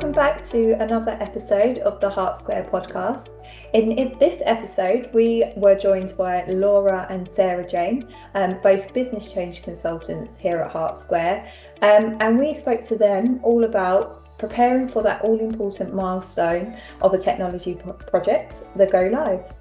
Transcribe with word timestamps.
welcome 0.00 0.14
back 0.14 0.42
to 0.42 0.72
another 0.82 1.10
episode 1.20 1.76
of 1.80 2.00
the 2.00 2.08
Hart 2.08 2.34
Square 2.34 2.70
podcast. 2.72 3.28
In, 3.74 3.92
in 3.92 4.18
this 4.18 4.40
episode, 4.46 5.10
we 5.12 5.44
were 5.56 5.74
joined 5.74 6.14
by 6.16 6.42
Laura 6.46 7.06
and 7.10 7.30
Sarah 7.30 7.68
Jane, 7.68 8.08
um, 8.34 8.58
both 8.62 8.94
business 8.94 9.30
change 9.30 9.62
consultants 9.62 10.38
here 10.38 10.56
at 10.60 10.70
Hart 10.70 10.96
Square, 10.96 11.46
um, 11.82 12.16
and 12.20 12.38
we 12.38 12.54
spoke 12.54 12.80
to 12.86 12.96
them 12.96 13.40
all 13.42 13.64
about 13.64 14.38
preparing 14.38 14.88
for 14.88 15.02
that 15.02 15.20
all 15.20 15.38
important 15.38 15.94
milestone 15.94 16.78
of 17.02 17.12
a 17.12 17.18
technology 17.18 17.74
pro- 17.74 17.92
project, 17.92 18.64
the 18.76 18.86
Go 18.86 19.02
Live. 19.12 19.52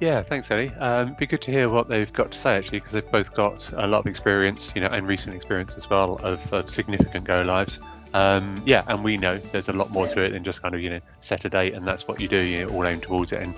Yeah, 0.00 0.22
thanks, 0.22 0.50
Ellie. 0.50 0.72
Um, 0.78 1.14
be 1.18 1.26
good 1.26 1.42
to 1.42 1.50
hear 1.50 1.68
what 1.68 1.88
they've 1.88 2.12
got 2.14 2.30
to 2.30 2.38
say 2.38 2.52
actually, 2.52 2.78
because 2.78 2.94
they've 2.94 3.12
both 3.12 3.34
got 3.34 3.68
a 3.74 3.86
lot 3.86 3.98
of 3.98 4.06
experience, 4.06 4.72
you 4.74 4.80
know, 4.80 4.88
and 4.88 5.06
recent 5.06 5.36
experience 5.36 5.74
as 5.76 5.90
well 5.90 6.14
of, 6.22 6.40
of 6.54 6.70
significant 6.70 7.26
go 7.26 7.42
lives. 7.42 7.80
Um, 8.14 8.62
yeah, 8.64 8.84
and 8.86 9.04
we 9.04 9.16
know 9.16 9.38
there's 9.38 9.68
a 9.68 9.72
lot 9.72 9.90
more 9.90 10.06
to 10.06 10.24
it 10.24 10.30
than 10.30 10.44
just 10.44 10.62
kind 10.62 10.74
of 10.74 10.80
you 10.80 10.90
know 10.90 11.00
set 11.20 11.44
a 11.44 11.48
date 11.48 11.74
and 11.74 11.86
that's 11.86 12.08
what 12.08 12.20
you 12.20 12.28
do. 12.28 12.38
You 12.38 12.68
all 12.70 12.86
aim 12.86 13.00
towards 13.00 13.32
it, 13.32 13.42
and 13.42 13.54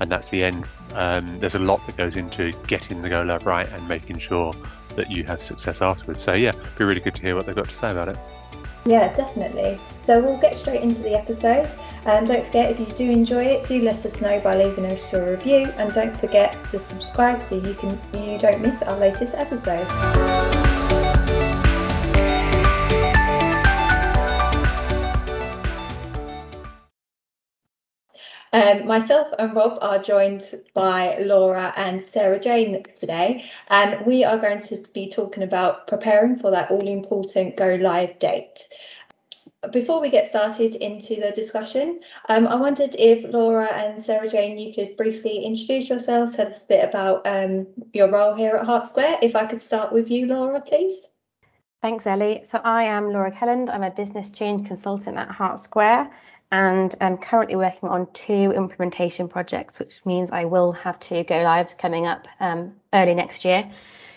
and 0.00 0.10
that's 0.10 0.30
the 0.30 0.44
end. 0.44 0.66
Um, 0.94 1.38
there's 1.38 1.54
a 1.54 1.60
lot 1.60 1.84
that 1.86 1.96
goes 1.96 2.16
into 2.16 2.52
getting 2.66 3.02
the 3.02 3.08
go 3.08 3.22
live 3.22 3.46
right 3.46 3.68
and 3.72 3.88
making 3.88 4.18
sure 4.18 4.54
that 4.96 5.10
you 5.10 5.24
have 5.24 5.42
success 5.42 5.82
afterwards. 5.82 6.22
So 6.22 6.34
yeah, 6.34 6.52
be 6.78 6.84
really 6.84 7.00
good 7.00 7.14
to 7.14 7.22
hear 7.22 7.34
what 7.34 7.46
they've 7.46 7.54
got 7.54 7.68
to 7.68 7.74
say 7.74 7.90
about 7.90 8.08
it. 8.08 8.18
Yeah, 8.86 9.12
definitely. 9.14 9.80
So 10.04 10.20
we'll 10.20 10.40
get 10.40 10.58
straight 10.58 10.82
into 10.82 11.02
the 11.02 11.16
episodes. 11.16 11.70
And 12.04 12.28
don't 12.28 12.44
forget, 12.44 12.70
if 12.70 12.78
you 12.78 12.86
do 12.86 13.10
enjoy 13.10 13.44
it, 13.44 13.66
do 13.66 13.80
let 13.80 14.04
us 14.04 14.20
know 14.20 14.38
by 14.40 14.62
leaving 14.62 14.84
us 14.86 15.12
a 15.14 15.30
review. 15.30 15.72
And 15.78 15.92
don't 15.94 16.14
forget 16.18 16.52
to 16.70 16.78
subscribe 16.78 17.40
so 17.40 17.54
you 17.56 17.74
can 17.74 17.98
you 18.12 18.38
don't 18.38 18.60
miss 18.60 18.82
our 18.82 18.98
latest 18.98 19.34
episodes. 19.34 20.73
Um, 28.54 28.86
myself 28.86 29.26
and 29.36 29.52
Rob 29.52 29.78
are 29.80 30.00
joined 30.00 30.44
by 30.74 31.18
Laura 31.18 31.74
and 31.76 32.06
Sarah 32.06 32.38
Jane 32.38 32.84
today, 33.00 33.50
and 33.66 34.06
we 34.06 34.22
are 34.22 34.38
going 34.38 34.60
to 34.62 34.76
be 34.94 35.10
talking 35.10 35.42
about 35.42 35.88
preparing 35.88 36.38
for 36.38 36.52
that 36.52 36.70
all 36.70 36.86
important 36.86 37.56
go 37.56 37.74
live 37.74 38.16
date. 38.20 38.60
Before 39.72 40.00
we 40.00 40.08
get 40.08 40.28
started 40.28 40.76
into 40.76 41.16
the 41.16 41.32
discussion, 41.32 41.98
um, 42.28 42.46
I 42.46 42.54
wondered 42.54 42.94
if 42.96 43.28
Laura 43.34 43.66
and 43.66 44.00
Sarah 44.00 44.28
Jane, 44.28 44.56
you 44.56 44.72
could 44.72 44.96
briefly 44.96 45.44
introduce 45.44 45.88
yourselves, 45.88 46.36
tell 46.36 46.46
us 46.46 46.62
a 46.62 46.68
bit 46.68 46.88
about 46.88 47.26
um, 47.26 47.66
your 47.92 48.08
role 48.08 48.34
here 48.34 48.54
at 48.54 48.66
Hart 48.66 48.86
Square. 48.86 49.18
If 49.20 49.34
I 49.34 49.48
could 49.48 49.60
start 49.60 49.92
with 49.92 50.08
you, 50.12 50.26
Laura, 50.26 50.60
please. 50.60 51.08
Thanks, 51.82 52.06
Ellie. 52.06 52.42
So 52.44 52.60
I 52.62 52.84
am 52.84 53.10
Laura 53.10 53.32
Kelland. 53.32 53.68
I'm 53.68 53.82
a 53.82 53.90
business 53.90 54.30
change 54.30 54.66
consultant 54.68 55.18
at 55.18 55.28
Hart 55.28 55.58
Square 55.58 56.08
and 56.54 56.94
I'm 57.00 57.18
currently 57.18 57.56
working 57.56 57.88
on 57.88 58.06
two 58.12 58.52
implementation 58.52 59.28
projects, 59.28 59.80
which 59.80 59.90
means 60.04 60.30
I 60.30 60.44
will 60.44 60.70
have 60.70 61.00
two 61.00 61.24
go 61.24 61.42
lives 61.42 61.74
coming 61.74 62.06
up 62.06 62.28
um, 62.38 62.74
early 62.92 63.16
next 63.16 63.44
year. 63.44 63.68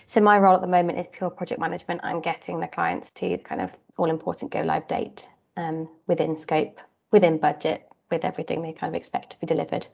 So 0.05 0.21
my 0.21 0.37
role 0.37 0.53
at 0.53 0.61
the 0.61 0.67
moment 0.67 0.99
is 0.99 1.07
pure 1.11 1.31
project 1.31 1.59
management. 1.59 2.01
I'm 2.03 2.21
getting 2.21 2.59
the 2.59 2.67
clients 2.67 3.09
to 3.13 3.39
kind 3.39 3.59
of 3.59 3.71
all 3.97 4.11
important 4.11 4.51
go 4.51 4.61
live 4.61 4.87
date 4.87 5.27
um, 5.57 5.89
within 6.05 6.37
scope, 6.37 6.79
within 7.11 7.39
budget, 7.39 7.87
with 8.11 8.23
everything 8.23 8.61
they 8.61 8.71
kind 8.71 8.93
of 8.93 8.95
expect 8.95 9.31
to 9.31 9.39
be 9.39 9.47
delivered. 9.47 9.87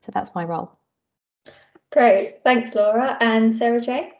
So 0.00 0.10
that's 0.10 0.34
my 0.34 0.44
role. 0.44 0.72
Great, 1.92 2.38
thanks, 2.44 2.74
Laura 2.74 3.18
and 3.20 3.52
Sarah 3.52 3.82
Jane. 3.82 4.10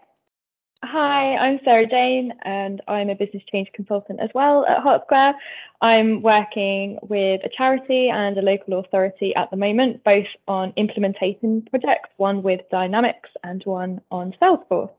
Hi, 0.87 1.35
I'm 1.37 1.61
Sarah 1.65 1.87
Jane 1.87 2.35
and 2.43 2.83
I'm 2.87 3.09
a 3.09 3.15
business 3.15 3.43
change 3.51 3.69
consultant 3.73 4.21
as 4.21 4.29
well 4.35 4.67
at 4.67 4.83
Hart 4.83 5.05
Square. 5.07 5.35
I'm 5.81 6.21
working 6.21 6.99
with 7.01 7.41
a 7.43 7.49
charity 7.57 8.11
and 8.11 8.37
a 8.37 8.43
local 8.43 8.79
authority 8.81 9.35
at 9.35 9.51
the 9.51 9.57
moment, 9.57 10.05
both 10.05 10.27
on 10.47 10.75
implementation 10.77 11.63
projects, 11.71 12.11
one 12.19 12.43
with 12.43 12.61
Dynamics 12.71 13.31
and 13.43 13.63
one 13.65 14.03
on 14.11 14.35
Salesforce. 14.41 14.91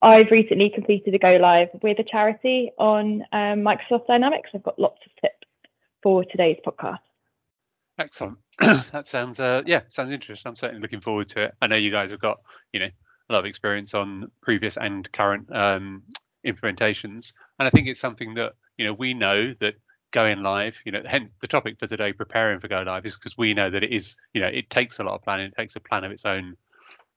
I've 0.00 0.30
recently 0.30 0.70
completed 0.72 1.12
a 1.14 1.18
go 1.18 1.38
live 1.40 1.70
with 1.82 1.98
a 1.98 2.04
charity 2.04 2.70
on 2.78 3.22
um, 3.32 3.64
Microsoft 3.64 4.06
Dynamics. 4.06 4.50
I've 4.54 4.62
got 4.62 4.78
lots 4.78 5.00
of 5.06 5.12
tips 5.20 5.48
for 6.04 6.24
today's 6.24 6.58
podcast. 6.64 6.98
Excellent. 7.98 8.38
that 8.60 9.08
sounds, 9.08 9.40
uh, 9.40 9.62
yeah, 9.66 9.80
sounds 9.88 10.12
interesting. 10.12 10.48
I'm 10.48 10.56
certainly 10.56 10.82
looking 10.82 11.00
forward 11.00 11.30
to 11.30 11.46
it. 11.46 11.54
I 11.60 11.66
know 11.66 11.76
you 11.76 11.90
guys 11.90 12.12
have 12.12 12.20
got, 12.20 12.38
you 12.72 12.78
know, 12.78 12.90
a 13.28 13.32
lot 13.32 13.40
of 13.40 13.46
experience 13.46 13.94
on 13.94 14.30
previous 14.40 14.76
and 14.76 15.10
current 15.12 15.54
um, 15.54 16.02
implementations, 16.46 17.32
and 17.58 17.66
I 17.66 17.70
think 17.70 17.88
it's 17.88 18.00
something 18.00 18.34
that 18.34 18.54
you 18.76 18.86
know 18.86 18.92
we 18.92 19.14
know 19.14 19.54
that 19.60 19.74
going 20.12 20.42
live, 20.42 20.80
you 20.84 20.92
know, 20.92 21.02
hence 21.04 21.30
the 21.40 21.46
topic 21.46 21.78
for 21.78 21.86
today, 21.86 22.12
preparing 22.12 22.60
for 22.60 22.68
go 22.68 22.82
live, 22.86 23.04
is 23.04 23.16
because 23.16 23.36
we 23.36 23.52
know 23.54 23.68
that 23.68 23.84
it 23.84 23.92
is, 23.92 24.16
you 24.32 24.40
know, 24.40 24.46
it 24.46 24.70
takes 24.70 24.98
a 24.98 25.04
lot 25.04 25.14
of 25.14 25.22
planning, 25.22 25.46
it 25.46 25.54
takes 25.56 25.76
a 25.76 25.80
plan 25.80 26.04
of 26.04 26.12
its 26.12 26.24
own, 26.24 26.56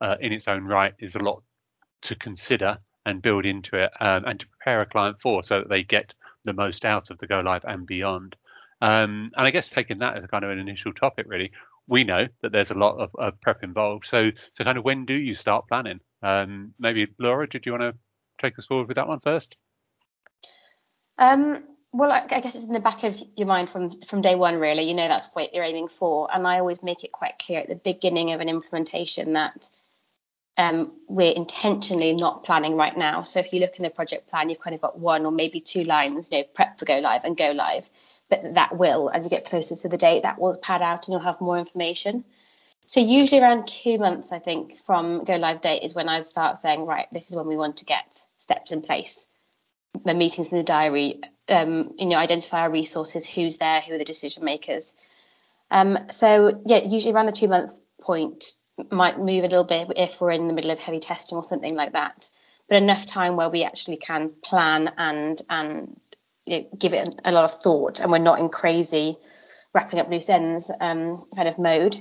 uh, 0.02 0.16
in 0.20 0.34
its 0.34 0.48
own 0.48 0.66
right, 0.66 0.94
is 1.00 1.16
a 1.16 1.24
lot 1.24 1.42
to 2.02 2.16
consider 2.16 2.78
and 3.06 3.22
build 3.22 3.46
into 3.46 3.78
it, 3.78 3.92
um, 4.02 4.26
and 4.26 4.40
to 4.40 4.48
prepare 4.48 4.82
a 4.82 4.86
client 4.86 5.22
for, 5.22 5.44
so 5.44 5.60
that 5.60 5.70
they 5.70 5.84
get 5.84 6.14
the 6.44 6.54
most 6.54 6.84
out 6.84 7.10
of 7.10 7.18
the 7.20 7.28
go 7.28 7.40
live 7.40 7.64
and 7.64 7.86
beyond. 7.86 8.36
Um, 8.82 9.30
and 9.36 9.48
I 9.48 9.52
guess 9.52 9.70
taking 9.70 10.00
that 10.00 10.18
as 10.18 10.26
kind 10.28 10.44
of 10.44 10.52
an 10.52 10.60
initial 10.60 10.94
topic, 10.94 11.26
really, 11.30 11.52
we 11.90 12.04
know 12.04 12.28
that 12.42 12.52
there's 12.52 12.72
a 12.72 12.76
lot 12.76 12.98
of, 12.98 13.10
of, 13.16 13.42
prep 13.42 13.64
involved. 13.64 14.06
So, 14.06 14.32
so 14.54 14.64
kind 14.64 14.78
of 14.78 14.86
when 14.86 15.06
do 15.06 15.20
you 15.20 15.34
start 15.34 15.68
planning? 15.68 16.00
Um, 16.22 16.74
maybe 16.80 17.08
Laura, 17.18 17.50
did 17.50 17.66
you 17.66 17.74
want 17.74 17.82
to 17.82 17.94
take 18.40 18.58
us 18.60 18.66
forward 18.68 18.88
with 18.88 18.96
that 18.96 19.08
one 19.08 19.20
first? 19.20 19.58
Um, 21.18 21.64
well, 21.92 22.12
I, 22.12 22.22
I 22.30 22.40
guess 22.40 22.56
it's 22.56 22.64
in 22.64 22.74
the 22.74 22.80
back 22.80 23.04
of 23.04 23.20
your 23.36 23.48
mind 23.48 23.70
from 23.70 23.90
from 24.02 24.22
day 24.22 24.36
one, 24.36 24.58
really. 24.58 24.84
You 24.84 24.94
know 24.94 25.08
that's 25.08 25.28
what 25.34 25.54
you're 25.54 25.64
aiming 25.64 25.88
for, 25.88 26.30
and 26.34 26.48
I 26.48 26.60
always 26.60 26.84
make 26.84 27.04
it 27.04 27.12
quite 27.12 27.40
clear 27.40 27.60
at 27.60 27.68
the 27.68 27.76
beginning 27.76 28.32
of 28.32 28.40
an 28.40 28.48
implementation 28.48 29.34
that 29.34 29.68
um, 30.58 30.92
we're 31.08 31.34
intentionally 31.34 32.14
not 32.14 32.44
planning 32.44 32.76
right 32.76 32.96
now. 32.96 33.24
So 33.24 33.40
if 33.40 33.52
you 33.52 33.60
look 33.60 33.78
in 33.78 33.84
the 33.84 33.90
project 33.90 34.30
plan, 34.30 34.50
you've 34.50 34.60
kind 34.60 34.76
of 34.76 34.82
got 34.82 35.00
one 35.00 35.26
or 35.26 35.32
maybe 35.32 35.60
two 35.60 35.84
lines, 35.84 36.30
you 36.32 36.40
know, 36.40 36.44
prep 36.54 36.78
for 36.78 36.86
go 36.86 37.00
live 37.00 37.24
and 37.24 37.36
go 37.36 37.52
live 37.52 37.90
but 38.30 38.56
that 38.56 38.78
will, 38.78 39.10
as 39.14 39.24
you 39.24 39.30
get 39.30 39.46
closer 39.46 39.76
to 39.76 39.90
the 39.90 39.98
date, 39.98 40.24
that 40.24 40.40
will 40.40 40.56
pad 40.56 40.82
out 40.82 41.08
and 41.08 41.14
you'll 41.14 41.24
have 41.24 41.42
more 41.42 41.58
information. 41.58 42.24
So 42.86 43.00
usually 43.00 43.42
around 43.42 43.68
two 43.68 43.98
months, 43.98 44.32
I 44.32 44.40
think, 44.40 44.74
from 44.74 45.24
go 45.24 45.36
live 45.36 45.62
date 45.62 45.84
is 45.84 45.94
when 45.94 46.10
I 46.10 46.22
start 46.22 46.58
saying, 46.58 46.86
right, 46.86 47.08
this 47.12 47.30
is 47.30 47.36
when 47.36 47.48
we 47.48 47.58
want 47.58 47.78
to 47.78 47.86
get 47.86 48.26
steps 48.38 48.72
in 48.72 48.82
place, 48.82 49.28
the 50.06 50.14
meetings 50.14 50.52
in 50.52 50.58
the 50.58 50.64
diary, 50.64 51.22
um, 51.48 51.94
you 51.98 52.08
know, 52.08 52.18
identify 52.18 52.62
our 52.62 52.72
resources, 52.72 53.26
who's 53.28 53.58
there, 53.58 53.82
who 53.82 53.94
are 53.94 53.98
the 54.00 54.06
decision 54.06 54.44
makers. 54.44 54.96
Um, 55.70 56.00
so 56.10 56.62
yeah, 56.66 56.84
usually 56.84 57.14
around 57.14 57.28
the 57.28 57.32
two 57.32 57.48
month 57.48 57.76
point, 58.02 58.54
might 58.92 59.20
move 59.20 59.44
a 59.44 59.48
little 59.48 59.64
bit 59.64 59.92
if 59.98 60.22
we're 60.22 60.32
in 60.32 60.48
the 60.48 60.54
middle 60.54 60.72
of 60.72 60.80
heavy 60.80 61.00
testing 61.00 61.38
or 61.38 61.44
something 61.44 61.76
like 61.76 61.94
that, 61.94 62.30
but 62.68 62.78
enough 62.78 63.06
time 63.06 63.36
where 63.36 63.50
we 63.50 63.64
actually 63.64 63.98
can 63.98 64.32
plan 64.42 64.92
and 64.98 65.42
and 65.50 66.00
you 66.50 66.62
know, 66.62 66.68
give 66.78 66.94
it 66.94 67.16
a 67.24 67.32
lot 67.32 67.46
of 67.46 67.62
thought 67.62 68.00
and 68.00 68.12
we're 68.12 68.18
not 68.18 68.40
in 68.40 68.50
crazy 68.50 69.18
wrapping 69.74 70.00
up 70.00 70.10
loose 70.10 70.30
ends 70.30 70.72
um, 70.80 71.26
kind 71.36 71.48
of 71.48 71.60
mode. 71.60 71.96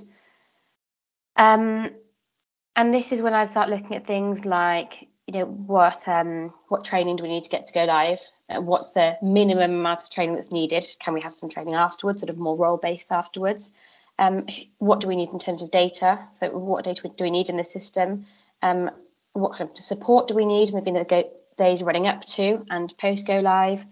Um, 1.37 1.91
and 2.75 2.95
this 2.95 3.13
is 3.13 3.21
when 3.21 3.35
I 3.35 3.45
start 3.45 3.69
looking 3.69 3.95
at 3.95 4.07
things 4.07 4.47
like, 4.47 5.07
you 5.27 5.35
know, 5.35 5.45
what 5.45 6.09
um, 6.09 6.55
what 6.69 6.85
training 6.85 7.17
do 7.17 7.25
we 7.25 7.29
need 7.29 7.45
to 7.45 7.51
get 7.51 7.67
to 7.67 7.75
go 7.75 7.85
live? 7.85 8.21
Uh, 8.49 8.63
what's 8.63 8.93
the 8.93 9.19
minimum 9.21 9.73
amount 9.73 10.03
of 10.03 10.11
training 10.11 10.37
that's 10.37 10.51
needed? 10.51 10.87
Can 10.99 11.13
we 11.13 11.21
have 11.21 11.35
some 11.35 11.51
training 11.51 11.75
afterwards, 11.75 12.21
sort 12.21 12.31
of 12.31 12.39
more 12.39 12.57
role 12.57 12.79
based 12.79 13.13
afterwards? 13.13 13.73
Um, 14.19 14.47
what 14.79 15.01
do 15.01 15.09
we 15.09 15.17
need 15.17 15.29
in 15.29 15.39
terms 15.39 15.61
of 15.61 15.71
data? 15.71 16.21
So 16.33 16.49
what 16.57 16.85
data 16.85 17.03
do 17.03 17.25
we 17.25 17.31
need 17.31 17.51
in 17.51 17.59
the 17.59 17.65
system? 17.65 18.25
Um, 18.63 18.91
what 19.35 19.53
kind 19.53 19.71
of 19.71 19.77
support 19.77 20.27
do 20.27 20.35
we 20.35 20.47
need? 20.47 20.73
Maybe 20.73 20.89
in 20.89 20.95
the 20.95 21.05
go- 21.05 21.31
days 21.59 21.83
running 21.83 22.07
up 22.07 22.25
to 22.25 22.65
and 22.71 22.97
post 22.97 23.27
go 23.27 23.41
live 23.41 23.85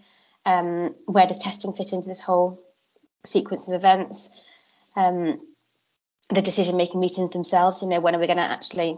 um, 0.47 0.95
where 1.05 1.27
does 1.27 1.39
testing 1.39 1.73
fit 1.73 1.91
into 1.91 2.07
this 2.07 2.21
whole 2.21 2.63
sequence 3.25 3.67
of 3.67 3.73
events? 3.73 4.29
Um, 4.95 5.41
the 6.29 6.41
decision 6.41 6.77
making 6.77 7.01
meetings 7.01 7.31
themselves, 7.31 7.81
you 7.81 7.89
know, 7.89 7.99
when 7.99 8.15
are 8.15 8.19
we 8.19 8.27
going 8.27 8.37
to 8.37 8.43
actually 8.43 8.97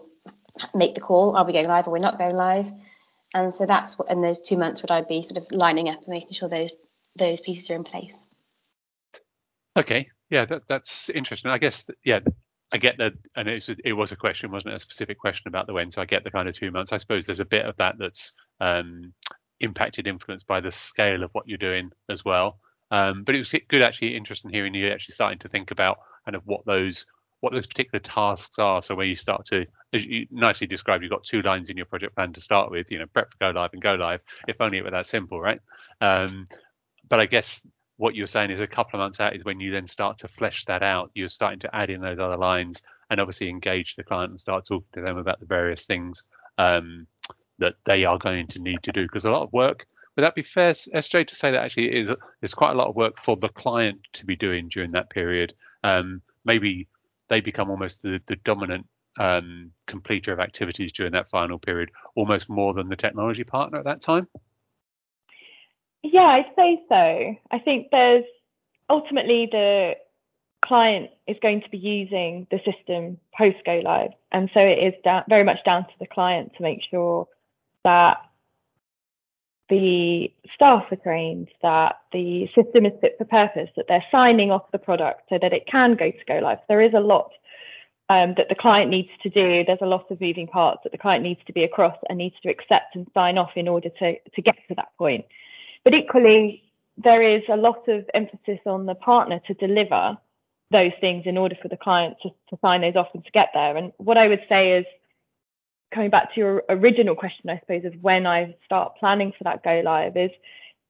make 0.76 0.94
the 0.94 1.02
call? 1.02 1.36
Are 1.36 1.46
we 1.46 1.54
going 1.54 1.68
live 1.68 1.88
or 1.88 1.92
we're 1.92 1.98
not 1.98 2.20
going 2.20 2.36
live? 2.36 2.72
And 3.34 3.52
so 3.54 3.66
that's 3.66 3.98
what 3.98 4.12
in 4.12 4.22
those 4.22 4.40
two 4.40 4.58
months 4.58 4.84
would 4.84 4.92
I 4.92 5.02
be 5.02 5.24
sort 5.24 5.38
of 5.38 5.48
lining 5.52 5.90
up 5.90 6.00
and 6.00 6.08
making 6.08 6.34
sure 6.34 6.50
those 6.50 6.72
those 7.16 7.42
pieces 7.42 7.70
are 7.72 7.76
in 7.76 7.84
place. 7.84 8.26
Okay, 9.76 10.08
yeah, 10.30 10.46
that, 10.46 10.68
that's 10.68 11.10
interesting. 11.10 11.52
I 11.52 11.58
guess 11.58 11.86
yeah, 12.04 12.20
I 12.72 12.78
get 12.78 12.98
that, 13.00 13.14
and 13.36 13.48
it 13.48 13.68
was, 13.68 13.78
it 13.84 13.94
was 13.94 14.12
a 14.12 14.16
question, 14.16 14.52
wasn't 14.52 14.74
it? 14.74 14.78
A 14.78 14.80
specific 14.80 15.20
question 15.20 15.48
about 15.48 15.68
the 15.68 15.74
when. 15.74 15.92
So 15.92 16.02
I 16.02 16.06
get 16.06 16.24
the 16.24 16.32
kind 16.32 16.48
of 16.48 16.56
two 16.56 16.72
months. 16.72 16.92
I 16.92 16.98
suppose 16.98 17.26
there's 17.26 17.40
a 17.40 17.46
bit 17.46 17.66
of 17.66 17.76
that 17.78 17.96
that's 17.98 18.34
um, 18.60 19.14
impacted, 19.60 20.08
influenced 20.08 20.48
by 20.48 20.60
the 20.60 20.72
scale 20.72 21.24
of 21.24 21.32
what 21.34 21.48
you're 21.48 21.58
doing 21.58 21.92
as 22.10 22.24
well. 22.24 22.60
Um, 22.92 23.24
but 23.24 23.36
it 23.36 23.40
was 23.40 23.54
good, 23.68 23.82
actually, 23.82 24.16
interesting 24.16 24.52
hearing 24.52 24.74
you 24.74 24.90
actually 24.90 25.14
starting 25.14 25.40
to 25.40 25.48
think 25.48 25.72
about 25.72 26.00
kind 26.26 26.36
of 26.36 26.44
what 26.46 26.66
those 26.66 27.06
what 27.42 27.54
those 27.54 27.68
particular 27.68 28.00
tasks 28.00 28.60
are. 28.60 28.82
So 28.82 28.96
where 28.96 29.06
you 29.06 29.16
start 29.16 29.46
to, 29.46 29.66
as 29.94 30.04
you 30.04 30.28
nicely 30.30 30.68
described, 30.68 31.04
you've 31.04 31.12
got 31.12 31.24
two 31.24 31.42
lines 31.42 31.70
in 31.70 31.78
your 31.78 31.86
project 31.86 32.16
plan 32.16 32.34
to 32.34 32.42
start 32.42 32.70
with. 32.70 32.92
You 32.92 33.00
know, 33.00 33.06
prep 33.06 33.32
for 33.32 33.38
go 33.40 33.58
live 33.58 33.72
and 33.74 33.82
go 33.82 33.94
live. 33.94 34.22
If 34.48 34.60
only 34.60 34.80
it 34.80 34.84
were 34.84 34.92
that 34.92 35.06
simple, 35.06 35.40
right? 35.40 35.60
Um, 36.02 36.48
but 37.08 37.20
I 37.20 37.26
guess 37.28 37.62
what 37.98 38.16
you're 38.16 38.28
saying 38.28 38.52
is 38.52 38.60
a 38.60 38.68
couple 38.68 39.00
of 39.00 39.04
months 39.04 39.20
out 39.20 39.36
is 39.36 39.44
when 39.44 39.60
you 39.60 39.72
then 39.72 39.88
start 39.88 40.18
to 40.20 40.28
flesh 40.28 40.66
that 40.66 40.84
out. 40.84 41.12
You're 41.14 41.30
starting 41.30 41.60
to 41.60 41.76
add 41.76 41.90
in 41.90 42.02
those 42.02 42.20
other 42.20 42.38
lines 42.38 42.82
and 43.10 43.20
obviously 43.20 43.50
engage 43.50 43.96
the 43.96 44.04
client 44.04 44.32
and 44.32 44.40
start 44.40 44.66
talking 44.66 44.88
to 44.94 45.02
them 45.02 45.18
about 45.18 45.40
the 45.40 45.46
various 45.46 45.86
things 45.86 46.24
um, 46.58 47.08
that 47.60 47.76
they 47.86 48.06
are 48.06 48.18
going 48.18 48.48
to 48.48 48.60
need 48.60 48.84
to 48.84 48.92
do. 48.92 49.04
Because 49.04 49.26
a 49.26 49.32
lot 49.32 49.44
of 49.44 49.54
work, 49.54 49.86
would 50.16 50.24
that 50.24 50.36
be 50.36 50.42
fair, 50.42 50.74
SJ, 50.74 51.28
to 51.28 51.36
say 51.36 51.52
that 51.52 51.64
actually 51.64 51.96
is 51.96 52.10
there's 52.42 52.54
quite 52.54 52.72
a 52.72 52.78
lot 52.78 52.88
of 52.88 52.96
work 52.96 53.20
for 53.20 53.36
the 53.38 53.50
client 53.50 54.00
to 54.14 54.26
be 54.26 54.36
doing 54.36 54.68
during 54.70 54.92
that 54.92 55.10
period. 55.10 55.54
Um, 55.84 56.22
maybe 56.46 56.88
they 57.30 57.42
become 57.42 57.70
almost 57.70 58.02
the, 58.02 58.20
the 58.28 58.36
dominant 58.38 58.88
um, 59.20 59.72
completer 59.86 60.34
of 60.34 60.40
activities 60.40 60.92
during 60.92 61.14
that 61.14 61.30
final 61.30 61.60
period, 61.60 61.92
almost 62.16 62.50
more 62.50 62.74
than 62.74 62.90
the 62.90 62.96
technology 62.96 63.44
partner 63.44 63.78
at 63.78 63.86
that 63.86 64.02
time. 64.02 64.28
Yeah, 66.02 66.22
I'd 66.22 66.52
say 66.56 66.82
so. 66.88 67.36
I 67.52 67.60
think 67.60 67.88
there's 67.92 68.26
ultimately 68.90 69.48
the 69.52 69.94
client 70.64 71.12
is 71.28 71.38
going 71.42 71.62
to 71.62 71.70
be 71.70 71.78
using 71.78 72.48
the 72.52 72.60
system 72.66 73.18
post 73.38 73.58
go 73.66 73.82
live, 73.84 74.12
and 74.32 74.50
so 74.54 74.60
it 74.60 74.80
is 74.80 74.94
down, 75.04 75.24
very 75.28 75.44
much 75.44 75.64
down 75.66 75.84
to 75.84 75.94
the 76.00 76.08
client 76.08 76.54
to 76.58 76.64
make 76.64 76.80
sure 76.90 77.28
that 77.84 78.18
the 79.70 80.34
staff 80.54 80.86
are 80.92 80.96
trained, 80.98 81.48
that 81.62 81.98
the 82.12 82.48
system 82.56 82.86
is 82.86 82.94
fit 83.02 83.16
for 83.18 83.26
purpose, 83.26 83.70
that 83.76 83.86
they're 83.88 84.04
signing 84.12 84.52
off 84.52 84.72
the 84.72 84.80
product 84.80 85.22
so 85.30 85.38
that 85.42 85.54
it 85.54 85.68
can 85.68 85.96
go 85.96 86.10
to 86.10 86.26
go 86.28 86.40
live. 86.40 86.58
There 86.68 86.82
is 86.82 86.94
a 86.96 87.00
lot 87.00 87.32
um, 88.10 88.34
that 88.38 88.50
the 88.50 88.56
client 88.56 88.90
needs 88.90 89.10
to 89.22 89.30
do. 89.30 89.64
There's 89.64 89.80
a 89.82 89.86
lot 89.86 90.10
of 90.10 90.20
moving 90.20 90.48
parts 90.48 90.82
that 90.84 90.92
the 90.92 90.98
client 90.98 91.24
needs 91.24 91.42
to 91.46 91.54
be 91.54 91.64
across 91.64 91.96
and 92.10 92.18
needs 92.18 92.36
to 92.42 92.50
accept 92.50 92.96
and 92.96 93.08
sign 93.14 93.38
off 93.38 93.52
in 93.56 93.68
order 93.68 93.90
to, 94.00 94.16
to 94.18 94.42
get 94.42 94.56
to 94.68 94.76
that 94.76 94.90
point. 94.98 95.26
But 95.84 95.94
equally, 95.94 96.64
there 96.98 97.22
is 97.22 97.44
a 97.48 97.56
lot 97.56 97.88
of 97.88 98.06
emphasis 98.14 98.60
on 98.66 98.88
the 98.88 98.96
partner 98.96 99.40
to 99.48 99.54
deliver 99.54 100.18
those 100.72 100.92
things 101.00 101.24
in 101.26 101.38
order 101.38 101.56
for 101.62 101.68
the 101.68 101.78
client 101.78 102.18
to, 102.24 102.30
to 102.50 102.58
sign 102.62 102.82
those 102.82 102.96
off 102.96 103.08
and 103.14 103.24
to 103.24 103.32
get 103.32 103.50
there. 103.54 103.78
And 103.78 103.92
what 103.98 104.18
I 104.18 104.28
would 104.28 104.44
say 104.50 104.78
is, 104.78 104.86
coming 105.94 106.10
back 106.10 106.34
to 106.34 106.40
your 106.40 106.64
original 106.70 107.16
question, 107.16 107.50
I 107.50 107.60
suppose, 107.60 107.86
of 107.86 107.94
when 108.02 108.28
I 108.28 108.56
start 108.66 108.94
planning 109.00 109.34
for 109.38 109.44
that 109.46 109.64
go 109.64 109.82
live 109.84 110.18
is 110.18 110.32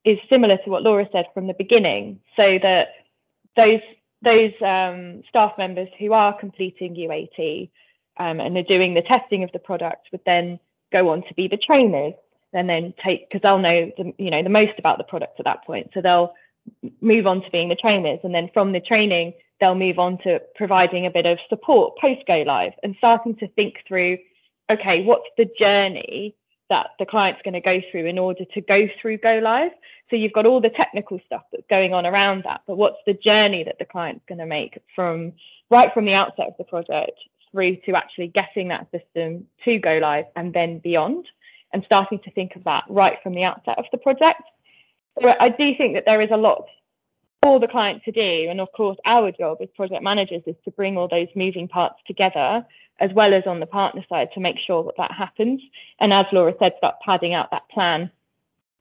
is 0.06 0.18
similar 0.30 0.58
to 0.64 0.70
what 0.70 0.82
Laura 0.82 1.06
said 1.12 1.26
from 1.34 1.48
the 1.48 1.54
beginning, 1.54 2.20
so 2.36 2.58
that 2.62 2.90
those 3.56 3.82
those 4.22 4.54
um, 4.62 5.24
staff 5.30 5.54
members 5.58 5.88
who 5.98 6.14
are 6.14 6.38
completing 6.38 6.96
UAT 6.96 7.70
um, 8.18 8.40
and 8.40 8.58
are 8.58 8.64
doing 8.64 8.94
the 8.94 9.02
testing 9.02 9.44
of 9.44 9.52
the 9.54 9.60
product 9.60 10.08
would 10.12 10.22
then 10.26 10.60
go 10.92 11.10
on 11.10 11.24
to 11.28 11.34
be 11.36 11.48
the 11.48 11.58
trainers 11.58 12.14
and 12.54 12.68
then 12.68 12.94
take 13.04 13.30
because 13.30 13.42
they'll 13.42 13.60
know 13.60 13.92
the, 13.98 14.14
you 14.18 14.30
know 14.30 14.44
the 14.44 14.50
most 14.50 14.78
about 14.78 14.98
the 14.98 15.04
product 15.04 15.40
at 15.40 15.46
that 15.46 15.66
point. 15.66 15.92
So 15.94 16.02
they'll 16.02 16.34
move 17.02 17.28
on 17.28 17.42
to 17.42 17.52
being 17.52 17.70
the 17.70 17.76
trainers 17.76 18.20
and 18.24 18.34
then 18.34 18.50
from 18.54 18.74
the 18.74 18.82
training 18.82 19.34
they'll 19.60 19.76
move 19.76 20.00
on 20.00 20.18
to 20.20 20.40
providing 20.56 21.06
a 21.06 21.10
bit 21.10 21.26
of 21.26 21.38
support 21.50 21.98
post 22.00 22.22
go 22.28 22.44
live 22.46 22.74
and 22.84 22.96
starting 22.98 23.36
to 23.38 23.48
think 23.50 23.76
through 23.88 24.18
okay 24.70 25.04
what's 25.04 25.28
the 25.38 25.50
journey 25.60 26.36
that 26.70 26.92
the 27.00 27.06
client's 27.06 27.42
going 27.44 27.54
to 27.54 27.62
go 27.62 27.82
through 27.92 28.06
in 28.06 28.20
order 28.20 28.46
to 28.54 28.62
go 28.62 28.88
through 29.02 29.18
go 29.18 29.40
live 29.44 29.72
so 30.10 30.16
you've 30.16 30.34
got 30.34 30.46
all 30.46 30.62
the 30.62 30.70
technical 30.70 31.20
stuff 31.26 31.44
that's 31.52 31.66
going 31.70 31.94
on 31.94 32.06
around 32.06 32.44
that 32.44 32.62
but 32.68 32.78
what's 32.78 33.00
the 33.06 33.14
journey 33.14 33.64
that 33.64 33.80
the 33.80 33.86
client's 33.86 34.24
going 34.28 34.40
to 34.40 34.46
make 34.46 34.80
from 34.96 35.34
right 35.70 35.94
from 35.94 36.06
the 36.06 36.14
outset 36.14 36.48
of 36.48 36.54
the 36.58 36.64
project 36.64 37.20
through 37.52 37.76
to 37.78 37.96
actually 37.96 38.28
getting 38.28 38.68
that 38.68 38.88
system 38.92 39.46
to 39.66 39.80
go 39.80 39.98
live 40.02 40.26
and 40.36 40.54
then 40.54 40.80
beyond 40.80 41.26
and 41.74 41.84
starting 41.86 42.20
to 42.20 42.32
think 42.32 42.56
of 42.56 42.64
that 42.64 42.84
right 42.90 43.18
from 43.22 43.34
the 43.34 43.44
outset 43.44 43.78
of 43.78 43.86
the 43.92 43.98
project. 43.98 44.42
So 45.22 45.30
I 45.40 45.50
do 45.50 45.76
think 45.78 45.96
that 45.96 46.04
there 46.06 46.22
is 46.22 46.30
a 46.32 46.38
lot 46.38 46.66
for 47.44 47.60
the 47.60 47.68
client 47.68 48.04
to 48.06 48.12
do. 48.12 48.48
And 48.50 48.60
of 48.60 48.72
course, 48.76 48.98
our 49.06 49.32
job 49.32 49.58
as 49.62 49.70
project 49.76 50.04
managers 50.04 50.44
is 50.46 50.56
to 50.66 50.72
bring 50.72 50.98
all 50.98 51.08
those 51.08 51.28
moving 51.36 51.68
parts 51.68 51.96
together, 52.08 52.66
as 53.00 53.12
well 53.14 53.34
as 53.34 53.44
on 53.46 53.60
the 53.60 53.66
partner 53.66 54.04
side 54.10 54.30
to 54.34 54.40
make 54.40 54.58
sure 54.66 54.84
that 54.84 54.98
that 54.98 55.12
happens. 55.12 55.62
And 56.00 56.14
as 56.14 56.26
Laura 56.32 56.54
said, 56.60 56.74
start 56.78 56.96
padding 57.06 57.34
out 57.34 57.52
that 57.52 57.70
plan 57.70 58.12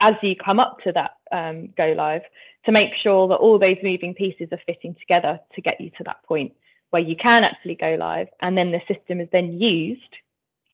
as 0.01 0.15
you 0.23 0.37
come 0.37 0.61
up 0.61 0.79
to 0.85 0.93
that 0.93 1.13
um, 1.33 1.69
go 1.77 1.93
live 1.97 2.23
to 2.65 2.73
make 2.73 2.91
sure 3.03 3.29
that 3.29 3.37
all 3.37 3.59
those 3.59 3.77
moving 3.83 4.15
pieces 4.15 4.49
are 4.53 4.61
fitting 4.67 4.95
together 4.95 5.41
to 5.55 5.61
get 5.61 5.81
you 5.81 5.91
to 5.99 6.05
that 6.05 6.23
point 6.25 6.53
where 6.91 7.03
you 7.03 7.17
can 7.17 7.45
actually 7.45 7.75
go 7.75 7.97
live 7.99 8.29
and 8.41 8.57
then 8.57 8.71
the 8.71 8.81
system 8.93 9.21
is 9.21 9.29
then 9.33 9.59
used 9.61 10.17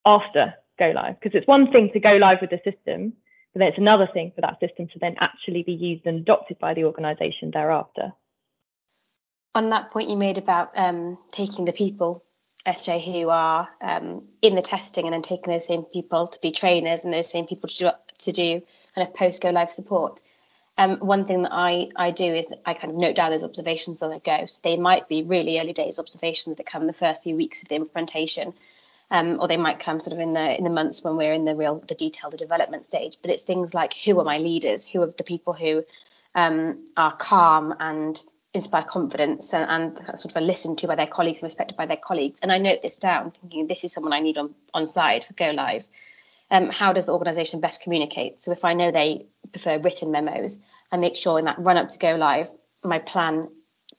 after 0.06 0.54
go 0.78 0.92
live 0.94 1.18
because 1.20 1.36
it's 1.36 1.46
one 1.46 1.70
thing 1.70 1.90
to 1.92 2.00
go 2.00 2.16
live 2.16 2.38
with 2.40 2.50
the 2.50 2.60
system 2.64 3.12
but 3.52 3.60
then 3.60 3.68
it's 3.68 3.78
another 3.78 4.08
thing 4.12 4.32
for 4.34 4.40
that 4.40 4.58
system 4.60 4.88
to 4.88 4.98
then 4.98 5.14
actually 5.20 5.62
be 5.62 5.72
used 5.72 6.04
and 6.06 6.20
adopted 6.20 6.58
by 6.58 6.74
the 6.74 6.84
organization 6.84 7.50
thereafter 7.52 8.12
on 9.54 9.70
that 9.70 9.90
point 9.90 10.08
you 10.08 10.16
made 10.16 10.38
about 10.38 10.70
um, 10.76 11.16
taking 11.30 11.64
the 11.64 11.72
people 11.72 12.23
SJ 12.66 13.04
who 13.04 13.28
are 13.28 13.68
um, 13.80 14.24
in 14.42 14.54
the 14.54 14.62
testing 14.62 15.04
and 15.04 15.12
then 15.12 15.22
taking 15.22 15.52
those 15.52 15.66
same 15.66 15.82
people 15.82 16.28
to 16.28 16.40
be 16.40 16.50
trainers 16.50 17.04
and 17.04 17.12
those 17.12 17.30
same 17.30 17.46
people 17.46 17.68
to 17.68 17.76
do, 17.76 17.90
to 18.18 18.32
do 18.32 18.62
kind 18.94 19.06
of 19.06 19.14
post 19.14 19.42
go 19.42 19.50
live 19.50 19.70
support. 19.70 20.20
Um, 20.76 20.96
one 20.96 21.24
thing 21.24 21.42
that 21.42 21.52
I, 21.52 21.88
I 21.94 22.10
do 22.10 22.34
is 22.34 22.52
I 22.66 22.74
kind 22.74 22.92
of 22.92 22.98
note 22.98 23.14
down 23.14 23.30
those 23.30 23.44
observations 23.44 24.02
as 24.02 24.10
I 24.10 24.18
go. 24.18 24.46
So 24.46 24.60
they 24.64 24.76
might 24.76 25.08
be 25.08 25.22
really 25.22 25.60
early 25.60 25.72
days 25.72 25.98
observations 25.98 26.56
that 26.56 26.66
come 26.66 26.82
in 26.82 26.86
the 26.86 26.92
first 26.92 27.22
few 27.22 27.36
weeks 27.36 27.62
of 27.62 27.68
the 27.68 27.76
implementation 27.76 28.54
um, 29.10 29.38
or 29.40 29.48
they 29.48 29.56
might 29.56 29.78
come 29.78 30.00
sort 30.00 30.14
of 30.14 30.20
in 30.20 30.32
the 30.32 30.56
in 30.56 30.64
the 30.64 30.70
months 30.70 31.04
when 31.04 31.16
we're 31.16 31.32
in 31.32 31.44
the 31.44 31.54
real 31.54 31.78
the 31.86 31.94
detail, 31.94 32.30
the 32.30 32.36
development 32.36 32.84
stage. 32.84 33.18
But 33.20 33.30
it's 33.30 33.44
things 33.44 33.74
like 33.74 33.94
who 33.94 34.18
are 34.18 34.24
my 34.24 34.38
leaders? 34.38 34.86
Who 34.86 35.02
are 35.02 35.06
the 35.06 35.24
people 35.24 35.52
who 35.52 35.84
um, 36.34 36.88
are 36.96 37.14
calm 37.14 37.74
and 37.78 38.20
inspire 38.54 38.84
confidence 38.84 39.52
and, 39.52 39.68
and, 39.68 39.96
sort 40.18 40.26
of 40.26 40.36
are 40.36 40.40
listened 40.40 40.78
to 40.78 40.86
by 40.86 40.94
their 40.94 41.06
colleagues 41.06 41.40
and 41.40 41.46
respected 41.46 41.76
by 41.76 41.86
their 41.86 41.96
colleagues. 41.96 42.40
And 42.40 42.52
I 42.52 42.58
note 42.58 42.82
this 42.82 42.98
down, 42.98 43.32
thinking 43.32 43.66
this 43.66 43.84
is 43.84 43.92
someone 43.92 44.12
I 44.12 44.20
need 44.20 44.38
on 44.38 44.54
on 44.72 44.86
side 44.86 45.24
for 45.24 45.34
go 45.34 45.50
live. 45.50 45.86
Um, 46.50 46.70
how 46.70 46.92
does 46.92 47.06
the 47.06 47.12
organisation 47.12 47.60
best 47.60 47.82
communicate? 47.82 48.40
So 48.40 48.52
if 48.52 48.64
I 48.64 48.74
know 48.74 48.90
they 48.90 49.26
prefer 49.50 49.78
written 49.80 50.12
memos, 50.12 50.58
I 50.92 50.96
make 50.98 51.16
sure 51.16 51.38
in 51.38 51.46
that 51.46 51.58
run 51.58 51.76
up 51.76 51.90
to 51.90 51.98
go 51.98 52.14
live, 52.14 52.50
my 52.84 52.98
plan 52.98 53.48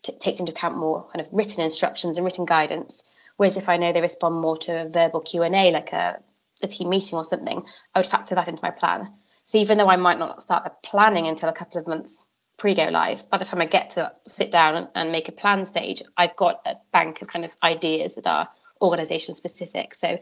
t- 0.03 0.13
takes 0.13 0.39
into 0.39 0.53
account 0.53 0.77
more 0.77 1.05
kind 1.11 1.25
of 1.25 1.27
written 1.31 1.61
instructions 1.61 2.17
and 2.17 2.25
written 2.25 2.45
guidance 2.45 3.11
Whereas 3.37 3.57
if 3.57 3.69
I 3.69 3.77
know 3.77 3.91
they 3.91 4.01
respond 4.01 4.35
more 4.35 4.57
to 4.59 4.81
a 4.83 4.89
verbal 4.89 5.21
Q&A, 5.21 5.71
like 5.71 5.93
a, 5.93 6.19
a 6.63 6.67
team 6.67 6.89
meeting 6.89 7.17
or 7.17 7.25
something, 7.25 7.65
I 7.93 7.99
would 7.99 8.07
factor 8.07 8.35
that 8.35 8.47
into 8.47 8.63
my 8.63 8.71
plan. 8.71 9.11
So 9.43 9.57
even 9.57 9.77
though 9.77 9.89
I 9.89 9.97
might 9.97 10.19
not 10.19 10.41
start 10.41 10.63
the 10.63 10.71
planning 10.83 11.27
until 11.27 11.49
a 11.49 11.53
couple 11.53 11.79
of 11.79 11.87
months 11.87 12.25
pre-go 12.57 12.85
live, 12.85 13.29
by 13.29 13.37
the 13.37 13.45
time 13.45 13.61
I 13.61 13.65
get 13.65 13.91
to 13.91 14.11
sit 14.27 14.51
down 14.51 14.87
and 14.95 15.11
make 15.11 15.29
a 15.29 15.31
plan 15.31 15.65
stage, 15.65 16.01
I've 16.15 16.35
got 16.35 16.61
a 16.65 16.75
bank 16.91 17.21
of 17.21 17.27
kind 17.27 17.45
of 17.45 17.55
ideas 17.61 18.15
that 18.15 18.27
are 18.27 18.49
organization 18.81 19.35
specific. 19.35 19.93
So 19.93 20.19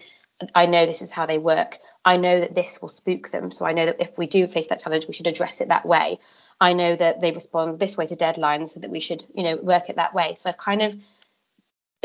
I 0.55 0.65
know 0.65 0.85
this 0.85 1.01
is 1.01 1.11
how 1.11 1.25
they 1.25 1.37
work. 1.37 1.77
I 2.03 2.17
know 2.17 2.39
that 2.39 2.55
this 2.55 2.81
will 2.81 2.89
spook 2.89 3.29
them. 3.29 3.51
So 3.51 3.65
I 3.65 3.73
know 3.73 3.85
that 3.85 4.01
if 4.01 4.17
we 4.17 4.27
do 4.27 4.47
face 4.47 4.67
that 4.67 4.79
challenge, 4.79 5.07
we 5.07 5.13
should 5.13 5.27
address 5.27 5.61
it 5.61 5.69
that 5.69 5.85
way. 5.85 6.19
I 6.59 6.73
know 6.73 6.95
that 6.95 7.21
they 7.21 7.31
respond 7.31 7.79
this 7.79 7.97
way 7.97 8.07
to 8.07 8.15
deadlines, 8.15 8.69
so 8.69 8.79
that 8.79 8.89
we 8.89 8.99
should, 8.99 9.23
you 9.33 9.43
know, 9.43 9.57
work 9.57 9.89
it 9.89 9.97
that 9.97 10.13
way. 10.13 10.33
So 10.35 10.49
I've 10.49 10.57
kind 10.57 10.81
of 10.81 10.95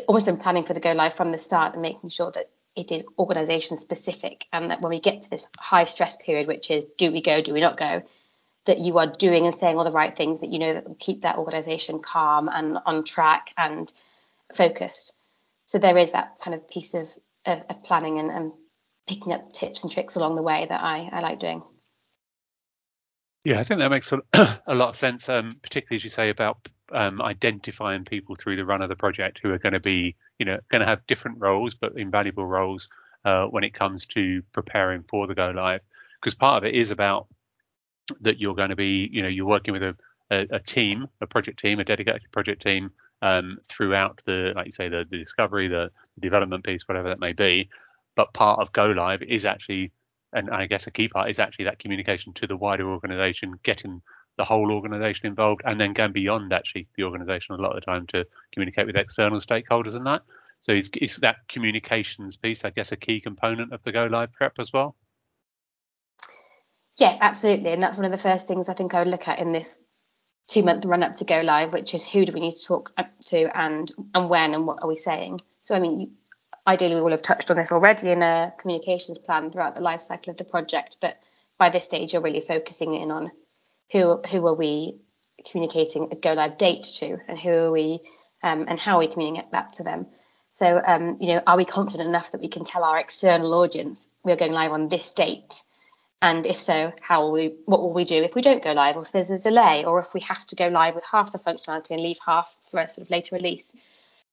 almost 0.06 0.26
been 0.26 0.36
planning 0.36 0.64
for 0.64 0.74
the 0.74 0.80
go 0.80 0.92
live 0.92 1.14
from 1.14 1.32
the 1.32 1.38
start 1.38 1.72
and 1.72 1.82
making 1.82 2.10
sure 2.10 2.30
that 2.30 2.50
it 2.76 2.92
is 2.92 3.04
organization 3.18 3.76
specific 3.76 4.46
and 4.52 4.70
that 4.70 4.80
when 4.80 4.90
we 4.90 5.00
get 5.00 5.22
to 5.22 5.30
this 5.30 5.48
high 5.58 5.84
stress 5.84 6.16
period, 6.16 6.46
which 6.46 6.70
is 6.70 6.84
do 6.96 7.10
we 7.10 7.20
go, 7.20 7.42
do 7.42 7.52
we 7.52 7.60
not 7.60 7.76
go, 7.76 8.02
that 8.68 8.78
you 8.78 8.98
are 8.98 9.06
doing 9.06 9.46
and 9.46 9.54
saying 9.54 9.76
all 9.76 9.84
the 9.84 9.90
right 9.90 10.16
things 10.16 10.40
that 10.40 10.50
you 10.50 10.58
know 10.58 10.74
that 10.74 10.86
will 10.86 10.96
keep 10.98 11.22
that 11.22 11.36
organization 11.36 12.00
calm 12.00 12.48
and 12.48 12.78
on 12.86 13.04
track 13.04 13.52
and 13.56 13.92
focused. 14.54 15.14
So 15.66 15.78
there 15.78 15.98
is 15.98 16.12
that 16.12 16.38
kind 16.42 16.54
of 16.54 16.68
piece 16.68 16.94
of, 16.94 17.08
of, 17.44 17.62
of 17.68 17.82
planning 17.82 18.18
and, 18.18 18.30
and, 18.30 18.52
picking 19.06 19.32
up 19.32 19.50
tips 19.54 19.82
and 19.82 19.90
tricks 19.90 20.16
along 20.16 20.36
the 20.36 20.42
way 20.42 20.66
that 20.68 20.82
I, 20.82 21.08
I 21.10 21.20
like 21.20 21.40
doing. 21.40 21.62
Yeah, 23.42 23.58
I 23.58 23.64
think 23.64 23.80
that 23.80 23.88
makes 23.88 24.12
a, 24.12 24.20
a 24.66 24.74
lot 24.74 24.90
of 24.90 24.96
sense, 24.96 25.30
um, 25.30 25.56
particularly 25.62 25.96
as 25.96 26.04
you 26.04 26.10
say 26.10 26.28
about 26.28 26.68
um, 26.92 27.22
identifying 27.22 28.04
people 28.04 28.34
through 28.34 28.56
the 28.56 28.66
run 28.66 28.82
of 28.82 28.90
the 28.90 28.96
project 28.96 29.40
who 29.42 29.50
are 29.50 29.58
going 29.58 29.72
to 29.72 29.80
be, 29.80 30.14
you 30.38 30.44
know, 30.44 30.58
going 30.70 30.80
to 30.80 30.86
have 30.86 31.06
different 31.06 31.38
roles 31.40 31.74
but 31.74 31.96
invaluable 31.96 32.44
roles 32.44 32.90
uh, 33.24 33.46
when 33.46 33.64
it 33.64 33.72
comes 33.72 34.04
to 34.08 34.42
preparing 34.52 35.04
for 35.08 35.26
the 35.26 35.34
go 35.34 35.52
live. 35.56 35.80
Because 36.20 36.34
part 36.34 36.62
of 36.62 36.68
it 36.68 36.74
is 36.74 36.90
about 36.90 37.28
that 38.20 38.38
you're 38.38 38.54
going 38.54 38.70
to 38.70 38.76
be, 38.76 39.08
you 39.12 39.22
know, 39.22 39.28
you're 39.28 39.46
working 39.46 39.72
with 39.72 39.82
a, 39.82 39.96
a, 40.30 40.46
a 40.52 40.60
team, 40.60 41.06
a 41.20 41.26
project 41.26 41.58
team, 41.58 41.80
a 41.80 41.84
dedicated 41.84 42.30
project 42.32 42.62
team 42.62 42.90
um, 43.22 43.58
throughout 43.64 44.20
the, 44.26 44.52
like 44.54 44.66
you 44.66 44.72
say, 44.72 44.88
the, 44.88 45.06
the 45.10 45.18
discovery, 45.18 45.68
the, 45.68 45.90
the 46.14 46.20
development 46.20 46.64
piece, 46.64 46.86
whatever 46.86 47.08
that 47.08 47.20
may 47.20 47.32
be. 47.32 47.68
But 48.14 48.32
part 48.34 48.60
of 48.60 48.72
go 48.72 48.86
live 48.86 49.22
is 49.22 49.44
actually, 49.44 49.92
and 50.32 50.50
I 50.50 50.66
guess 50.66 50.86
a 50.86 50.90
key 50.90 51.08
part 51.08 51.30
is 51.30 51.38
actually 51.38 51.66
that 51.66 51.78
communication 51.78 52.32
to 52.34 52.46
the 52.46 52.56
wider 52.56 52.88
organization, 52.88 53.54
getting 53.62 54.02
the 54.36 54.44
whole 54.44 54.70
organization 54.70 55.26
involved 55.26 55.62
and 55.64 55.80
then 55.80 55.92
going 55.92 56.12
beyond 56.12 56.52
actually 56.52 56.86
the 56.96 57.02
organization 57.02 57.54
a 57.54 57.58
lot 57.58 57.76
of 57.76 57.84
the 57.84 57.90
time 57.90 58.06
to 58.06 58.24
communicate 58.52 58.86
with 58.86 58.96
external 58.96 59.40
stakeholders 59.40 59.94
and 59.94 60.06
that. 60.06 60.22
So 60.60 60.72
is, 60.72 60.90
is 61.00 61.16
that 61.18 61.36
communications 61.48 62.36
piece, 62.36 62.64
I 62.64 62.70
guess, 62.70 62.92
a 62.92 62.96
key 62.96 63.20
component 63.20 63.72
of 63.72 63.82
the 63.82 63.92
go 63.92 64.06
live 64.06 64.32
prep 64.32 64.58
as 64.58 64.72
well? 64.72 64.96
Yeah, 66.98 67.16
absolutely. 67.20 67.72
And 67.72 67.82
that's 67.82 67.96
one 67.96 68.04
of 68.04 68.10
the 68.10 68.18
first 68.18 68.48
things 68.48 68.68
I 68.68 68.74
think 68.74 68.92
I 68.94 68.98
would 68.98 69.08
look 69.08 69.28
at 69.28 69.38
in 69.38 69.52
this 69.52 69.80
two 70.48 70.62
month 70.62 70.84
run 70.84 71.02
up 71.02 71.14
to 71.16 71.24
go 71.24 71.40
live, 71.42 71.72
which 71.72 71.94
is 71.94 72.04
who 72.06 72.24
do 72.24 72.32
we 72.32 72.40
need 72.40 72.56
to 72.56 72.64
talk 72.64 72.92
to 73.26 73.56
and 73.56 73.90
and 74.14 74.28
when 74.28 74.54
and 74.54 74.66
what 74.66 74.82
are 74.82 74.88
we 74.88 74.96
saying. 74.96 75.40
So 75.60 75.74
I 75.74 75.80
mean, 75.80 76.16
ideally 76.66 76.96
we 76.96 77.02
will 77.02 77.12
have 77.12 77.22
touched 77.22 77.50
on 77.50 77.56
this 77.56 77.70
already 77.70 78.10
in 78.10 78.22
a 78.22 78.52
communications 78.58 79.18
plan 79.18 79.50
throughout 79.50 79.76
the 79.76 79.82
life 79.82 80.02
cycle 80.02 80.32
of 80.32 80.36
the 80.36 80.44
project, 80.44 80.96
but 81.00 81.18
by 81.56 81.70
this 81.70 81.84
stage 81.84 82.12
you're 82.12 82.22
really 82.22 82.40
focusing 82.40 82.94
in 82.94 83.10
on 83.12 83.30
who 83.92 84.20
who 84.30 84.44
are 84.46 84.54
we 84.54 84.98
communicating 85.50 86.08
a 86.10 86.16
go 86.16 86.32
live 86.32 86.58
date 86.58 86.82
to 86.82 87.18
and 87.28 87.38
who 87.38 87.50
are 87.50 87.70
we 87.70 88.00
um, 88.42 88.64
and 88.68 88.80
how 88.80 88.96
are 88.96 89.00
we 89.00 89.08
communicating 89.08 89.50
that 89.52 89.74
to 89.74 89.84
them. 89.84 90.06
So 90.50 90.82
um, 90.84 91.18
you 91.20 91.28
know, 91.34 91.42
are 91.46 91.56
we 91.56 91.64
confident 91.64 92.08
enough 92.08 92.32
that 92.32 92.40
we 92.40 92.48
can 92.48 92.64
tell 92.64 92.82
our 92.82 92.98
external 92.98 93.54
audience 93.54 94.08
we're 94.24 94.36
going 94.36 94.52
live 94.52 94.72
on 94.72 94.88
this 94.88 95.10
date? 95.12 95.62
And 96.20 96.46
if 96.46 96.60
so, 96.60 96.92
how 97.00 97.22
will 97.22 97.32
we, 97.32 97.54
what 97.64 97.80
will 97.80 97.92
we 97.92 98.04
do 98.04 98.22
if 98.22 98.34
we 98.34 98.42
don't 98.42 98.62
go 98.62 98.72
live, 98.72 98.96
or 98.96 99.02
if 99.02 99.12
there's 99.12 99.30
a 99.30 99.38
delay, 99.38 99.84
or 99.84 100.00
if 100.00 100.14
we 100.14 100.20
have 100.22 100.44
to 100.46 100.56
go 100.56 100.66
live 100.66 100.94
with 100.96 101.06
half 101.06 101.30
the 101.30 101.38
functionality 101.38 101.92
and 101.92 102.00
leave 102.00 102.18
half 102.24 102.56
for 102.70 102.80
a 102.80 102.88
sort 102.88 103.06
of 103.06 103.10
later 103.10 103.36
release? 103.36 103.76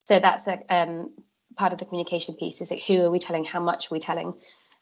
So 0.06 0.20
that's 0.20 0.48
a 0.48 0.60
um, 0.70 1.12
part 1.56 1.74
of 1.74 1.80
the 1.80 1.86
communication 1.86 2.36
piece. 2.36 2.62
Is 2.62 2.72
like 2.72 2.82
who 2.82 3.02
are 3.04 3.12
we 3.12 3.20
telling, 3.20 3.46
how 3.46 3.60
much 3.60 3.92
are 3.92 3.96
we 3.96 4.00
telling, 4.00 4.34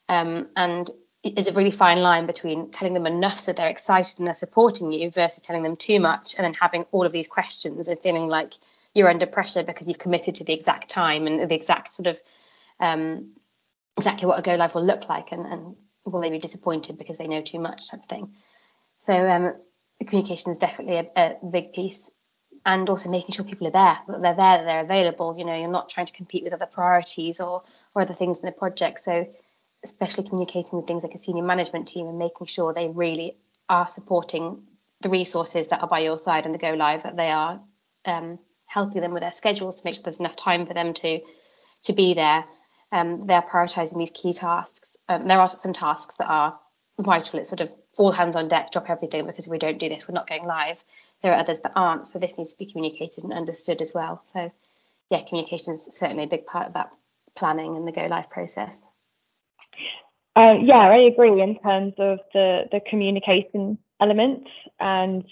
um, 0.07 0.47
and 0.55 0.89
is 1.23 1.47
a 1.47 1.53
really 1.53 1.71
fine 1.71 2.01
line 2.01 2.25
between 2.25 2.69
telling 2.69 2.93
them 2.93 3.05
enough 3.05 3.39
so 3.39 3.53
they're 3.53 3.69
excited 3.69 4.19
and 4.19 4.27
they're 4.27 4.33
supporting 4.33 4.91
you 4.91 5.09
versus 5.09 5.41
telling 5.41 5.63
them 5.63 5.77
too 5.77 5.99
much 5.99 6.35
and 6.35 6.45
then 6.45 6.53
having 6.53 6.85
all 6.91 7.05
of 7.05 7.13
these 7.13 7.27
questions 7.27 7.87
and 7.87 7.99
feeling 7.99 8.27
like 8.27 8.53
you're 8.93 9.09
under 9.09 9.25
pressure 9.25 9.63
because 9.63 9.87
you've 9.87 9.97
committed 9.97 10.35
to 10.35 10.43
the 10.43 10.53
exact 10.53 10.89
time 10.89 11.25
and 11.25 11.49
the 11.49 11.55
exact 11.55 11.93
sort 11.93 12.07
of 12.07 12.21
um, 12.81 13.31
exactly 13.95 14.27
what 14.27 14.37
a 14.37 14.41
go 14.41 14.55
live 14.55 14.75
will 14.75 14.83
look 14.83 15.07
like 15.07 15.31
and, 15.31 15.45
and 15.45 15.75
will 16.05 16.21
they 16.21 16.29
be 16.29 16.39
disappointed 16.39 16.97
because 16.97 17.17
they 17.17 17.25
know 17.25 17.41
too 17.41 17.59
much 17.59 17.89
type 17.89 18.01
of 18.01 18.05
thing. 18.05 18.33
So 18.97 19.13
um, 19.27 19.53
the 19.99 20.05
communication 20.05 20.51
is 20.51 20.57
definitely 20.57 20.97
a, 20.97 21.09
a, 21.15 21.45
big 21.45 21.73
piece, 21.73 22.11
and 22.65 22.89
also 22.89 23.09
making 23.09 23.33
sure 23.33 23.45
people 23.45 23.67
are 23.67 23.71
there, 23.71 23.97
that 24.07 24.21
they're 24.21 24.35
there, 24.35 24.57
that 24.57 24.65
they're 24.65 24.81
available. 24.81 25.35
You 25.37 25.45
know, 25.45 25.55
you're 25.55 25.69
not 25.69 25.89
trying 25.89 26.05
to 26.05 26.13
compete 26.13 26.43
with 26.43 26.53
other 26.53 26.65
priorities 26.65 27.39
or 27.39 27.63
or 27.95 28.01
other 28.01 28.13
things 28.13 28.39
in 28.39 28.45
the 28.45 28.51
project. 28.51 29.01
So 29.01 29.27
especially 29.83 30.23
communicating 30.23 30.77
with 30.77 30.87
things 30.87 31.03
like 31.03 31.13
a 31.13 31.17
senior 31.17 31.43
management 31.43 31.87
team 31.87 32.07
and 32.07 32.17
making 32.17 32.47
sure 32.47 32.73
they 32.73 32.87
really 32.87 33.37
are 33.67 33.87
supporting 33.87 34.63
the 35.01 35.09
resources 35.09 35.67
that 35.67 35.81
are 35.81 35.87
by 35.87 35.99
your 35.99 36.17
side 36.17 36.45
and 36.45 36.53
the 36.53 36.59
go 36.59 36.73
live, 36.73 37.03
that 37.03 37.17
they 37.17 37.29
are 37.29 37.59
um, 38.05 38.39
helping 38.65 39.01
them 39.01 39.11
with 39.11 39.21
their 39.21 39.31
schedules 39.31 39.75
to 39.75 39.81
make 39.85 39.95
sure 39.95 40.03
there's 40.03 40.19
enough 40.19 40.35
time 40.35 40.65
for 40.65 40.73
them 40.73 40.93
to 40.93 41.19
to 41.83 41.93
be 41.93 42.13
there. 42.13 42.45
Um, 42.93 43.27
they're 43.27 43.41
prioritizing 43.41 43.97
these 43.97 44.11
key 44.11 44.33
tasks. 44.33 44.82
Um, 45.09 45.27
there 45.27 45.39
are 45.39 45.47
some 45.47 45.73
tasks 45.73 46.15
that 46.15 46.27
are 46.27 46.57
vital. 46.99 47.39
It's 47.39 47.49
sort 47.49 47.61
of 47.61 47.73
all 47.97 48.11
hands 48.11 48.35
on 48.35 48.47
deck, 48.47 48.71
drop 48.71 48.89
everything 48.89 49.25
because 49.25 49.47
we 49.47 49.57
don't 49.57 49.77
do 49.77 49.89
this, 49.89 50.07
we're 50.07 50.13
not 50.13 50.27
going 50.27 50.45
live. 50.45 50.83
There 51.21 51.33
are 51.33 51.39
others 51.39 51.61
that 51.61 51.73
aren't, 51.75 52.07
so 52.07 52.19
this 52.19 52.37
needs 52.37 52.53
to 52.53 52.57
be 52.57 52.65
communicated 52.65 53.23
and 53.23 53.33
understood 53.33 53.81
as 53.81 53.93
well. 53.93 54.21
So, 54.25 54.51
yeah, 55.09 55.21
communication 55.27 55.73
is 55.73 55.85
certainly 55.91 56.23
a 56.23 56.27
big 56.27 56.45
part 56.45 56.67
of 56.67 56.73
that 56.73 56.91
planning 57.35 57.75
and 57.75 57.87
the 57.87 57.91
go 57.91 58.07
live 58.07 58.29
process. 58.29 58.87
Uh, 60.35 60.55
yeah, 60.61 60.79
I 60.79 60.97
agree 60.97 61.41
in 61.41 61.59
terms 61.59 61.93
of 61.99 62.19
the 62.33 62.63
the 62.71 62.81
communication 62.89 63.77
element, 64.01 64.47
and 64.79 65.23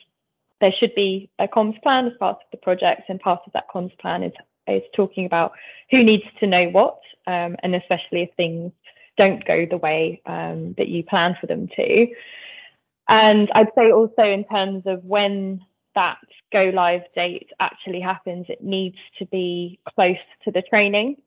there 0.60 0.72
should 0.80 0.94
be 0.94 1.30
a 1.40 1.48
comms 1.48 1.82
plan 1.82 2.06
as 2.06 2.14
part 2.20 2.38
of 2.38 2.52
the 2.52 2.58
project, 2.58 3.10
and 3.10 3.20
part 3.20 3.42
of 3.48 3.54
that 3.54 3.68
comms 3.74 3.98
plan 3.98 4.22
is 4.22 4.34
is 4.68 4.84
talking 4.96 5.26
about 5.26 5.54
who 5.90 6.04
needs 6.04 6.24
to 6.40 6.46
know 6.46 6.70
what, 6.70 7.00
um, 7.26 7.56
and 7.64 7.76
especially 7.76 8.22
if 8.22 8.30
things 8.36 8.72
don't 9.22 9.46
go 9.46 9.68
the 9.70 9.78
way 9.78 10.22
um, 10.26 10.74
that 10.78 10.88
you 10.88 11.04
plan 11.04 11.38
for 11.40 11.46
them 11.46 11.68
to. 11.76 12.08
And 13.08 13.50
I'd 13.54 13.68
say 13.78 13.92
also 13.92 14.24
in 14.24 14.46
terms 14.46 14.84
of 14.88 15.04
when 15.04 15.62
that 15.94 16.18
go 16.52 16.72
live 16.74 17.02
date 17.16 17.50
actually 17.60 18.02
happens, 18.02 18.46
it 18.50 18.64
needs 18.64 18.98
to 19.20 19.26
be 19.28 19.80
close 19.94 20.24
to 20.46 20.52
the 20.52 20.64
training. 20.64 21.18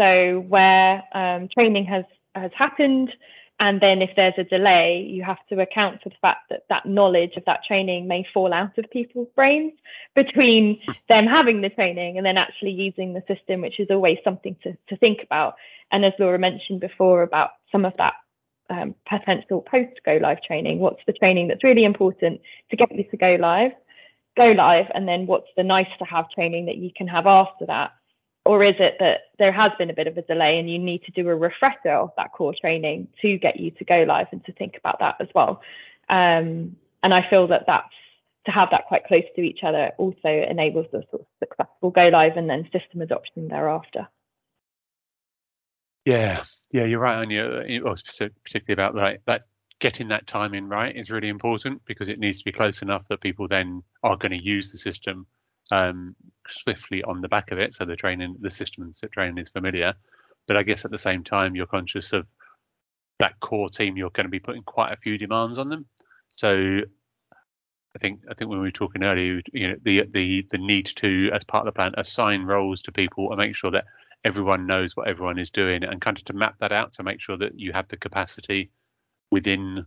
So 0.00 0.44
where 0.48 1.02
um, 1.12 1.48
training 1.56 1.84
has 1.84 2.04
has 2.34 2.50
happened, 2.56 3.10
and 3.60 3.80
then 3.80 4.02
if 4.02 4.10
there's 4.14 4.34
a 4.38 4.44
delay, 4.44 5.04
you 5.08 5.24
have 5.24 5.44
to 5.48 5.60
account 5.60 6.00
for 6.02 6.10
the 6.10 6.14
fact 6.20 6.48
that 6.50 6.64
that 6.68 6.86
knowledge 6.86 7.36
of 7.36 7.44
that 7.46 7.64
training 7.66 8.06
may 8.06 8.24
fall 8.32 8.52
out 8.52 8.78
of 8.78 8.88
people's 8.90 9.28
brains 9.34 9.72
between 10.14 10.80
them 11.08 11.26
having 11.26 11.60
the 11.60 11.68
training 11.68 12.16
and 12.16 12.24
then 12.24 12.38
actually 12.38 12.70
using 12.70 13.14
the 13.14 13.22
system, 13.26 13.60
which 13.60 13.80
is 13.80 13.88
always 13.90 14.18
something 14.22 14.56
to, 14.62 14.76
to 14.88 14.96
think 14.98 15.22
about. 15.24 15.56
And 15.90 16.04
as 16.04 16.12
Laura 16.20 16.38
mentioned 16.38 16.80
before 16.80 17.22
about 17.22 17.50
some 17.72 17.84
of 17.84 17.94
that 17.98 18.14
um, 18.70 18.94
potential 19.08 19.62
post 19.62 20.00
go 20.04 20.18
live 20.22 20.40
training, 20.42 20.78
what's 20.78 21.02
the 21.06 21.12
training 21.12 21.48
that's 21.48 21.64
really 21.64 21.84
important 21.84 22.40
to 22.70 22.76
get 22.76 22.94
you 22.94 23.04
to 23.10 23.16
go 23.16 23.36
live, 23.40 23.72
go 24.36 24.52
live, 24.52 24.86
and 24.94 25.08
then 25.08 25.26
what's 25.26 25.48
the 25.56 25.64
nice 25.64 25.88
to 25.98 26.04
have 26.04 26.30
training 26.30 26.66
that 26.66 26.76
you 26.76 26.90
can 26.96 27.08
have 27.08 27.26
after 27.26 27.66
that 27.66 27.90
or 28.48 28.64
is 28.64 28.76
it 28.78 28.96
that 28.98 29.24
there 29.38 29.52
has 29.52 29.72
been 29.76 29.90
a 29.90 29.92
bit 29.92 30.06
of 30.06 30.16
a 30.16 30.22
delay 30.22 30.58
and 30.58 30.70
you 30.70 30.78
need 30.78 31.02
to 31.04 31.12
do 31.12 31.28
a 31.28 31.36
refresher 31.36 31.92
of 31.92 32.10
that 32.16 32.32
core 32.32 32.54
training 32.58 33.06
to 33.20 33.36
get 33.36 33.60
you 33.60 33.70
to 33.72 33.84
go 33.84 34.06
live 34.08 34.26
and 34.32 34.42
to 34.46 34.52
think 34.52 34.74
about 34.78 34.98
that 35.00 35.16
as 35.20 35.28
well? 35.34 35.60
Um, 36.08 36.74
and 37.02 37.12
i 37.14 37.28
feel 37.28 37.46
that 37.48 37.64
that's 37.66 37.92
to 38.46 38.50
have 38.50 38.70
that 38.70 38.86
quite 38.86 39.04
close 39.04 39.24
to 39.36 39.42
each 39.42 39.60
other 39.62 39.92
also 39.98 40.28
enables 40.28 40.86
the 40.90 41.02
sort 41.10 41.20
of 41.20 41.26
successful 41.38 41.90
go 41.90 42.08
live 42.08 42.38
and 42.38 42.48
then 42.48 42.64
system 42.72 43.02
adoption 43.02 43.48
thereafter. 43.48 44.08
Yeah. 46.06 46.42
Yeah 46.72 46.84
you're 46.84 47.00
right 47.00 47.18
Anya 47.18 47.82
well, 47.84 47.96
particularly 48.44 48.72
about 48.72 48.94
that 48.94 49.20
that 49.26 49.42
getting 49.78 50.08
that 50.08 50.26
timing 50.26 50.68
right 50.68 50.96
is 50.96 51.10
really 51.10 51.28
important 51.28 51.82
because 51.84 52.08
it 52.08 52.18
needs 52.18 52.38
to 52.38 52.44
be 52.46 52.52
close 52.52 52.80
enough 52.80 53.06
that 53.10 53.20
people 53.20 53.46
then 53.46 53.82
are 54.02 54.16
going 54.16 54.32
to 54.32 54.42
use 54.42 54.72
the 54.72 54.78
system 54.78 55.26
um, 55.70 56.14
swiftly 56.48 57.02
on 57.04 57.20
the 57.20 57.28
back 57.28 57.50
of 57.50 57.58
it. 57.58 57.74
So 57.74 57.84
the 57.84 57.96
training, 57.96 58.36
the 58.40 58.50
system 58.50 58.84
and 58.84 59.12
training 59.12 59.38
is 59.38 59.50
familiar. 59.50 59.94
But 60.46 60.56
I 60.56 60.62
guess 60.62 60.84
at 60.84 60.90
the 60.90 60.98
same 60.98 61.24
time, 61.24 61.54
you're 61.54 61.66
conscious 61.66 62.12
of 62.12 62.26
that 63.18 63.38
core 63.40 63.68
team. 63.68 63.96
You're 63.96 64.10
going 64.10 64.26
to 64.26 64.30
be 64.30 64.40
putting 64.40 64.62
quite 64.62 64.92
a 64.92 64.96
few 64.96 65.18
demands 65.18 65.58
on 65.58 65.68
them. 65.68 65.86
So 66.28 66.80
I 67.94 67.98
think 68.00 68.20
I 68.30 68.34
think 68.34 68.50
when 68.50 68.60
we 68.60 68.66
were 68.66 68.72
talking 68.72 69.02
earlier, 69.02 69.42
you 69.52 69.68
know, 69.68 69.76
the 69.82 70.04
the 70.10 70.46
the 70.50 70.58
need 70.58 70.86
to, 70.96 71.30
as 71.32 71.44
part 71.44 71.66
of 71.66 71.74
the 71.74 71.76
plan, 71.76 71.94
assign 71.96 72.44
roles 72.44 72.82
to 72.82 72.92
people 72.92 73.30
and 73.30 73.38
make 73.38 73.56
sure 73.56 73.70
that 73.70 73.84
everyone 74.24 74.66
knows 74.66 74.96
what 74.96 75.08
everyone 75.08 75.38
is 75.38 75.50
doing 75.50 75.84
and 75.84 76.00
kind 76.00 76.18
of 76.18 76.24
to 76.24 76.32
map 76.32 76.54
that 76.60 76.72
out 76.72 76.92
to 76.92 77.02
make 77.02 77.20
sure 77.20 77.36
that 77.36 77.58
you 77.58 77.72
have 77.72 77.88
the 77.88 77.96
capacity 77.96 78.70
within 79.30 79.86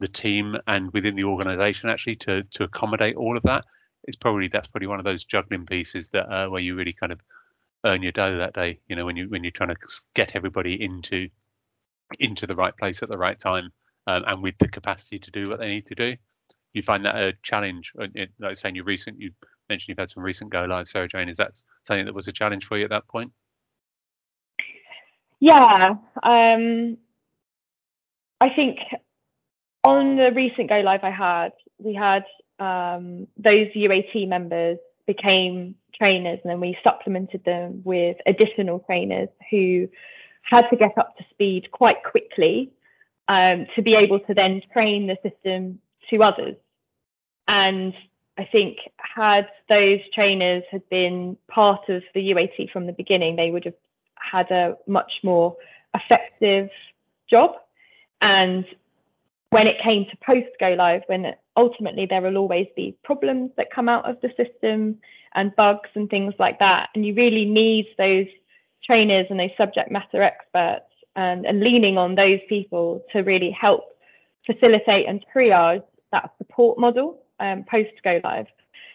the 0.00 0.08
team 0.08 0.56
and 0.66 0.92
within 0.92 1.16
the 1.16 1.24
organization 1.24 1.88
actually 1.88 2.16
to 2.16 2.42
to 2.50 2.64
accommodate 2.64 3.16
all 3.16 3.36
of 3.36 3.42
that 3.42 3.64
it's 4.04 4.16
probably 4.16 4.48
that's 4.48 4.68
probably 4.68 4.88
one 4.88 4.98
of 4.98 5.04
those 5.04 5.24
juggling 5.24 5.66
pieces 5.66 6.08
that 6.10 6.32
uh, 6.32 6.48
where 6.48 6.60
you 6.60 6.74
really 6.74 6.92
kind 6.92 7.12
of 7.12 7.20
earn 7.84 8.02
your 8.02 8.12
dough 8.12 8.38
that 8.38 8.54
day. 8.54 8.78
You 8.88 8.96
know, 8.96 9.04
when 9.04 9.16
you 9.16 9.28
when 9.28 9.44
you're 9.44 9.50
trying 9.50 9.70
to 9.70 9.76
get 10.14 10.36
everybody 10.36 10.82
into 10.82 11.28
into 12.18 12.46
the 12.46 12.54
right 12.54 12.76
place 12.76 13.02
at 13.02 13.08
the 13.08 13.18
right 13.18 13.38
time 13.38 13.70
um, 14.06 14.24
and 14.26 14.42
with 14.42 14.56
the 14.58 14.68
capacity 14.68 15.18
to 15.18 15.30
do 15.30 15.48
what 15.48 15.58
they 15.58 15.68
need 15.68 15.86
to 15.86 15.94
do. 15.94 16.16
You 16.72 16.82
find 16.82 17.04
that 17.04 17.16
a 17.16 17.32
challenge. 17.42 17.92
Uh, 18.00 18.06
like 18.40 18.56
saying 18.56 18.74
you 18.74 18.84
recent, 18.84 19.20
you 19.20 19.30
mentioned 19.68 19.88
you've 19.88 19.98
had 19.98 20.10
some 20.10 20.22
recent 20.22 20.50
go 20.50 20.64
live. 20.64 20.88
Sarah 20.88 21.08
Jane, 21.08 21.28
is 21.28 21.36
that 21.36 21.60
something 21.84 22.04
that 22.04 22.14
was 22.14 22.28
a 22.28 22.32
challenge 22.32 22.66
for 22.66 22.76
you 22.76 22.84
at 22.84 22.90
that 22.90 23.06
point? 23.08 23.32
Yeah, 25.40 25.94
um, 26.22 26.96
I 28.40 28.48
think 28.54 28.78
on 29.84 30.16
the 30.16 30.32
recent 30.34 30.68
go 30.68 30.80
live 30.80 31.04
I 31.04 31.10
had, 31.10 31.52
we 31.78 31.94
had 31.94 32.24
um, 32.64 33.26
those 33.36 33.68
UAT 33.76 34.28
members 34.28 34.78
became 35.06 35.74
trainers 35.94 36.38
and 36.42 36.50
then 36.50 36.60
we 36.60 36.76
supplemented 36.82 37.44
them 37.44 37.82
with 37.84 38.16
additional 38.26 38.80
trainers 38.80 39.28
who 39.50 39.88
had 40.42 40.68
to 40.70 40.76
get 40.76 40.96
up 40.98 41.16
to 41.18 41.24
speed 41.30 41.70
quite 41.70 42.02
quickly 42.02 42.72
um, 43.28 43.66
to 43.74 43.82
be 43.82 43.94
able 43.94 44.20
to 44.20 44.34
then 44.34 44.62
train 44.72 45.06
the 45.06 45.16
system 45.22 45.78
to 46.10 46.22
others. 46.22 46.56
And 47.48 47.94
I 48.38 48.48
think 48.50 48.78
had 48.96 49.46
those 49.68 50.00
trainers 50.14 50.64
had 50.70 50.88
been 50.88 51.36
part 51.48 51.88
of 51.88 52.02
the 52.14 52.30
UAT 52.32 52.70
from 52.70 52.86
the 52.86 52.92
beginning, 52.92 53.36
they 53.36 53.50
would 53.50 53.64
have 53.64 53.74
had 54.16 54.50
a 54.50 54.76
much 54.86 55.12
more 55.22 55.56
effective 55.94 56.70
job. 57.30 57.52
And 58.20 58.64
when 59.50 59.66
it 59.66 59.76
came 59.82 60.06
to 60.06 60.16
post 60.24 60.48
go 60.58 60.74
live, 60.74 61.02
when 61.06 61.34
ultimately 61.56 62.06
there 62.06 62.22
will 62.22 62.36
always 62.36 62.66
be 62.76 62.96
problems 63.04 63.50
that 63.56 63.72
come 63.72 63.88
out 63.88 64.08
of 64.08 64.20
the 64.20 64.30
system 64.36 64.98
and 65.34 65.54
bugs 65.56 65.88
and 65.94 66.08
things 66.10 66.34
like 66.38 66.58
that. 66.58 66.88
And 66.94 67.04
you 67.04 67.14
really 67.14 67.44
need 67.44 67.86
those 67.98 68.26
trainers 68.84 69.26
and 69.30 69.38
those 69.38 69.50
subject 69.56 69.90
matter 69.90 70.22
experts 70.22 70.86
and, 71.16 71.46
and 71.46 71.60
leaning 71.60 71.98
on 71.98 72.14
those 72.14 72.40
people 72.48 73.04
to 73.12 73.20
really 73.20 73.50
help 73.50 73.84
facilitate 74.46 75.06
and 75.08 75.24
triage 75.34 75.84
that 76.12 76.30
support 76.38 76.78
model 76.78 77.22
um, 77.40 77.64
post 77.64 77.90
go 78.02 78.20
live. 78.22 78.46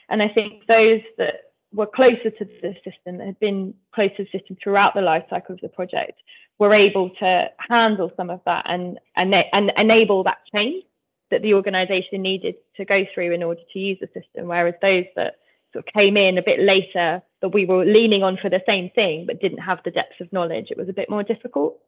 And 0.10 0.22
I 0.22 0.30
think 0.30 0.66
those 0.68 1.02
that 1.18 1.52
were 1.74 1.86
closer 1.86 2.30
to 2.32 2.46
the 2.62 2.74
system, 2.84 3.18
that 3.18 3.28
had 3.28 3.40
been 3.40 3.74
closer 3.94 4.16
to 4.18 4.24
the 4.24 4.40
system 4.40 4.58
throughout 4.62 4.96
the 4.96 5.02
life 5.02 5.24
cycle 5.30 5.56
of 5.56 5.62
the 5.62 5.70
project, 5.70 6.20
were 6.58 6.74
able 6.74 7.10
to 7.12 7.50
handle 7.58 8.12
some 8.18 8.30
of 8.30 8.42
that 8.46 8.66
and 8.68 9.00
and, 9.16 9.34
and 9.54 9.72
enable 9.78 10.24
that 10.24 10.40
change 10.54 10.84
that 11.32 11.42
the 11.42 11.54
organisation 11.54 12.22
needed 12.22 12.56
to 12.78 12.86
go 12.86 13.06
through 13.14 13.34
in 13.34 13.44
order 13.44 13.62
to 13.74 13.80
use 13.80 13.98
the 14.00 14.08
system, 14.08 14.48
whereas 14.48 14.76
those 14.82 15.06
that 15.16 15.36
sort 15.74 15.88
of 15.88 15.94
came 15.94 16.18
in 16.18 16.38
a 16.38 16.44
bit 16.44 16.60
later 16.60 17.22
that 17.42 17.50
we 17.50 17.66
were 17.66 17.86
leaning 17.86 18.24
on 18.24 18.38
for 18.38 18.50
the 18.50 18.62
same 18.66 18.90
thing 18.92 19.26
but 19.26 19.40
didn't 19.40 19.60
have 19.60 19.80
the 19.84 19.92
depth 19.92 20.20
of 20.20 20.32
knowledge, 20.34 20.68
it 20.72 20.78
was 20.78 20.90
a 20.90 20.94
bit 20.94 21.10
more 21.10 21.24
difficult. 21.24 21.80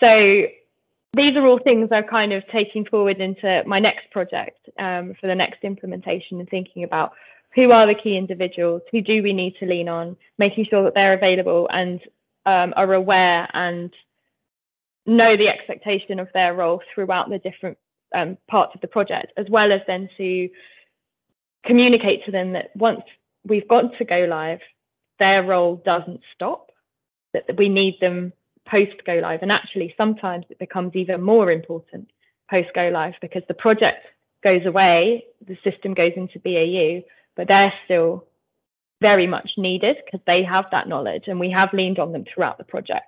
So 0.00 0.44
these 1.12 1.36
are 1.36 1.46
all 1.46 1.58
things 1.58 1.88
I'm 1.92 2.04
kind 2.04 2.32
of 2.32 2.46
taking 2.48 2.84
forward 2.84 3.20
into 3.20 3.62
my 3.66 3.78
next 3.78 4.10
project 4.10 4.58
um, 4.78 5.14
for 5.20 5.26
the 5.26 5.34
next 5.34 5.64
implementation 5.64 6.38
and 6.38 6.48
thinking 6.48 6.84
about 6.84 7.12
who 7.54 7.72
are 7.72 7.86
the 7.86 8.00
key 8.00 8.16
individuals, 8.16 8.82
who 8.92 9.00
do 9.00 9.22
we 9.22 9.32
need 9.32 9.56
to 9.58 9.66
lean 9.66 9.88
on, 9.88 10.16
making 10.38 10.66
sure 10.70 10.84
that 10.84 10.94
they're 10.94 11.14
available 11.14 11.68
and 11.72 12.00
um, 12.46 12.72
are 12.76 12.94
aware 12.94 13.48
and 13.52 13.92
know 15.04 15.36
the 15.36 15.48
expectation 15.48 16.20
of 16.20 16.28
their 16.32 16.54
role 16.54 16.80
throughout 16.94 17.28
the 17.28 17.38
different 17.38 17.76
um, 18.14 18.36
parts 18.48 18.74
of 18.74 18.80
the 18.80 18.88
project, 18.88 19.32
as 19.36 19.46
well 19.48 19.72
as 19.72 19.80
then 19.86 20.08
to 20.16 20.48
communicate 21.64 22.24
to 22.24 22.30
them 22.30 22.52
that 22.52 22.70
once 22.74 23.02
we've 23.44 23.68
got 23.68 23.96
to 23.98 24.04
go 24.04 24.26
live, 24.28 24.60
their 25.18 25.42
role 25.42 25.76
doesn't 25.84 26.20
stop, 26.34 26.70
that 27.32 27.44
we 27.56 27.68
need 27.68 27.98
them 28.00 28.32
post 28.66 29.04
go 29.04 29.14
live. 29.14 29.40
And 29.42 29.52
actually, 29.52 29.94
sometimes 29.96 30.46
it 30.48 30.58
becomes 30.58 30.94
even 30.94 31.22
more 31.22 31.50
important 31.50 32.10
post 32.50 32.68
go 32.74 32.88
live 32.88 33.14
because 33.20 33.42
the 33.48 33.54
project 33.54 34.06
goes 34.42 34.64
away, 34.66 35.24
the 35.46 35.56
system 35.62 35.94
goes 35.94 36.12
into 36.16 36.38
BAU, 36.40 37.06
but 37.36 37.48
they're 37.48 37.72
still 37.84 38.26
very 39.00 39.26
much 39.26 39.52
needed 39.56 39.96
because 40.04 40.20
they 40.26 40.42
have 40.42 40.66
that 40.72 40.88
knowledge 40.88 41.24
and 41.26 41.40
we 41.40 41.50
have 41.50 41.72
leaned 41.72 41.98
on 41.98 42.12
them 42.12 42.24
throughout 42.24 42.58
the 42.58 42.64
project. 42.64 43.06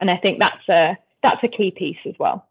And 0.00 0.10
I 0.10 0.16
think 0.16 0.38
that's 0.38 0.68
a 0.68 0.98
that's 1.22 1.42
a 1.42 1.48
key 1.48 1.70
piece 1.70 1.98
as 2.06 2.14
well. 2.18 2.46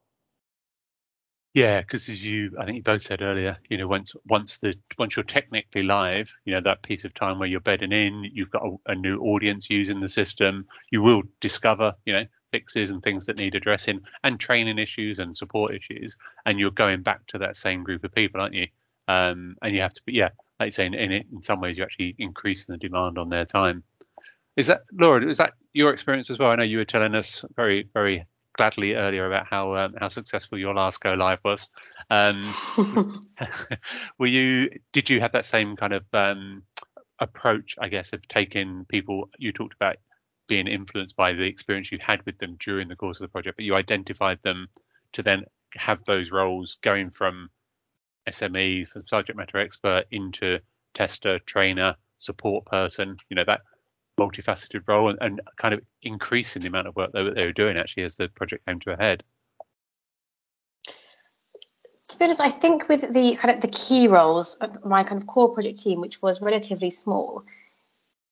Yeah, 1.53 1.81
because 1.81 2.09
as 2.09 2.23
you, 2.23 2.55
I 2.59 2.65
think 2.65 2.77
you 2.77 2.83
both 2.83 3.03
said 3.03 3.21
earlier, 3.21 3.57
you 3.69 3.77
know, 3.77 3.87
once 3.87 4.13
once 4.25 4.57
the 4.57 4.75
once 4.97 5.15
you're 5.15 5.23
technically 5.23 5.83
live, 5.83 6.35
you 6.45 6.53
know, 6.53 6.61
that 6.61 6.81
piece 6.81 7.03
of 7.05 7.13
time 7.13 7.37
where 7.37 7.47
you're 7.47 7.59
bedding 7.59 7.91
in, 7.91 8.23
you've 8.33 8.49
got 8.49 8.63
a, 8.63 8.91
a 8.93 8.95
new 8.95 9.19
audience 9.19 9.69
using 9.69 9.99
the 9.99 10.07
system, 10.07 10.65
you 10.89 11.03
will 11.03 11.21
discover, 11.41 11.93
you 12.05 12.13
know, 12.13 12.25
fixes 12.51 12.89
and 12.89 13.03
things 13.03 13.27
that 13.27 13.37
need 13.37 13.53
addressing, 13.53 13.99
and 14.23 14.39
training 14.39 14.79
issues 14.79 15.19
and 15.19 15.37
support 15.37 15.75
issues, 15.75 16.17
and 16.47 16.59
you're 16.59 16.71
going 16.71 17.03
back 17.03 17.25
to 17.27 17.37
that 17.37 17.55
same 17.55 17.83
group 17.83 18.03
of 18.03 18.13
people, 18.15 18.41
aren't 18.41 18.55
you? 18.55 18.67
Um, 19.07 19.55
and 19.61 19.75
you 19.75 19.81
have 19.81 19.93
to, 19.93 20.01
be, 20.05 20.13
yeah, 20.13 20.29
like 20.59 20.67
you 20.67 20.71
say, 20.71 20.87
in, 20.87 20.95
in, 20.95 21.11
in 21.11 21.41
some 21.41 21.61
ways, 21.61 21.77
you're 21.77 21.85
actually 21.85 22.15
increasing 22.17 22.73
the 22.73 22.79
demand 22.79 23.19
on 23.19 23.29
their 23.29 23.45
time. 23.45 23.83
Is 24.57 24.67
that 24.67 24.81
Laura? 24.91 25.27
Is 25.27 25.37
that 25.37 25.53
your 25.73 25.93
experience 25.93 26.29
as 26.31 26.39
well? 26.39 26.49
I 26.51 26.55
know 26.55 26.63
you 26.63 26.77
were 26.77 26.85
telling 26.85 27.15
us 27.15 27.45
very, 27.55 27.89
very 27.93 28.25
gladly 28.53 28.93
earlier 28.93 29.25
about 29.25 29.47
how 29.47 29.75
um, 29.75 29.95
how 29.99 30.07
successful 30.07 30.57
your 30.57 30.73
last 30.73 31.01
go 31.01 31.11
live 31.13 31.39
was. 31.43 31.69
Um, 32.09 32.41
were 34.19 34.27
you? 34.27 34.69
Did 34.91 35.09
you 35.09 35.19
have 35.19 35.33
that 35.33 35.45
same 35.45 35.75
kind 35.75 35.93
of 35.93 36.03
um, 36.13 36.63
approach? 37.19 37.75
I 37.79 37.89
guess 37.89 38.13
of 38.13 38.27
taking 38.27 38.85
people. 38.85 39.29
You 39.37 39.51
talked 39.51 39.75
about 39.75 39.97
being 40.47 40.67
influenced 40.67 41.15
by 41.15 41.33
the 41.33 41.43
experience 41.43 41.91
you 41.91 41.97
had 42.01 42.25
with 42.25 42.37
them 42.37 42.57
during 42.59 42.87
the 42.87 42.95
course 42.95 43.19
of 43.19 43.23
the 43.23 43.31
project, 43.31 43.57
but 43.57 43.65
you 43.65 43.75
identified 43.75 44.39
them 44.43 44.67
to 45.13 45.23
then 45.23 45.45
have 45.75 46.03
those 46.03 46.31
roles 46.31 46.77
going 46.81 47.09
from 47.09 47.49
SME, 48.29 48.87
subject 49.07 49.37
matter 49.37 49.57
expert, 49.57 50.05
into 50.11 50.59
tester, 50.93 51.39
trainer, 51.39 51.95
support 52.17 52.65
person. 52.65 53.17
You 53.29 53.35
know 53.35 53.45
that 53.45 53.61
multifaceted 54.19 54.83
role 54.87 55.09
and, 55.09 55.17
and 55.21 55.41
kind 55.57 55.73
of 55.73 55.81
increasing 56.01 56.61
the 56.61 56.67
amount 56.67 56.87
of 56.87 56.95
work 56.95 57.11
that 57.13 57.33
they 57.35 57.45
were 57.45 57.51
doing 57.51 57.77
actually 57.77 58.03
as 58.03 58.15
the 58.15 58.27
project 58.29 58.65
came 58.65 58.79
to 58.79 58.91
a 58.91 58.97
head. 58.97 59.23
To 62.09 62.19
be 62.19 62.25
honest, 62.25 62.41
I 62.41 62.49
think 62.49 62.87
with 62.89 63.11
the 63.11 63.35
kind 63.35 63.55
of 63.55 63.61
the 63.61 63.69
key 63.69 64.07
roles 64.07 64.55
of 64.55 64.85
my 64.85 65.03
kind 65.03 65.19
of 65.19 65.27
core 65.27 65.53
project 65.53 65.79
team, 65.79 65.99
which 65.99 66.21
was 66.21 66.41
relatively 66.41 66.91
small, 66.91 67.43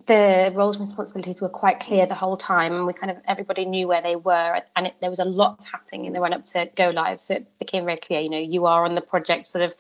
the 0.06 0.54
roles 0.56 0.76
and 0.76 0.86
responsibilities 0.86 1.42
were 1.42 1.50
quite 1.50 1.80
clear 1.80 2.06
the 2.06 2.16
whole 2.16 2.38
time, 2.38 2.74
and 2.74 2.86
we 2.86 2.94
kind 2.94 3.12
of 3.12 3.18
everybody 3.28 3.66
knew 3.66 3.88
where 3.88 4.02
they 4.02 4.16
were, 4.16 4.62
and 4.76 4.88
it, 4.88 4.96
there 5.02 5.10
was 5.10 5.20
a 5.20 5.26
lot 5.26 5.64
happening 5.64 6.06
in 6.06 6.14
the 6.14 6.22
run 6.22 6.34
up 6.34 6.46
to 6.46 6.70
go 6.76 6.90
live, 6.90 7.20
so 7.22 7.36
it 7.36 7.58
became 7.58 7.86
very 7.86 7.98
clear. 7.98 8.20
You 8.20 8.30
know, 8.30 8.40
you 8.40 8.66
are 8.66 8.86
on 8.86 8.94
the 8.94 9.02
project 9.02 9.48
sort 9.48 9.64
of 9.64 9.76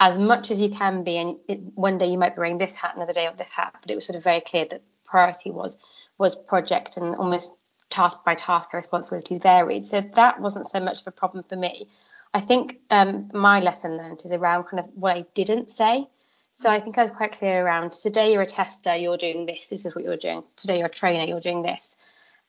as 0.00 0.18
much 0.18 0.50
as 0.50 0.60
you 0.60 0.68
can 0.68 1.04
be, 1.04 1.16
and 1.16 1.36
it, 1.48 1.60
one 1.74 1.98
day 1.98 2.06
you 2.06 2.18
might 2.18 2.34
be 2.34 2.40
wearing 2.40 2.58
this 2.58 2.74
hat, 2.74 2.96
another 2.96 3.12
day 3.12 3.26
on 3.26 3.36
this 3.36 3.52
hat, 3.52 3.76
but 3.80 3.90
it 3.90 3.94
was 3.94 4.04
sort 4.04 4.16
of 4.16 4.24
very 4.24 4.40
clear 4.40 4.66
that 4.66 4.82
priority 5.04 5.50
was 5.50 5.78
was 6.18 6.36
project 6.36 6.96
and 6.96 7.16
almost 7.16 7.52
task 7.90 8.24
by 8.24 8.34
task 8.34 8.72
responsibilities 8.72 9.38
varied. 9.38 9.86
So 9.86 10.00
that 10.14 10.40
wasn't 10.40 10.66
so 10.66 10.80
much 10.80 11.00
of 11.00 11.06
a 11.08 11.12
problem 11.12 11.44
for 11.48 11.56
me. 11.56 11.88
I 12.32 12.40
think 12.40 12.80
um, 12.90 13.30
my 13.32 13.60
lesson 13.60 13.96
learned 13.96 14.22
is 14.24 14.32
around 14.32 14.64
kind 14.64 14.80
of 14.80 14.86
what 14.94 15.16
I 15.16 15.24
didn't 15.34 15.70
say. 15.70 16.08
So 16.52 16.70
I 16.70 16.80
think 16.80 16.98
I 16.98 17.04
was 17.04 17.12
quite 17.12 17.32
clear 17.32 17.64
around 17.64 17.92
today 17.92 18.32
you're 18.32 18.42
a 18.42 18.46
tester, 18.46 18.94
you're 18.94 19.16
doing 19.16 19.46
this, 19.46 19.70
this 19.70 19.84
is 19.84 19.94
what 19.94 20.04
you're 20.04 20.16
doing. 20.16 20.44
Today 20.56 20.78
you're 20.78 20.86
a 20.86 20.90
trainer, 20.90 21.24
you're 21.24 21.40
doing 21.40 21.62
this. 21.62 21.96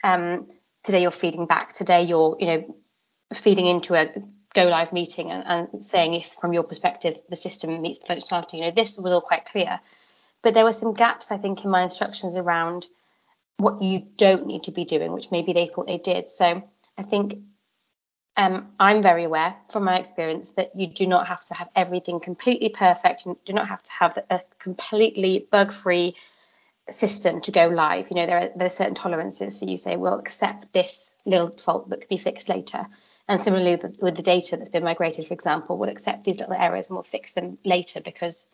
Um, 0.04 0.48
today 0.84 1.02
you're 1.02 1.12
feeding 1.12 1.48
back. 1.48 1.74
Today 1.74 2.04
you're, 2.04 2.38
you 2.40 2.46
know, 2.48 2.76
feeding 3.34 3.66
into 3.66 3.96
a 3.96 4.12
go 4.54 4.66
live 4.66 4.94
meeting 4.94 5.32
and, 5.32 5.72
and 5.74 5.84
saying 5.84 6.14
if 6.14 6.28
from 6.28 6.54
your 6.54 6.64
perspective 6.64 7.16
the 7.30 7.36
system 7.36 7.82
meets 7.82 8.00
the 8.00 8.14
functionality. 8.14 8.54
You 8.54 8.62
know, 8.62 8.72
this 8.72 8.98
was 8.98 9.12
all 9.12 9.22
quite 9.22 9.46
clear. 9.46 9.80
But 10.46 10.54
there 10.54 10.64
were 10.64 10.74
some 10.74 10.94
gaps, 10.94 11.32
I 11.32 11.38
think, 11.38 11.66
in 11.66 11.72
my 11.72 11.82
instructions 11.82 12.38
around 12.38 12.86
what 13.58 13.82
you 13.82 14.06
don't 14.16 14.46
need 14.46 14.66
to 14.66 14.72
be 14.72 14.86
doing, 14.86 15.12
which 15.12 15.32
maybe 15.32 15.54
they 15.54 15.66
thought 15.66 15.88
they 15.88 15.98
did. 15.98 16.30
So 16.30 16.62
I 16.96 17.02
think 17.02 17.34
um, 18.38 18.68
I'm 18.80 19.02
very 19.02 19.24
aware 19.24 19.56
from 19.72 19.86
my 19.86 19.98
experience 19.98 20.52
that 20.52 20.76
you 20.76 20.86
do 20.86 21.08
not 21.08 21.30
have 21.30 21.42
to 21.46 21.56
have 21.56 21.70
everything 21.76 22.20
completely 22.20 22.70
perfect 22.70 23.26
and 23.26 23.44
do 23.44 23.54
not 23.54 23.70
have 23.70 23.82
to 23.82 23.92
have 23.94 24.20
a 24.30 24.40
completely 24.60 25.48
bug 25.52 25.74
free 25.74 26.16
system 26.92 27.42
to 27.42 27.52
go 27.52 27.66
live. 27.66 28.12
You 28.12 28.18
know, 28.18 28.28
there 28.28 28.38
are, 28.38 28.50
there 28.56 28.68
are 28.68 28.82
certain 28.82 28.94
tolerances. 28.94 29.58
So 29.58 29.66
you 29.66 29.78
say, 29.78 29.96
we'll 29.96 30.20
accept 30.20 30.72
this 30.74 31.16
little 31.26 31.50
fault 31.50 31.90
that 31.90 32.02
could 32.02 32.08
be 32.08 32.18
fixed 32.18 32.50
later. 32.50 32.86
And 33.28 33.42
similarly 33.42 33.78
with, 33.78 33.98
with 34.00 34.16
the 34.16 34.22
data 34.22 34.58
that's 34.58 34.70
been 34.70 34.84
migrated, 34.84 35.26
for 35.26 35.34
example, 35.34 35.76
we'll 35.76 35.90
accept 35.90 36.24
these 36.24 36.40
little 36.40 36.54
errors 36.54 36.90
and 36.90 36.98
we'll 36.98 37.04
fix 37.04 37.34
them 37.34 37.58
later 37.66 38.00
because 38.00 38.48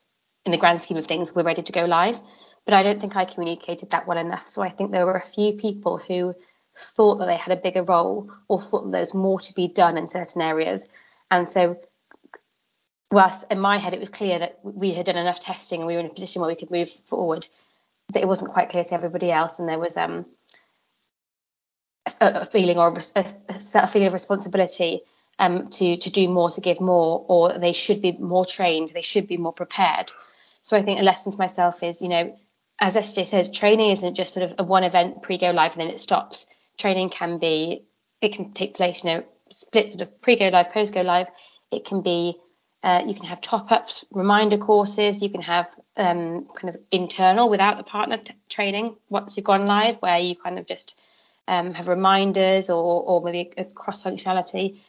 in 0.46 0.52
the 0.52 0.58
grand 0.58 0.82
scheme 0.82 0.98
of 0.98 1.06
things, 1.06 1.34
we're 1.34 1.44
ready 1.44 1.62
to 1.62 1.72
go 1.72 1.86
live. 1.86 2.20
But 2.66 2.74
I 2.74 2.84
don't 2.84 3.00
think 3.00 3.16
I 3.16 3.26
communicated 3.26 3.92
that 3.92 4.08
well 4.08 4.18
enough. 4.18 4.48
So 4.50 4.62
I 4.62 4.70
think 4.70 4.92
there 4.92 5.06
were 5.06 5.16
a 5.16 5.22
few 5.22 5.54
people 5.54 5.98
who 5.98 6.36
thought 6.78 7.16
that 7.18 7.26
they 7.26 7.38
had 7.38 7.58
a 7.58 7.62
bigger 7.62 7.84
role 7.84 8.32
or 8.48 8.60
thought 8.60 8.86
that 8.86 8.92
there 8.92 9.00
was 9.00 9.14
more 9.14 9.40
to 9.40 9.54
be 9.54 9.68
done 9.68 9.98
in 9.98 10.08
certain 10.08 10.42
areas. 10.42 10.90
And 11.30 11.48
so, 11.48 11.80
whilst 13.12 13.52
in 13.52 13.60
my 13.60 13.78
head 13.78 13.94
it 13.94 14.00
was 14.00 14.10
clear 14.10 14.40
that 14.40 14.60
we 14.64 14.94
had 14.94 15.06
done 15.06 15.18
enough 15.18 15.40
testing 15.40 15.82
and 15.82 15.88
we 15.88 15.96
were 15.96 16.00
in 16.00 16.06
a 16.06 16.14
position 16.14 16.42
where 16.42 16.50
we 16.50 16.56
could 16.56 16.72
move 16.72 16.90
forward, 16.90 17.48
that 18.14 18.22
it 18.22 18.28
wasn't 18.28 18.52
quite 18.52 18.70
clear 18.70 18.84
to 18.84 18.94
everybody 18.94 19.32
else. 19.32 19.60
And 19.60 19.68
there 19.68 19.80
was 19.80 19.98
um, 19.98 20.26
a, 22.20 22.42
a 22.42 22.46
feeling 22.46 22.78
or 22.78 22.94
a, 23.16 23.26
a, 23.76 23.88
feeling 23.88 24.08
of 24.08 24.14
responsibility 24.14 25.02
um, 25.40 25.70
to 25.70 25.98
to 25.98 26.10
do 26.12 26.30
more, 26.30 26.52
to 26.52 26.62
give 26.62 26.80
more, 26.80 27.26
or 27.28 27.58
they 27.58 27.74
should 27.74 28.02
be 28.02 28.12
more 28.14 28.46
trained, 28.46 28.90
they 28.90 29.02
should 29.02 29.28
be 29.28 29.38
more 29.38 29.54
prepared. 29.54 30.12
So 30.62 30.78
I 30.78 30.84
think 30.84 31.02
a 31.02 31.04
lesson 31.04 31.32
to 31.32 31.38
myself 31.38 31.84
is, 31.84 32.02
you 32.02 32.08
know, 32.08 32.38
as 32.80 32.96
SJ 32.96 33.28
says, 33.28 33.50
training 33.50 33.92
isn't 33.92 34.16
just 34.16 34.34
sort 34.34 34.50
of 34.50 34.56
a 34.58 34.64
one 34.64 34.84
event 34.84 35.22
pre 35.22 35.38
go 35.38 35.52
live 35.52 35.74
and 35.74 35.82
then 35.82 35.90
it 35.90 36.00
stops. 36.00 36.46
Training 36.78 37.10
can 37.10 37.38
be, 37.38 37.86
it 38.22 38.34
can 38.34 38.54
take 38.54 38.76
place, 38.76 39.04
you 39.04 39.12
know, 39.12 39.24
split 39.50 39.90
sort 39.90 40.02
of 40.02 40.22
pre 40.22 40.36
go 40.36 40.50
live, 40.50 40.72
post 40.72 40.94
go 40.94 41.02
live. 41.02 41.30
It 41.72 41.86
can 41.86 42.02
be, 42.02 42.38
uh, 42.84 43.04
you 43.06 43.14
can 43.14 43.26
have 43.26 43.42
top 43.42 43.72
ups, 43.72 44.06
reminder 44.12 44.58
courses. 44.58 45.22
You 45.22 45.30
can 45.30 45.42
have 45.42 45.68
um, 45.98 46.48
kind 46.56 46.74
of 46.74 46.78
internal 46.92 47.50
without 47.50 47.78
the 47.78 47.84
partner 47.84 48.18
t- 48.18 48.34
training 48.50 48.96
once 49.10 49.38
you've 49.38 49.46
gone 49.46 49.66
live, 49.66 49.98
where 49.98 50.18
you 50.18 50.36
kind 50.36 50.58
of 50.60 50.66
just 50.66 50.98
um, 51.48 51.74
have 51.74 51.88
reminders 51.88 52.70
or, 52.70 53.04
or 53.04 53.22
maybe 53.22 53.52
a 53.58 53.66
cross 53.66 54.04
functionality. 54.04 54.80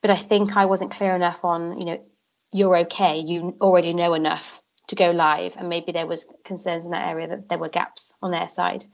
But 0.00 0.10
I 0.10 0.16
think 0.16 0.56
I 0.56 0.66
wasn't 0.66 0.92
clear 0.92 1.14
enough 1.14 1.44
on, 1.44 1.78
you 1.78 1.86
know, 1.86 2.04
you're 2.52 2.76
okay. 2.78 3.18
You 3.18 3.56
already 3.60 3.94
know 3.94 4.14
enough 4.14 4.61
to 4.92 4.96
go 4.96 5.10
live, 5.10 5.54
and 5.56 5.70
maybe 5.70 5.90
there 5.90 6.06
was 6.06 6.26
concerns 6.44 6.84
in 6.84 6.90
that 6.90 7.08
area 7.10 7.28
that 7.28 7.48
there 7.48 7.58
were 7.58 7.70
gaps 7.70 8.14
on 8.22 8.30
their 8.30 8.46
side. 8.46 8.84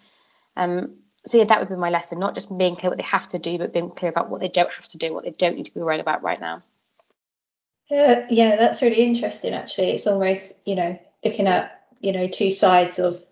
Um, 0.56 0.98
so 1.26 1.38
yeah, 1.38 1.44
that 1.44 1.58
would 1.58 1.68
be 1.68 1.74
my 1.74 1.90
lesson, 1.90 2.20
not 2.20 2.34
just 2.34 2.56
being 2.56 2.76
clear 2.76 2.90
what 2.90 2.96
they 2.96 3.04
have 3.04 3.26
to 3.28 3.38
do, 3.38 3.58
but 3.58 3.72
being 3.72 3.90
clear 3.90 4.10
about 4.10 4.30
what 4.30 4.40
they 4.40 4.48
don't 4.48 4.70
have 4.70 4.86
to 4.88 4.98
do, 4.98 5.12
what 5.12 5.24
they 5.24 5.32
don't 5.32 5.56
need 5.56 5.66
to 5.66 5.74
be 5.74 5.80
worried 5.80 6.00
about 6.00 6.22
right 6.22 6.40
now. 6.40 6.62
Yeah, 7.90 8.26
yeah, 8.30 8.56
that's 8.56 8.80
really 8.80 9.02
interesting. 9.02 9.54
Actually, 9.54 9.90
it's 9.90 10.06
almost 10.06 10.66
you 10.66 10.76
know 10.76 10.98
looking 11.24 11.48
at 11.48 11.82
you 12.00 12.12
know 12.12 12.28
two 12.28 12.52
sides 12.52 13.00
of 13.00 13.22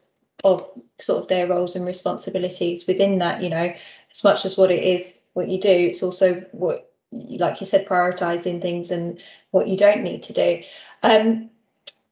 of 0.43 0.69
sort 0.99 1.23
of 1.23 1.29
their 1.29 1.47
roles 1.47 1.77
and 1.77 1.87
responsibilities 1.87 2.87
within 2.89 3.19
that. 3.19 3.43
You 3.43 3.51
know, 3.51 3.73
as 4.13 4.25
much 4.25 4.45
as 4.45 4.57
what 4.57 4.73
it 4.73 4.83
is 4.83 5.29
what 5.35 5.49
you 5.49 5.61
do, 5.61 5.71
it's 5.71 6.03
also 6.03 6.45
what 6.51 6.91
like 7.13 7.61
you 7.61 7.67
said, 7.67 7.87
prioritizing 7.87 8.61
things 8.61 8.91
and 8.91 9.23
what 9.53 9.69
you 9.69 9.77
don't 9.77 10.03
need 10.03 10.25
to 10.25 10.33
do. 10.33 10.63
Um, 11.03 11.51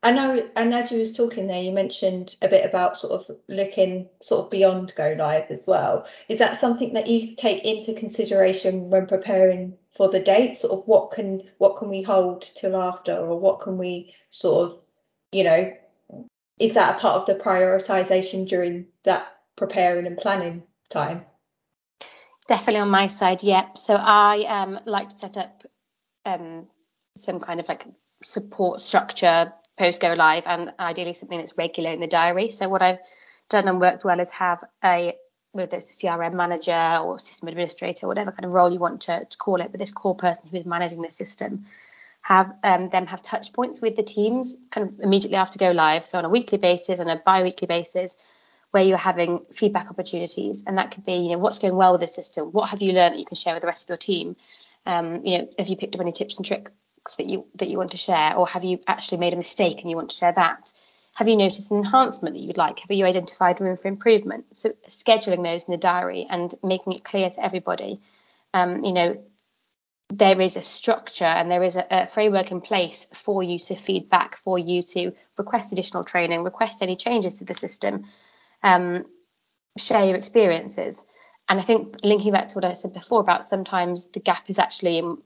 I 0.04 0.12
know, 0.12 0.46
and 0.54 0.74
as 0.74 0.92
you 0.92 0.98
was 0.98 1.16
talking 1.16 1.46
there, 1.46 1.62
you 1.62 1.72
mentioned 1.72 2.36
a 2.42 2.48
bit 2.48 2.66
about 2.66 2.98
sort 2.98 3.12
of 3.14 3.36
looking 3.48 4.10
sort 4.20 4.44
of 4.44 4.50
beyond 4.50 4.92
go 4.94 5.16
live 5.18 5.50
as 5.50 5.66
well. 5.66 6.06
Is 6.28 6.40
that 6.40 6.60
something 6.60 6.92
that 6.92 7.06
you 7.06 7.34
take 7.36 7.64
into 7.64 7.98
consideration 7.98 8.90
when 8.90 9.06
preparing 9.06 9.78
for 9.96 10.10
the 10.10 10.20
date? 10.20 10.58
Sort 10.58 10.78
of 10.78 10.86
what 10.86 11.12
can 11.12 11.48
what 11.56 11.78
can 11.78 11.88
we 11.88 12.02
hold 12.02 12.44
till 12.54 12.76
after, 12.76 13.16
or 13.16 13.40
what 13.40 13.62
can 13.62 13.78
we 13.78 14.14
sort 14.28 14.72
of, 14.72 14.78
you 15.32 15.42
know, 15.42 15.72
is 16.58 16.74
that 16.74 16.96
a 16.96 17.00
part 17.00 17.22
of 17.22 17.26
the 17.26 17.42
prioritization 17.42 18.46
during 18.46 18.88
that 19.04 19.26
preparing 19.56 20.06
and 20.06 20.18
planning 20.18 20.64
time? 20.90 21.24
Definitely 22.46 22.80
on 22.80 22.90
my 22.90 23.06
side, 23.06 23.42
yeah. 23.42 23.68
So 23.74 23.94
I 23.94 24.44
um, 24.48 24.80
like 24.84 25.08
to 25.08 25.16
set 25.16 25.38
up 25.38 25.62
um, 26.26 26.66
some 27.16 27.40
kind 27.40 27.58
of 27.58 27.70
like 27.70 27.86
support 28.22 28.82
structure 28.82 29.50
post 29.76 30.00
go 30.00 30.14
live 30.14 30.44
and 30.46 30.72
ideally 30.78 31.14
something 31.14 31.38
that's 31.38 31.56
regular 31.58 31.90
in 31.90 32.00
the 32.00 32.06
diary. 32.06 32.48
So 32.48 32.68
what 32.68 32.82
I've 32.82 32.98
done 33.48 33.68
and 33.68 33.80
worked 33.80 34.04
well 34.04 34.20
is 34.20 34.30
have 34.32 34.64
a 34.82 35.16
whether 35.52 35.76
it's 35.76 36.02
a 36.02 36.06
CRM 36.06 36.34
manager 36.34 36.98
or 37.00 37.20
system 37.20 37.46
administrator, 37.46 38.08
whatever 38.08 38.32
kind 38.32 38.44
of 38.44 38.54
role 38.54 38.72
you 38.72 38.80
want 38.80 39.02
to, 39.02 39.24
to 39.24 39.38
call 39.38 39.60
it, 39.60 39.70
but 39.70 39.78
this 39.78 39.92
core 39.92 40.16
person 40.16 40.48
who 40.48 40.56
is 40.56 40.66
managing 40.66 41.00
the 41.00 41.10
system, 41.12 41.66
have 42.22 42.52
um, 42.64 42.88
them 42.88 43.06
have 43.06 43.22
touch 43.22 43.52
points 43.52 43.80
with 43.80 43.94
the 43.94 44.02
teams 44.02 44.56
kind 44.72 44.88
of 44.88 45.00
immediately 45.00 45.36
after 45.36 45.58
go 45.58 45.70
live. 45.70 46.06
So 46.06 46.18
on 46.18 46.24
a 46.24 46.28
weekly 46.28 46.58
basis, 46.58 46.98
on 46.98 47.08
a 47.08 47.16
bi-weekly 47.16 47.68
basis, 47.68 48.16
where 48.72 48.82
you're 48.82 48.96
having 48.96 49.44
feedback 49.52 49.90
opportunities, 49.90 50.64
and 50.66 50.78
that 50.78 50.90
could 50.90 51.04
be, 51.04 51.14
you 51.14 51.28
know, 51.28 51.38
what's 51.38 51.60
going 51.60 51.76
well 51.76 51.92
with 51.92 52.00
the 52.00 52.08
system, 52.08 52.48
what 52.48 52.70
have 52.70 52.82
you 52.82 52.92
learned 52.92 53.14
that 53.14 53.20
you 53.20 53.24
can 53.24 53.36
share 53.36 53.54
with 53.54 53.60
the 53.60 53.68
rest 53.68 53.84
of 53.84 53.90
your 53.90 53.98
team, 53.98 54.34
um, 54.86 55.24
you 55.24 55.38
know, 55.38 55.48
have 55.56 55.68
you 55.68 55.76
picked 55.76 55.94
up 55.94 56.00
any 56.00 56.10
tips 56.10 56.36
and 56.36 56.44
tricks 57.04 57.16
that 57.16 57.26
you 57.26 57.46
that 57.56 57.68
you 57.68 57.78
want 57.78 57.92
to 57.92 57.96
share, 57.96 58.34
or 58.36 58.46
have 58.46 58.64
you 58.64 58.78
actually 58.86 59.18
made 59.18 59.32
a 59.32 59.36
mistake 59.36 59.80
and 59.80 59.90
you 59.90 59.96
want 59.96 60.10
to 60.10 60.16
share 60.16 60.32
that? 60.32 60.72
Have 61.16 61.28
you 61.28 61.36
noticed 61.36 61.70
an 61.70 61.78
enhancement 61.78 62.34
that 62.34 62.42
you'd 62.42 62.56
like? 62.56 62.80
Have 62.80 62.90
you 62.90 63.04
identified 63.04 63.60
room 63.60 63.76
for 63.76 63.88
improvement? 63.88 64.46
So 64.52 64.70
scheduling 64.88 65.44
those 65.44 65.64
in 65.64 65.72
the 65.72 65.78
diary 65.78 66.26
and 66.28 66.52
making 66.62 66.94
it 66.94 67.04
clear 67.04 67.30
to 67.30 67.44
everybody, 67.44 68.00
um, 68.52 68.84
you 68.84 68.92
know, 68.92 69.24
there 70.08 70.40
is 70.40 70.56
a 70.56 70.62
structure 70.62 71.24
and 71.24 71.50
there 71.50 71.62
is 71.62 71.76
a, 71.76 71.86
a, 71.88 72.06
framework 72.08 72.50
in 72.50 72.60
place 72.60 73.06
for 73.12 73.44
you 73.44 73.60
to 73.60 73.76
feedback, 73.76 74.36
for 74.36 74.58
you 74.58 74.82
to 74.82 75.12
request 75.38 75.72
additional 75.72 76.02
training, 76.02 76.42
request 76.42 76.82
any 76.82 76.96
changes 76.96 77.38
to 77.38 77.44
the 77.44 77.54
system, 77.54 78.02
um, 78.64 79.06
share 79.78 80.04
your 80.04 80.16
experiences. 80.16 81.06
And 81.48 81.60
I 81.60 81.62
think 81.62 81.96
linking 82.02 82.32
back 82.32 82.48
to 82.48 82.54
what 82.56 82.64
I 82.64 82.74
said 82.74 82.92
before 82.92 83.20
about 83.20 83.44
sometimes 83.44 84.06
the 84.06 84.20
gap 84.20 84.50
is 84.50 84.58
actually 84.58 84.98
in 84.98 85.18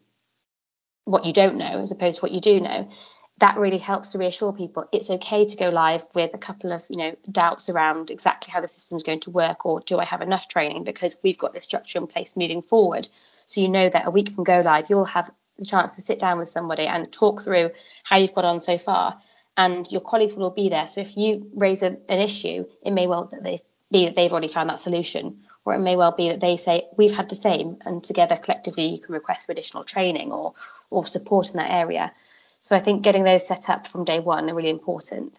what 1.09 1.25
you 1.25 1.33
don't 1.33 1.57
know 1.57 1.81
as 1.81 1.91
opposed 1.91 2.19
to 2.19 2.23
what 2.23 2.33
you 2.33 2.41
do 2.41 2.61
know. 2.61 2.91
That 3.39 3.57
really 3.57 3.79
helps 3.79 4.11
to 4.11 4.19
reassure 4.19 4.53
people 4.53 4.87
it's 4.93 5.11
okay 5.11 5.45
to 5.47 5.57
go 5.57 5.69
live 5.69 6.05
with 6.15 6.35
a 6.35 6.39
couple 6.39 6.73
of 6.73 6.83
you 6.91 6.99
know 6.99 7.17
doubts 7.31 7.69
around 7.69 8.11
exactly 8.11 8.53
how 8.53 8.61
the 8.61 8.69
system 8.69 8.97
is 8.97 9.05
going 9.05 9.21
to 9.21 9.31
work 9.31 9.65
or 9.65 9.81
do 9.81 9.99
I 9.99 10.05
have 10.05 10.23
enough 10.23 10.49
training 10.49 10.85
because 10.85 11.17
we've 11.23 11.39
got 11.39 11.55
this 11.55 11.65
structure 11.65 11.99
in 11.99 12.09
place 12.09 12.37
moving 12.37 12.63
forward. 12.63 13.09
So 13.47 13.61
you 13.61 13.69
know 13.69 13.89
that 13.89 14.07
a 14.07 14.11
week 14.11 14.31
from 14.31 14.45
go 14.45 14.61
live 14.61 14.91
you'll 14.91 15.05
have 15.05 15.31
the 15.57 15.65
chance 15.65 15.97
to 15.97 16.03
sit 16.03 16.19
down 16.19 16.39
with 16.39 16.49
somebody 16.49 16.87
and 16.87 17.11
talk 17.11 17.43
through 17.43 17.71
how 18.03 18.19
you've 18.19 18.35
got 18.35 18.45
on 18.45 18.61
so 18.61 18.77
far 18.77 19.21
and 19.57 19.91
your 19.91 20.01
colleagues 20.01 20.35
will 20.35 20.45
all 20.45 20.51
be 20.51 20.69
there. 20.69 20.89
So 20.89 21.01
if 21.01 21.17
you 21.17 21.51
raise 21.55 21.83
a, 21.83 21.97
an 22.09 22.21
issue, 22.21 22.65
it 22.83 22.93
may 22.93 23.07
well 23.07 23.27
that 23.33 23.43
they 23.43 23.61
be 23.91 24.07
that 24.07 24.15
they've 24.15 24.31
already 24.31 24.49
found 24.49 24.71
that 24.71 24.81
solution, 24.81 25.45
or 25.65 25.75
it 25.75 25.81
may 25.81 25.97
well 25.97 26.13
be 26.13 26.29
that 26.29 26.41
they 26.41 26.57
say 26.57 26.87
we've 26.97 27.15
had 27.15 27.29
the 27.29 27.35
same, 27.35 27.79
and 27.85 28.03
together 28.03 28.37
collectively 28.37 28.87
you 28.87 29.01
can 29.01 29.15
request 29.15 29.49
additional 29.49 29.85
training 29.85 30.33
or 30.33 30.55
or 30.91 31.07
support 31.07 31.51
in 31.51 31.57
that 31.57 31.79
area. 31.79 32.13
So 32.61 32.75
I 32.75 32.81
think 32.81 33.03
getting 33.03 33.25
those 33.25 33.47
set 33.47 33.69
up 33.69 33.87
from 33.87 34.05
day 34.05 34.21
one 34.21 34.51
are 34.51 34.55
really 34.55 34.71
important. 34.71 35.39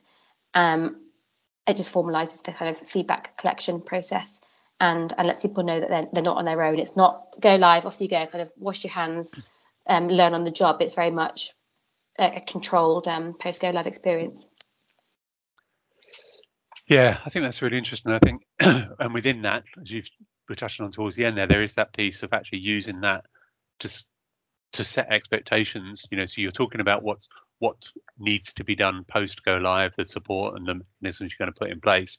Um, 0.54 0.98
it 1.68 1.78
just 1.78 1.94
formalises 1.94 2.44
the 2.44 2.52
kind 2.52 2.72
of 2.72 2.78
feedback 2.78 3.38
collection 3.38 3.82
process 3.82 4.42
and 4.80 5.14
and 5.18 5.28
lets 5.28 5.42
people 5.42 5.64
know 5.64 5.80
that 5.80 5.90
they're, 5.90 6.08
they're 6.14 6.24
not 6.24 6.38
on 6.38 6.46
their 6.46 6.64
own. 6.64 6.80
It's 6.80 6.96
not 6.96 7.36
go 7.40 7.56
live, 7.56 7.86
off 7.86 8.00
you 8.00 8.08
go, 8.08 8.26
kind 8.28 8.42
of 8.42 8.52
wash 8.58 8.84
your 8.84 8.94
hands, 8.94 9.36
um, 9.88 10.08
learn 10.08 10.34
on 10.34 10.46
the 10.46 10.52
job. 10.52 10.82
It's 10.82 10.96
very 10.96 11.12
much 11.12 11.54
a 12.18 12.42
controlled 12.42 13.08
um, 13.08 13.34
post 13.34 13.62
go 13.62 13.70
live 13.70 13.88
experience. 13.88 14.48
Yeah, 16.88 17.20
I 17.24 17.30
think 17.30 17.44
that's 17.44 17.62
really 17.62 17.78
interesting. 17.78 18.12
I 18.12 18.20
think, 18.20 18.42
and 18.60 19.14
within 19.14 19.44
that, 19.44 19.64
as 19.80 19.92
you've 19.92 20.10
touching 20.56 20.86
on 20.86 20.92
towards 20.92 21.16
the 21.16 21.26
end 21.26 21.38
there, 21.38 21.46
there 21.46 21.62
is 21.62 21.76
that 21.76 21.94
piece 21.94 22.24
of 22.24 22.34
actually 22.34 22.60
using 22.60 23.02
that 23.02 23.26
to 23.80 24.04
to 24.73 24.84
set 24.84 25.12
expectations. 25.12 26.05
You 26.12 26.17
know, 26.17 26.25
so 26.25 26.41
you're 26.41 26.51
talking 26.51 26.82
about 26.82 27.03
what's 27.03 27.29
what 27.60 27.89
needs 28.17 28.53
to 28.53 28.63
be 28.63 28.75
done 28.75 29.03
post 29.05 29.43
go 29.43 29.58
live, 29.58 29.95
the 29.95 30.05
support 30.05 30.55
and 30.55 30.65
the 30.65 30.82
mechanisms 31.01 31.34
you're 31.34 31.45
going 31.45 31.53
to 31.53 31.60
put 31.60 31.71
in 31.71 31.82
place, 31.82 32.17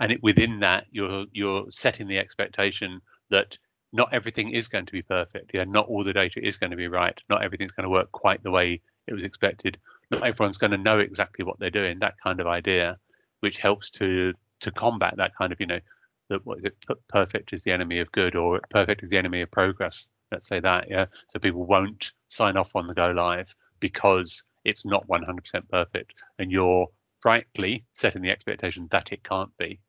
and 0.00 0.12
it, 0.12 0.22
within 0.22 0.60
that, 0.60 0.86
you're 0.90 1.26
you're 1.32 1.66
setting 1.70 2.08
the 2.08 2.18
expectation 2.18 3.00
that 3.30 3.58
not 3.92 4.12
everything 4.12 4.50
is 4.50 4.68
going 4.68 4.86
to 4.86 4.92
be 4.92 5.02
perfect. 5.02 5.50
Yeah, 5.52 5.64
not 5.64 5.88
all 5.88 6.04
the 6.04 6.12
data 6.12 6.44
is 6.44 6.56
going 6.56 6.70
to 6.70 6.76
be 6.76 6.88
right. 6.88 7.18
Not 7.28 7.44
everything's 7.44 7.72
going 7.72 7.84
to 7.84 7.90
work 7.90 8.10
quite 8.12 8.42
the 8.42 8.50
way 8.50 8.80
it 9.06 9.12
was 9.12 9.24
expected. 9.24 9.78
Not 10.10 10.26
everyone's 10.26 10.58
going 10.58 10.70
to 10.70 10.78
know 10.78 10.98
exactly 10.98 11.44
what 11.44 11.58
they're 11.58 11.70
doing. 11.70 11.98
That 11.98 12.14
kind 12.22 12.40
of 12.40 12.46
idea, 12.46 12.98
which 13.40 13.58
helps 13.58 13.90
to 13.90 14.34
to 14.60 14.70
combat 14.70 15.14
that 15.16 15.36
kind 15.36 15.52
of 15.52 15.58
you 15.60 15.66
know 15.66 15.80
that 16.28 16.46
what 16.46 16.58
is 16.58 16.64
it 16.64 16.76
perfect 17.08 17.52
is 17.52 17.64
the 17.64 17.72
enemy 17.72 17.98
of 17.98 18.10
good 18.12 18.36
or 18.36 18.60
perfect 18.70 19.02
is 19.02 19.10
the 19.10 19.18
enemy 19.18 19.42
of 19.42 19.50
progress. 19.50 20.08
Let's 20.32 20.48
say 20.48 20.60
that 20.60 20.90
yeah. 20.90 21.06
So 21.30 21.38
people 21.38 21.64
won't 21.64 22.12
sign 22.28 22.56
off 22.56 22.74
on 22.74 22.86
the 22.86 22.94
go 22.94 23.10
live 23.10 23.54
because 23.80 24.42
it's 24.64 24.84
not 24.84 25.06
100% 25.08 25.68
perfect, 25.68 26.14
and 26.38 26.50
you're 26.50 26.88
rightly 27.24 27.84
setting 27.92 28.22
the 28.22 28.30
expectation 28.30 28.88
that 28.90 29.12
it 29.12 29.22
can't 29.22 29.56
be. 29.58 29.80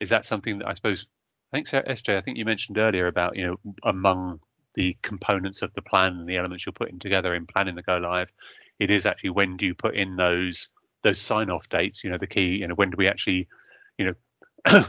Is 0.00 0.10
that 0.10 0.24
something 0.24 0.58
that 0.58 0.68
I 0.68 0.74
suppose? 0.74 1.06
I 1.52 1.56
think 1.56 1.68
uh, 1.68 1.70
so, 1.70 1.80
SJ. 1.82 2.16
I 2.16 2.20
think 2.20 2.38
you 2.38 2.44
mentioned 2.44 2.78
earlier 2.78 3.06
about 3.06 3.36
you 3.36 3.46
know 3.46 3.74
among 3.82 4.40
the 4.74 4.96
components 5.02 5.62
of 5.62 5.72
the 5.74 5.82
plan 5.82 6.12
and 6.12 6.28
the 6.28 6.36
elements 6.36 6.64
you're 6.66 6.72
putting 6.72 6.98
together 6.98 7.34
in 7.34 7.46
planning 7.46 7.74
the 7.74 7.82
go 7.82 7.96
live. 7.96 8.30
It 8.78 8.90
is 8.90 9.06
actually 9.06 9.30
when 9.30 9.56
do 9.56 9.66
you 9.66 9.74
put 9.74 9.96
in 9.96 10.16
those 10.16 10.68
those 11.02 11.20
sign 11.20 11.50
off 11.50 11.68
dates? 11.68 12.04
You 12.04 12.10
know, 12.10 12.18
the 12.18 12.26
key. 12.26 12.56
You 12.56 12.68
know, 12.68 12.74
when 12.74 12.90
do 12.90 12.96
we 12.96 13.08
actually, 13.08 13.48
you 13.96 14.14
know, 14.66 14.84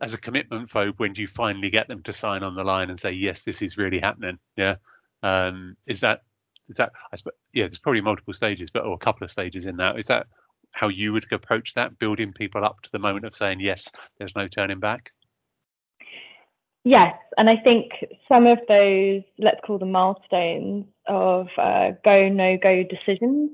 as 0.00 0.14
a 0.14 0.18
commitment 0.18 0.68
phobe, 0.68 0.98
when 0.98 1.12
do 1.12 1.22
you 1.22 1.28
finally 1.28 1.70
get 1.70 1.88
them 1.88 2.02
to 2.04 2.12
sign 2.12 2.42
on 2.42 2.54
the 2.54 2.64
line 2.64 2.90
and 2.90 2.98
say 2.98 3.12
yes, 3.12 3.42
this 3.42 3.62
is 3.62 3.76
really 3.76 3.98
happening? 3.98 4.38
Yeah. 4.56 4.76
Um, 5.22 5.76
is 5.86 6.00
that 6.00 6.22
is 6.68 6.76
that 6.76 6.92
I 7.12 7.16
suppose 7.16 7.34
yeah, 7.52 7.64
there's 7.64 7.78
probably 7.78 8.00
multiple 8.00 8.34
stages, 8.34 8.70
but 8.70 8.84
or 8.84 8.94
a 8.94 8.98
couple 8.98 9.24
of 9.24 9.30
stages 9.30 9.66
in 9.66 9.76
that. 9.76 9.98
Is 9.98 10.06
that 10.06 10.26
how 10.72 10.88
you 10.88 11.12
would 11.12 11.30
approach 11.32 11.74
that, 11.74 11.98
building 11.98 12.32
people 12.32 12.64
up 12.64 12.80
to 12.82 12.92
the 12.92 12.98
moment 12.98 13.26
of 13.26 13.34
saying 13.34 13.60
yes, 13.60 13.90
there's 14.18 14.36
no 14.36 14.48
turning 14.48 14.80
back? 14.80 15.12
Yes, 16.84 17.14
and 17.36 17.50
I 17.50 17.56
think 17.56 17.92
some 18.26 18.46
of 18.46 18.58
those, 18.66 19.22
let's 19.38 19.60
call 19.66 19.78
them 19.78 19.92
milestones 19.92 20.86
of 21.06 21.48
uh, 21.58 21.90
go, 22.02 22.28
no 22.30 22.56
go 22.56 22.82
decisions, 22.84 23.50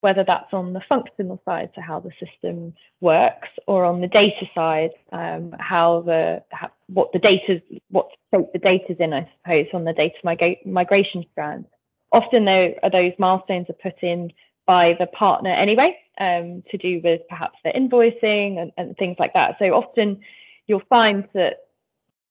whether 0.00 0.24
that's 0.24 0.52
on 0.52 0.72
the 0.72 0.80
functional 0.88 1.40
side, 1.44 1.70
so 1.74 1.80
how 1.80 2.00
the 2.00 2.12
system 2.24 2.74
works, 3.00 3.48
or 3.66 3.84
on 3.84 4.00
the 4.00 4.06
data 4.06 4.46
side, 4.54 4.90
um, 5.12 5.54
how 5.58 6.02
the 6.02 6.42
how, 6.50 6.70
what 6.86 7.12
the 7.12 7.18
data, 7.18 7.60
what 7.90 8.08
state 8.28 8.52
the 8.52 8.58
data's 8.58 8.96
in, 9.00 9.12
I 9.12 9.28
suppose, 9.42 9.66
on 9.74 9.84
the 9.84 9.92
data 9.92 10.16
migra- 10.24 10.64
migration 10.64 11.24
strand. 11.32 11.66
Often, 12.12 12.44
though, 12.44 12.74
those 12.92 13.12
milestones 13.18 13.66
are 13.68 13.74
put 13.74 14.02
in 14.02 14.32
by 14.66 14.96
the 14.98 15.06
partner 15.06 15.50
anyway, 15.50 15.98
um, 16.20 16.62
to 16.70 16.78
do 16.78 17.00
with 17.02 17.22
perhaps 17.28 17.58
their 17.64 17.72
invoicing 17.72 18.58
and, 18.58 18.72
and 18.76 18.96
things 18.96 19.16
like 19.18 19.32
that. 19.32 19.56
So 19.58 19.66
often, 19.66 20.20
you'll 20.66 20.82
find 20.88 21.28
that 21.34 21.66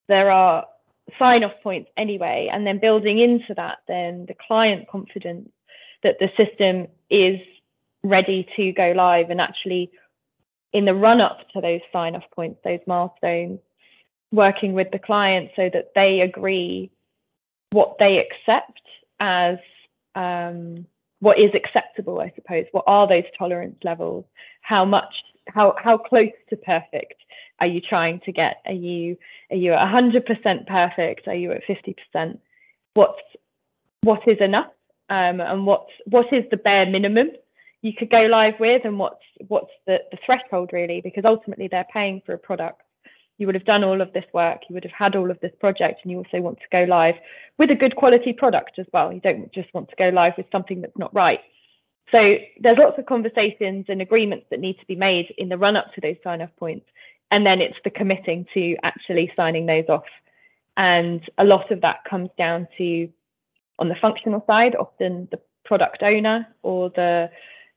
there 0.07 0.31
are 0.31 0.65
sign 1.19 1.43
off 1.43 1.53
points 1.63 1.89
anyway, 1.97 2.49
and 2.51 2.65
then 2.65 2.79
building 2.79 3.19
into 3.19 3.53
that, 3.55 3.79
then 3.87 4.25
the 4.27 4.35
client 4.47 4.87
confidence 4.89 5.49
that 6.03 6.17
the 6.19 6.29
system 6.37 6.87
is 7.09 7.39
ready 8.07 8.47
to 8.55 8.71
go 8.71 8.93
live 8.95 9.29
and 9.29 9.41
actually 9.41 9.91
in 10.73 10.85
the 10.85 10.93
run 10.93 11.21
up 11.21 11.39
to 11.53 11.61
those 11.61 11.81
sign 11.91 12.15
off 12.15 12.23
points, 12.35 12.59
those 12.63 12.79
milestones, 12.87 13.59
working 14.31 14.73
with 14.73 14.87
the 14.91 14.99
client 14.99 15.49
so 15.55 15.69
that 15.73 15.91
they 15.95 16.21
agree 16.21 16.91
what 17.71 17.95
they 17.99 18.19
accept 18.19 18.81
as 19.19 19.57
um, 20.15 20.85
what 21.19 21.39
is 21.39 21.51
acceptable, 21.53 22.19
I 22.19 22.31
suppose. 22.35 22.65
What 22.71 22.85
are 22.87 23.07
those 23.07 23.23
tolerance 23.37 23.77
levels? 23.83 24.25
How 24.61 24.85
much, 24.85 25.13
how 25.47 25.75
how 25.81 25.97
close 25.97 26.31
to 26.49 26.57
perfect 26.57 27.15
are 27.59 27.67
you 27.67 27.81
trying 27.81 28.19
to 28.25 28.31
get? 28.31 28.57
Are 28.65 28.73
you 28.73 29.17
are 29.49 29.57
you 29.57 29.73
at 29.73 29.87
100% 29.87 30.67
perfect? 30.67 31.27
Are 31.27 31.35
you 31.35 31.51
at 31.53 31.61
50%? 31.63 32.39
What's 32.93 33.21
what 34.01 34.27
is 34.27 34.37
enough? 34.39 34.71
Um, 35.09 35.39
and 35.39 35.65
what's 35.65 35.91
what 36.05 36.31
is 36.33 36.43
the 36.51 36.57
bare 36.57 36.85
minimum 36.85 37.29
you 37.87 37.93
could 37.97 38.09
go 38.09 38.23
live 38.23 38.55
with, 38.59 38.83
and 38.85 38.99
what's 38.99 39.23
what's 39.47 39.71
the, 39.85 39.97
the 40.11 40.17
threshold 40.25 40.71
really? 40.73 41.01
Because 41.01 41.25
ultimately 41.25 41.67
they're 41.67 41.87
paying 41.91 42.21
for 42.25 42.33
a 42.33 42.37
product. 42.37 42.81
You 43.37 43.45
would 43.45 43.55
have 43.55 43.65
done 43.65 43.83
all 43.83 44.01
of 44.01 44.11
this 44.13 44.25
work, 44.33 44.61
you 44.67 44.73
would 44.73 44.83
have 44.83 44.93
had 44.93 45.15
all 45.15 45.29
of 45.29 45.39
this 45.41 45.53
project, 45.59 46.01
and 46.03 46.11
you 46.11 46.17
also 46.17 46.41
want 46.41 46.59
to 46.59 46.65
go 46.71 46.83
live 46.83 47.15
with 47.57 47.69
a 47.71 47.75
good 47.75 47.95
quality 47.95 48.33
product 48.33 48.79
as 48.79 48.87
well. 48.91 49.13
You 49.13 49.21
don't 49.21 49.51
just 49.53 49.73
want 49.73 49.89
to 49.89 49.95
go 49.95 50.09
live 50.09 50.33
with 50.37 50.47
something 50.51 50.81
that's 50.81 50.97
not 50.97 51.13
right. 51.13 51.39
So 52.11 52.37
there's 52.59 52.77
lots 52.77 52.97
of 52.97 53.05
conversations 53.05 53.85
and 53.89 54.01
agreements 54.01 54.45
that 54.49 54.59
need 54.59 54.79
to 54.79 54.85
be 54.85 54.95
made 54.95 55.33
in 55.37 55.49
the 55.49 55.57
run 55.57 55.75
up 55.75 55.93
to 55.93 56.01
those 56.01 56.15
sign 56.23 56.41
off 56.41 56.49
points 56.57 56.85
and 57.31 57.45
then 57.45 57.61
it's 57.61 57.77
the 57.83 57.89
committing 57.89 58.45
to 58.53 58.75
actually 58.83 59.31
signing 59.35 59.65
those 59.65 59.85
off. 59.89 60.05
And 60.77 61.21
a 61.37 61.43
lot 61.43 61.71
of 61.71 61.81
that 61.81 62.05
comes 62.09 62.29
down 62.37 62.67
to 62.77 63.09
on 63.79 63.89
the 63.89 63.95
functional 64.01 64.43
side, 64.47 64.75
often 64.75 65.27
the 65.31 65.39
product 65.65 66.01
owner 66.01 66.47
or 66.63 66.89
the 66.91 67.29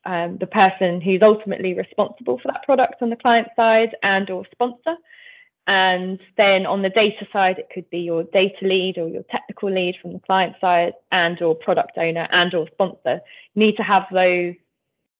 um, 0.05 0.39
the 0.39 0.47
person 0.47 1.01
who's 1.01 1.23
ultimately 1.23 1.75
responsible 1.75 2.39
for 2.39 2.49
that 2.53 2.63
product 2.65 3.03
on 3.03 3.11
the 3.11 3.17
client 3.17 3.49
side 3.57 3.95
and 4.03 4.29
or 4.31 4.45
sponsor. 4.53 4.97
And 5.67 6.19
then 6.37 6.67
on 6.67 6.83
the 6.83 6.89
data 6.89 7.27
side, 7.33 7.59
it 7.59 7.69
could 7.73 7.89
be 7.91 8.01
your 8.01 8.25
data 8.25 8.57
lead 8.63 8.99
or 8.99 9.09
your 9.09 9.23
technical 9.31 9.71
lead 9.71 9.97
from 10.01 10.13
the 10.15 10.19
client 10.21 10.57
side 10.61 10.95
and 11.13 11.41
or 11.43 11.55
product 11.55 11.97
owner 11.97 12.27
and 12.33 12.53
or 12.55 12.67
sponsor. 12.73 13.21
You 13.55 13.67
need 13.67 13.77
to 13.77 13.83
have 13.83 14.07
those 14.11 14.55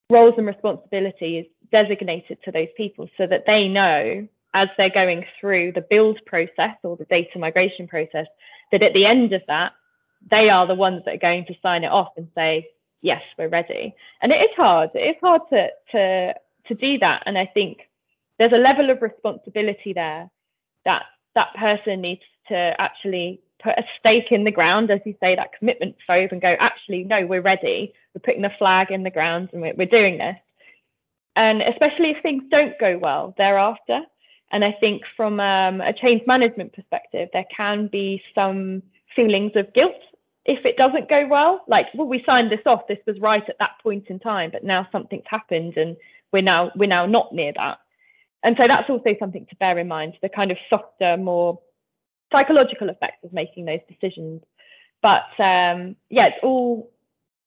roles 0.09 0.35
and 0.39 0.47
responsibilities 0.47 1.47
designated 1.71 2.39
to 2.45 2.51
those 2.51 2.69
people 2.77 3.09
so 3.17 3.27
that 3.27 3.45
they 3.47 3.69
know 3.69 4.27
as 4.55 4.69
they're 4.77 4.91
going 4.91 5.25
through 5.41 5.73
the 5.73 5.87
build 5.89 6.19
process 6.27 6.77
or 6.83 6.97
the 6.97 7.05
data 7.05 7.39
migration 7.39 7.87
process 7.87 8.27
that 8.73 8.83
at 8.83 8.93
the 8.93 9.07
end 9.07 9.33
of 9.33 9.43
that, 9.47 9.73
they 10.29 10.51
are 10.51 10.67
the 10.67 10.75
ones 10.75 11.03
that 11.05 11.15
are 11.15 11.19
going 11.19 11.45
to 11.47 11.55
sign 11.63 11.85
it 11.85 11.93
off 11.93 12.11
and 12.17 12.29
say, 12.35 12.67
yes, 13.03 13.23
we're 13.39 13.49
ready. 13.49 13.95
And 14.23 14.33
it 14.33 14.37
is 14.37 14.51
hard. 14.57 14.91
It 14.95 14.99
is 14.99 15.17
hard 15.21 15.43
to 15.51 15.69
to 15.93 16.35
to 16.69 16.75
do 16.75 16.99
that. 16.99 17.23
And 17.27 17.37
I 17.39 17.47
think 17.47 17.89
there's 18.39 18.53
a 18.53 18.57
level 18.57 18.91
of 18.91 19.03
responsibility 19.03 19.93
there 19.93 20.31
that 20.85 21.05
that 21.35 21.55
person 21.55 22.01
needs 22.01 22.23
to 22.49 22.75
actually 22.79 23.41
put 23.63 23.79
a 23.79 23.85
stake 23.99 24.33
in 24.33 24.45
the 24.45 24.51
ground, 24.51 24.91
as 24.91 25.01
you 25.05 25.15
say, 25.21 25.37
that 25.37 25.53
commitment 25.59 25.97
phobe, 26.09 26.33
and 26.33 26.41
go, 26.41 26.57
actually, 26.59 27.05
no, 27.05 27.27
we're 27.27 27.43
ready. 27.43 27.93
We're 28.15 28.23
putting 28.23 28.43
the 28.43 28.53
flag 28.59 28.91
in 28.91 29.03
the 29.03 29.11
ground 29.11 29.51
and 29.53 29.63
we're, 29.63 29.75
we're 29.75 29.87
doing 29.87 30.19
this. 30.19 30.37
And 31.37 31.63
especially 31.63 32.11
if 32.11 32.23
things 32.23 32.43
don't 32.51 32.79
go 32.79 32.99
well 32.99 33.35
thereafter. 33.37 34.01
And 34.53 34.65
I 34.65 34.73
think 34.81 35.03
from 35.17 35.39
um, 35.39 35.81
a 35.81 35.93
change 35.93 36.23
management 36.27 36.73
perspective, 36.73 37.29
there 37.33 37.47
can 37.55 37.87
be 37.87 38.23
some 38.35 38.83
feelings 39.15 39.53
of 39.55 39.73
guilt 39.75 40.01
if 40.45 40.65
it 40.65 40.77
doesn't 40.77 41.09
go 41.09 41.27
well, 41.27 41.63
like, 41.69 41.87
well, 41.95 42.07
we 42.07 42.23
signed 42.25 42.51
this 42.51 42.61
off, 42.67 42.87
this 42.89 42.99
was 43.07 43.19
right 43.21 43.47
at 43.49 43.59
that 43.59 43.73
point 43.83 44.07
in 44.09 44.19
time, 44.19 44.51
but 44.51 44.65
now 44.65 44.89
something's 44.91 45.25
happened 45.27 45.77
and 45.77 45.97
we're 46.33 46.43
now 46.43 46.71
we're 46.77 46.89
now 46.89 47.07
not 47.07 47.35
near 47.35 47.53
that. 47.57 47.79
And 48.43 48.57
so 48.57 48.67
that's 48.67 48.89
also 48.89 49.15
something 49.19 49.47
to 49.47 49.57
bear 49.57 49.79
in 49.79 49.89
mind, 49.89 50.15
the 50.23 50.31
kind 50.31 50.51
of 50.51 50.57
softer, 50.71 51.17
more 51.19 51.61
psychological 52.33 52.89
effects 52.89 53.23
of 53.23 53.33
making 53.33 53.67
those 53.67 53.81
decisions. 53.89 54.43
But 55.03 55.29
um, 55.39 55.97
yeah, 56.09 56.29
it's 56.29 56.39
all 56.43 56.91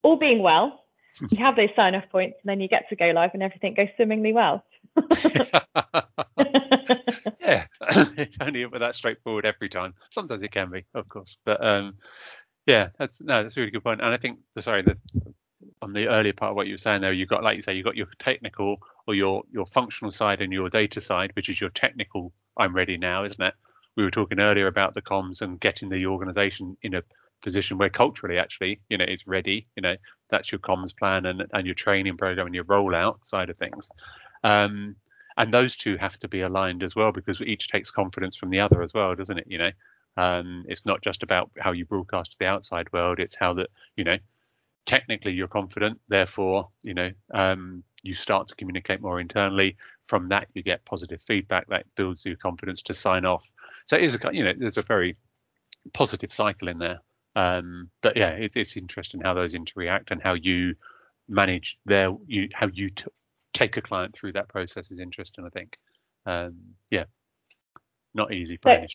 all 0.04 0.18
being 0.18 0.42
well. 0.44 0.82
You 1.30 1.38
have 1.44 1.56
those 1.56 1.70
sign 1.76 1.96
off 1.96 2.10
points 2.12 2.38
and 2.44 2.50
then 2.50 2.60
you 2.60 2.68
get 2.68 2.90
to 2.90 2.96
go 2.96 3.12
live 3.12 3.32
and 3.34 3.44
everything 3.44 3.76
goes 3.76 3.90
swimmingly 3.96 4.34
well. 4.34 4.64
yeah, 7.40 7.66
it's 8.18 8.38
only 8.42 8.66
that 8.66 8.96
straightforward 8.96 9.46
every 9.46 9.70
time. 9.70 9.94
Sometimes 10.10 10.44
it 10.44 10.52
can 10.52 10.70
be, 10.72 10.86
of 10.94 11.08
course, 11.10 11.38
but 11.46 11.66
um, 11.66 11.96
yeah, 12.66 12.90
that's 12.98 13.22
no, 13.22 13.44
that's 13.44 13.58
a 13.58 13.60
really 13.60 13.72
good 13.72 13.84
point. 13.84 14.02
And 14.02 14.14
I 14.14 14.18
think, 14.18 14.40
sorry, 14.60 14.84
the, 14.84 14.98
on 15.82 15.94
the 15.94 16.08
earlier 16.08 16.34
part 16.34 16.52
of 16.52 16.56
what 16.56 16.68
you 16.68 16.74
were 16.74 16.80
saying 16.80 17.02
there, 17.02 17.14
you've 17.14 17.30
got, 17.30 17.44
like 17.44 17.56
you 17.56 17.62
say, 17.62 17.74
you've 17.74 17.86
got 17.86 17.96
your 17.96 18.08
technical 18.20 18.78
or 19.08 19.16
your 19.16 19.44
your 19.52 19.66
functional 19.66 20.12
side 20.12 20.42
and 20.42 20.54
your 20.54 20.70
data 20.70 21.02
side, 21.02 21.32
which 21.36 21.50
is 21.50 21.60
your 21.60 21.70
technical. 21.72 22.32
I'm 22.58 22.76
ready 22.76 22.98
now, 22.98 23.26
isn't 23.26 23.42
it? 23.42 23.54
We 23.96 24.04
were 24.04 24.12
talking 24.12 24.40
earlier 24.40 24.68
about 24.68 24.94
the 24.94 25.02
comms 25.02 25.42
and 25.42 25.60
getting 25.60 25.90
the 25.90 26.06
organisation 26.06 26.78
in 26.82 26.96
a 26.96 27.04
position 27.42 27.78
where 27.78 27.90
culturally, 27.90 28.40
actually, 28.40 28.80
you 28.90 28.98
know, 28.98 29.06
it's 29.08 29.28
ready. 29.28 29.68
You 29.76 29.82
know, 29.82 29.96
that's 30.30 30.52
your 30.52 30.60
comms 30.60 30.96
plan 30.96 31.26
and 31.26 31.46
and 31.54 31.66
your 31.66 31.76
training 31.76 32.18
program 32.18 32.48
and 32.48 32.56
your 32.56 32.66
rollout 32.66 33.26
side 33.26 33.50
of 33.50 33.58
things. 33.58 33.90
Um, 34.44 34.96
and 35.36 35.54
those 35.54 35.76
two 35.76 35.98
have 35.98 36.18
to 36.20 36.28
be 36.28 36.42
aligned 36.42 36.84
as 36.84 36.96
well 36.96 37.12
because 37.12 37.42
each 37.42 37.68
takes 37.68 37.92
confidence 37.92 38.36
from 38.36 38.52
the 38.52 38.60
other 38.60 38.84
as 38.84 38.94
well, 38.94 39.16
doesn't 39.16 39.40
it? 39.40 39.48
You 39.48 39.58
know, 39.58 39.72
um, 40.18 40.66
it's 40.68 40.86
not 40.86 41.02
just 41.02 41.24
about 41.24 41.50
how 41.60 41.72
you 41.72 41.86
broadcast 41.86 42.34
to 42.34 42.40
the 42.40 42.46
outside 42.46 42.92
world. 42.94 43.20
It's 43.20 43.36
how 43.36 43.54
that 43.56 43.70
you 43.96 44.04
know 44.04 44.18
technically 44.86 45.34
you're 45.34 45.48
confident. 45.48 46.00
Therefore, 46.08 46.70
you 46.84 46.94
know 46.94 47.12
um, 47.34 47.84
you 48.04 48.14
start 48.14 48.48
to 48.50 48.56
communicate 48.56 49.02
more 49.02 49.20
internally. 49.20 49.78
From 50.06 50.30
that, 50.30 50.48
you 50.54 50.62
get 50.62 50.86
positive 50.86 51.22
feedback 51.22 51.68
that 51.70 51.86
builds 51.96 52.26
your 52.26 52.36
confidence 52.36 52.82
to 52.84 52.94
sign 52.94 53.26
off. 53.26 53.50
So 53.86 53.98
it 53.98 54.04
is 54.04 54.16
a 54.16 54.20
you 54.32 54.44
know 54.44 54.54
there's 54.58 54.78
a 54.78 54.84
very 54.84 55.18
positive 55.94 56.32
cycle 56.32 56.68
in 56.68 56.78
there. 56.78 57.00
Um, 57.36 57.90
but 58.02 58.16
yeah, 58.16 58.30
it, 58.30 58.56
it's 58.56 58.78
interesting 58.78 59.22
how 59.22 59.34
those 59.34 59.56
interact 59.56 60.12
and 60.12 60.22
how 60.22 60.34
you 60.34 60.76
manage 61.28 61.80
their 61.86 62.16
you 62.28 62.50
how 62.54 62.68
you 62.72 62.92
t- 62.92 63.06
take 63.54 63.78
a 63.78 63.82
client 63.82 64.14
through 64.14 64.34
that 64.34 64.48
process 64.50 64.92
is 64.92 65.00
interesting. 65.00 65.46
I 65.46 65.50
think. 65.50 65.78
Um, 66.26 66.56
yeah, 66.90 67.06
not 68.14 68.34
easy 68.34 68.58
for 68.58 68.70
any 68.70 68.88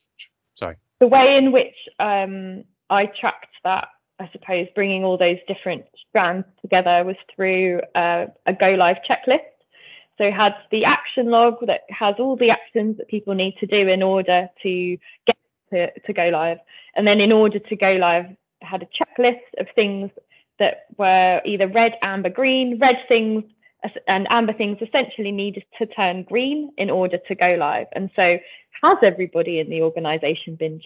Sorry 0.59 0.77
the 1.01 1.07
way 1.07 1.37
in 1.37 1.53
which 1.53 1.75
um, 1.99 2.65
I 2.91 3.07
tracked 3.07 3.55
that, 3.65 3.89
I 4.19 4.29
suppose, 4.33 4.67
bringing 4.75 5.05
all 5.05 5.17
those 5.17 5.39
different 5.47 5.85
strands 6.09 6.47
together 6.61 7.05
was 7.05 7.17
through 7.35 7.81
uh, 7.95 8.27
a 8.47 8.53
go 8.53 8.71
live 8.71 8.97
checklist. 9.09 9.39
So 10.17 10.25
it 10.25 10.35
had 10.35 10.55
the 10.73 10.85
action 10.85 11.31
log 11.31 11.65
that 11.67 11.83
has 11.91 12.17
all 12.19 12.37
the 12.37 12.51
actions 12.51 12.97
that 12.97 13.07
people 13.07 13.35
need 13.35 13.57
to 13.61 13.67
do 13.67 13.87
in 13.89 14.03
order 14.03 14.49
to 14.65 14.99
get 15.27 15.37
to, 15.73 16.01
to 16.01 16.13
go 16.13 16.31
live. 16.31 16.59
And 16.97 17.07
then 17.07 17.21
in 17.21 17.31
order 17.31 17.61
to 17.61 17.77
go 17.77 17.93
live, 17.93 18.27
had 18.61 18.83
a 18.83 18.87
checklist 18.87 19.61
of 19.61 19.69
things 19.77 20.11
that 20.59 20.87
were 20.97 21.41
either 21.45 21.69
red, 21.69 21.93
amber, 22.03 22.31
green. 22.31 22.81
Red 22.81 22.97
things 23.07 23.45
and 24.07 24.27
amber 24.31 24.53
things 24.53 24.79
essentially 24.81 25.31
needed 25.31 25.65
to 25.79 25.87
turn 25.87 26.25
green 26.25 26.73
in 26.77 26.91
order 26.91 27.19
to 27.29 27.35
go 27.35 27.57
live. 27.59 27.87
And 27.93 28.11
so 28.17 28.39
has 28.83 28.99
everybody 29.03 29.61
in 29.61 29.71
the 29.71 29.83
organization 29.83 30.57
been 30.57 30.81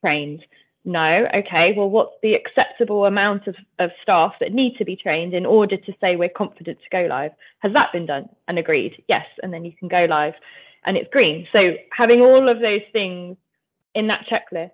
trained? 0.00 0.44
No. 0.84 1.28
Okay. 1.34 1.74
Well, 1.76 1.90
what's 1.90 2.14
the 2.22 2.34
acceptable 2.34 3.04
amount 3.04 3.46
of, 3.46 3.56
of 3.78 3.90
staff 4.02 4.34
that 4.40 4.52
need 4.52 4.76
to 4.78 4.84
be 4.84 4.96
trained 4.96 5.34
in 5.34 5.44
order 5.44 5.76
to 5.76 5.94
say 6.00 6.16
we're 6.16 6.30
confident 6.30 6.78
to 6.78 6.90
go 6.90 7.06
live? 7.06 7.32
Has 7.58 7.72
that 7.74 7.92
been 7.92 8.06
done 8.06 8.28
and 8.46 8.58
agreed? 8.58 9.02
Yes. 9.08 9.26
And 9.42 9.52
then 9.52 9.64
you 9.64 9.72
can 9.72 9.88
go 9.88 10.06
live 10.06 10.34
and 10.84 10.96
it's 10.96 11.10
green. 11.12 11.46
So 11.52 11.74
having 11.90 12.20
all 12.20 12.48
of 12.48 12.60
those 12.60 12.82
things 12.92 13.36
in 13.94 14.06
that 14.06 14.26
checklist 14.26 14.70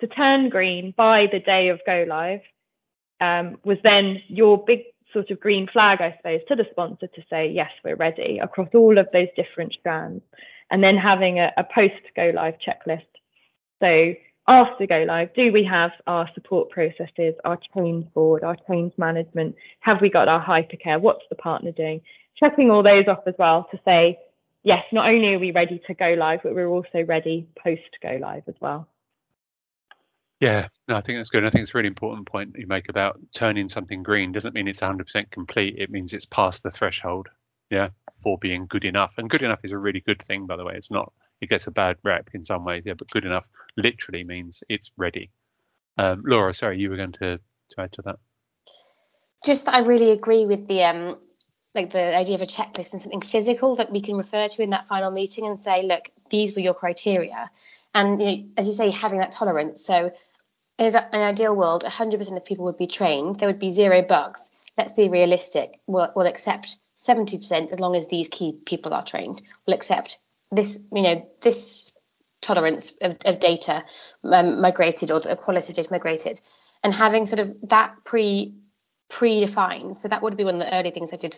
to 0.00 0.06
turn 0.06 0.48
green 0.48 0.94
by 0.96 1.26
the 1.30 1.40
day 1.40 1.68
of 1.68 1.80
go 1.84 2.06
live 2.08 2.40
um, 3.20 3.58
was 3.64 3.78
then 3.82 4.22
your 4.28 4.62
big 4.64 4.84
sort 5.18 5.32
of 5.32 5.40
green 5.40 5.66
flag, 5.66 6.00
I 6.00 6.16
suppose, 6.16 6.40
to 6.46 6.54
the 6.54 6.66
sponsor 6.70 7.08
to 7.08 7.22
say, 7.28 7.48
yes, 7.48 7.70
we're 7.84 7.96
ready 7.96 8.38
across 8.40 8.68
all 8.72 8.98
of 8.98 9.08
those 9.12 9.26
different 9.34 9.72
strands. 9.72 10.22
And 10.70 10.80
then 10.80 10.96
having 10.96 11.40
a, 11.40 11.50
a 11.56 11.64
post 11.64 11.94
go 12.14 12.30
live 12.32 12.54
checklist. 12.64 13.02
So 13.82 14.14
after 14.46 14.86
go 14.86 15.04
live, 15.08 15.34
do 15.34 15.52
we 15.52 15.64
have 15.64 15.90
our 16.06 16.30
support 16.34 16.70
processes, 16.70 17.34
our 17.44 17.58
change 17.74 18.06
board, 18.14 18.44
our 18.44 18.56
change 18.68 18.92
management? 18.96 19.56
Have 19.80 20.00
we 20.00 20.08
got 20.08 20.28
our 20.28 20.44
hypercare? 20.44 21.00
What's 21.00 21.24
the 21.30 21.36
partner 21.36 21.72
doing? 21.72 22.00
Checking 22.36 22.70
all 22.70 22.84
those 22.84 23.08
off 23.08 23.26
as 23.26 23.34
well 23.38 23.66
to 23.72 23.80
say, 23.84 24.18
yes, 24.62 24.84
not 24.92 25.08
only 25.08 25.34
are 25.34 25.40
we 25.40 25.50
ready 25.50 25.80
to 25.88 25.94
go 25.94 26.14
live, 26.16 26.40
but 26.44 26.54
we're 26.54 26.68
also 26.68 27.02
ready 27.04 27.48
post 27.60 27.82
go 28.00 28.18
live 28.20 28.44
as 28.46 28.54
well. 28.60 28.86
Yeah, 30.40 30.68
no, 30.86 30.96
I 30.96 31.00
think 31.00 31.18
that's 31.18 31.30
good. 31.30 31.44
I 31.44 31.50
think 31.50 31.62
it's 31.62 31.74
a 31.74 31.78
really 31.78 31.88
important 31.88 32.28
point 32.28 32.54
you 32.56 32.66
make 32.68 32.88
about 32.88 33.18
turning 33.34 33.68
something 33.68 34.04
green 34.04 34.30
doesn't 34.30 34.54
mean 34.54 34.68
it's 34.68 34.80
100% 34.80 35.30
complete. 35.30 35.76
It 35.78 35.90
means 35.90 36.12
it's 36.12 36.26
past 36.26 36.62
the 36.62 36.70
threshold, 36.70 37.28
yeah, 37.70 37.88
for 38.22 38.38
being 38.38 38.66
good 38.66 38.84
enough. 38.84 39.14
And 39.18 39.28
good 39.28 39.42
enough 39.42 39.60
is 39.64 39.72
a 39.72 39.78
really 39.78 40.00
good 40.00 40.22
thing, 40.22 40.46
by 40.46 40.56
the 40.56 40.64
way. 40.64 40.74
It's 40.76 40.92
not, 40.92 41.12
it 41.40 41.50
gets 41.50 41.66
a 41.66 41.72
bad 41.72 41.96
rep 42.04 42.30
in 42.34 42.44
some 42.44 42.64
ways, 42.64 42.84
yeah, 42.86 42.94
but 42.94 43.10
good 43.10 43.24
enough 43.24 43.46
literally 43.76 44.22
means 44.22 44.62
it's 44.68 44.92
ready. 44.96 45.30
Um, 45.96 46.22
Laura, 46.24 46.54
sorry, 46.54 46.78
you 46.78 46.90
were 46.90 46.96
going 46.96 47.12
to, 47.20 47.38
to 47.38 47.80
add 47.80 47.92
to 47.92 48.02
that. 48.02 48.16
Just 49.44 49.68
I 49.68 49.80
really 49.80 50.12
agree 50.12 50.46
with 50.46 50.68
the 50.68 50.84
um, 50.84 51.18
like 51.74 51.90
the 51.90 52.16
idea 52.16 52.34
of 52.34 52.42
a 52.42 52.46
checklist 52.46 52.92
and 52.92 53.00
something 53.00 53.20
physical 53.20 53.76
that 53.76 53.90
we 53.90 54.00
can 54.00 54.16
refer 54.16 54.48
to 54.48 54.62
in 54.62 54.70
that 54.70 54.88
final 54.88 55.10
meeting 55.10 55.46
and 55.46 55.58
say, 55.58 55.84
look, 55.84 56.08
these 56.30 56.54
were 56.54 56.62
your 56.62 56.74
criteria. 56.74 57.50
And 57.94 58.20
you 58.20 58.26
know, 58.26 58.44
as 58.56 58.66
you 58.66 58.72
say, 58.72 58.90
having 58.90 59.20
that 59.20 59.30
tolerance. 59.30 59.84
So 59.84 60.12
in 60.78 60.94
an 60.94 61.22
ideal 61.22 61.54
world, 61.54 61.84
100% 61.84 62.36
of 62.36 62.44
people 62.44 62.66
would 62.66 62.78
be 62.78 62.86
trained. 62.86 63.36
There 63.36 63.48
would 63.48 63.58
be 63.58 63.70
zero 63.70 64.02
bugs. 64.02 64.50
Let's 64.76 64.92
be 64.92 65.08
realistic. 65.08 65.80
We'll, 65.86 66.10
we'll 66.14 66.26
accept 66.26 66.76
70% 66.96 67.72
as 67.72 67.80
long 67.80 67.96
as 67.96 68.08
these 68.08 68.28
key 68.28 68.52
people 68.64 68.94
are 68.94 69.04
trained. 69.04 69.42
We'll 69.66 69.74
accept 69.74 70.18
this, 70.50 70.80
you 70.92 71.02
know, 71.02 71.28
this 71.40 71.92
tolerance 72.40 72.92
of, 73.00 73.16
of 73.24 73.40
data 73.40 73.84
um, 74.24 74.60
migrated 74.60 75.10
or 75.10 75.20
the 75.20 75.36
quality 75.36 75.72
of 75.72 75.76
data 75.76 75.88
migrated, 75.90 76.40
and 76.82 76.94
having 76.94 77.26
sort 77.26 77.40
of 77.40 77.54
that 77.64 77.96
pre 78.04 78.54
predefined. 79.10 79.96
So 79.96 80.08
that 80.08 80.22
would 80.22 80.36
be 80.36 80.44
one 80.44 80.54
of 80.54 80.60
the 80.60 80.74
early 80.74 80.90
things 80.90 81.12
I 81.12 81.16
did 81.16 81.34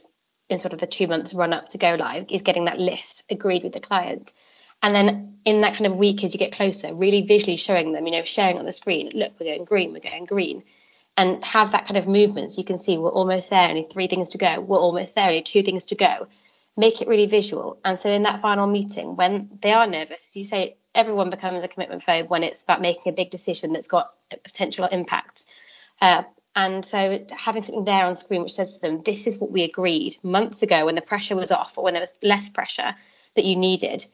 in 0.48 0.58
sort 0.58 0.72
of 0.72 0.80
the 0.80 0.86
two 0.86 1.06
months 1.06 1.32
run 1.32 1.52
up 1.52 1.68
to 1.68 1.78
go 1.78 1.94
live 1.94 2.26
is 2.30 2.42
getting 2.42 2.64
that 2.64 2.78
list 2.78 3.22
agreed 3.30 3.62
with 3.62 3.72
the 3.72 3.80
client. 3.80 4.32
And 4.82 4.94
then 4.94 5.38
in 5.44 5.60
that 5.62 5.74
kind 5.74 5.86
of 5.86 5.96
week, 5.96 6.24
as 6.24 6.34
you 6.34 6.38
get 6.38 6.52
closer, 6.52 6.94
really 6.94 7.22
visually 7.22 7.56
showing 7.56 7.92
them, 7.92 8.06
you 8.06 8.12
know, 8.12 8.22
sharing 8.22 8.58
on 8.58 8.64
the 8.64 8.72
screen, 8.72 9.10
look, 9.14 9.32
we're 9.38 9.52
going 9.52 9.64
green, 9.64 9.92
we're 9.92 10.00
going 10.00 10.24
green, 10.24 10.62
and 11.16 11.44
have 11.44 11.72
that 11.72 11.86
kind 11.86 11.96
of 11.96 12.06
movement. 12.06 12.52
So 12.52 12.58
you 12.58 12.64
can 12.64 12.78
see 12.78 12.98
we're 12.98 13.10
almost 13.10 13.50
there, 13.50 13.68
only 13.68 13.82
three 13.82 14.06
things 14.06 14.30
to 14.30 14.38
go, 14.38 14.60
we're 14.60 14.78
almost 14.78 15.14
there, 15.14 15.26
only 15.28 15.42
two 15.42 15.62
things 15.62 15.86
to 15.86 15.94
go. 15.94 16.28
Make 16.76 17.02
it 17.02 17.08
really 17.08 17.26
visual. 17.26 17.78
And 17.84 17.98
so 17.98 18.10
in 18.10 18.22
that 18.22 18.40
final 18.40 18.66
meeting, 18.66 19.16
when 19.16 19.50
they 19.60 19.72
are 19.72 19.86
nervous, 19.86 20.24
as 20.24 20.36
you 20.36 20.44
say, 20.44 20.76
everyone 20.94 21.30
becomes 21.30 21.64
a 21.64 21.68
commitment 21.68 22.02
phobe 22.02 22.28
when 22.28 22.42
it's 22.42 22.62
about 22.62 22.80
making 22.80 23.12
a 23.12 23.16
big 23.16 23.30
decision 23.30 23.72
that's 23.72 23.88
got 23.88 24.12
a 24.32 24.36
potential 24.36 24.86
impact. 24.86 25.44
Uh, 26.00 26.22
And 26.56 26.84
so 26.84 27.24
having 27.30 27.62
something 27.62 27.84
there 27.84 28.06
on 28.06 28.16
screen 28.16 28.42
which 28.42 28.54
says 28.54 28.74
to 28.76 28.80
them, 28.80 29.02
this 29.02 29.26
is 29.26 29.38
what 29.38 29.52
we 29.52 29.62
agreed 29.62 30.16
months 30.22 30.62
ago 30.62 30.84
when 30.84 30.96
the 30.96 31.00
pressure 31.12 31.36
was 31.36 31.52
off 31.52 31.78
or 31.78 31.84
when 31.84 31.94
there 31.94 32.02
was 32.02 32.18
less 32.22 32.48
pressure 32.48 32.94
that 33.36 33.44
you 33.44 33.54
needed. 33.54 34.04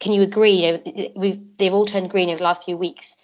Can 0.00 0.12
you 0.12 0.22
agree? 0.22 0.66
You 0.66 0.72
know, 0.72 1.08
we've, 1.16 1.56
they've 1.56 1.72
all 1.74 1.86
turned 1.86 2.10
green 2.10 2.28
over 2.28 2.38
the 2.38 2.44
last 2.44 2.64
few 2.64 2.76
weeks. 2.76 3.16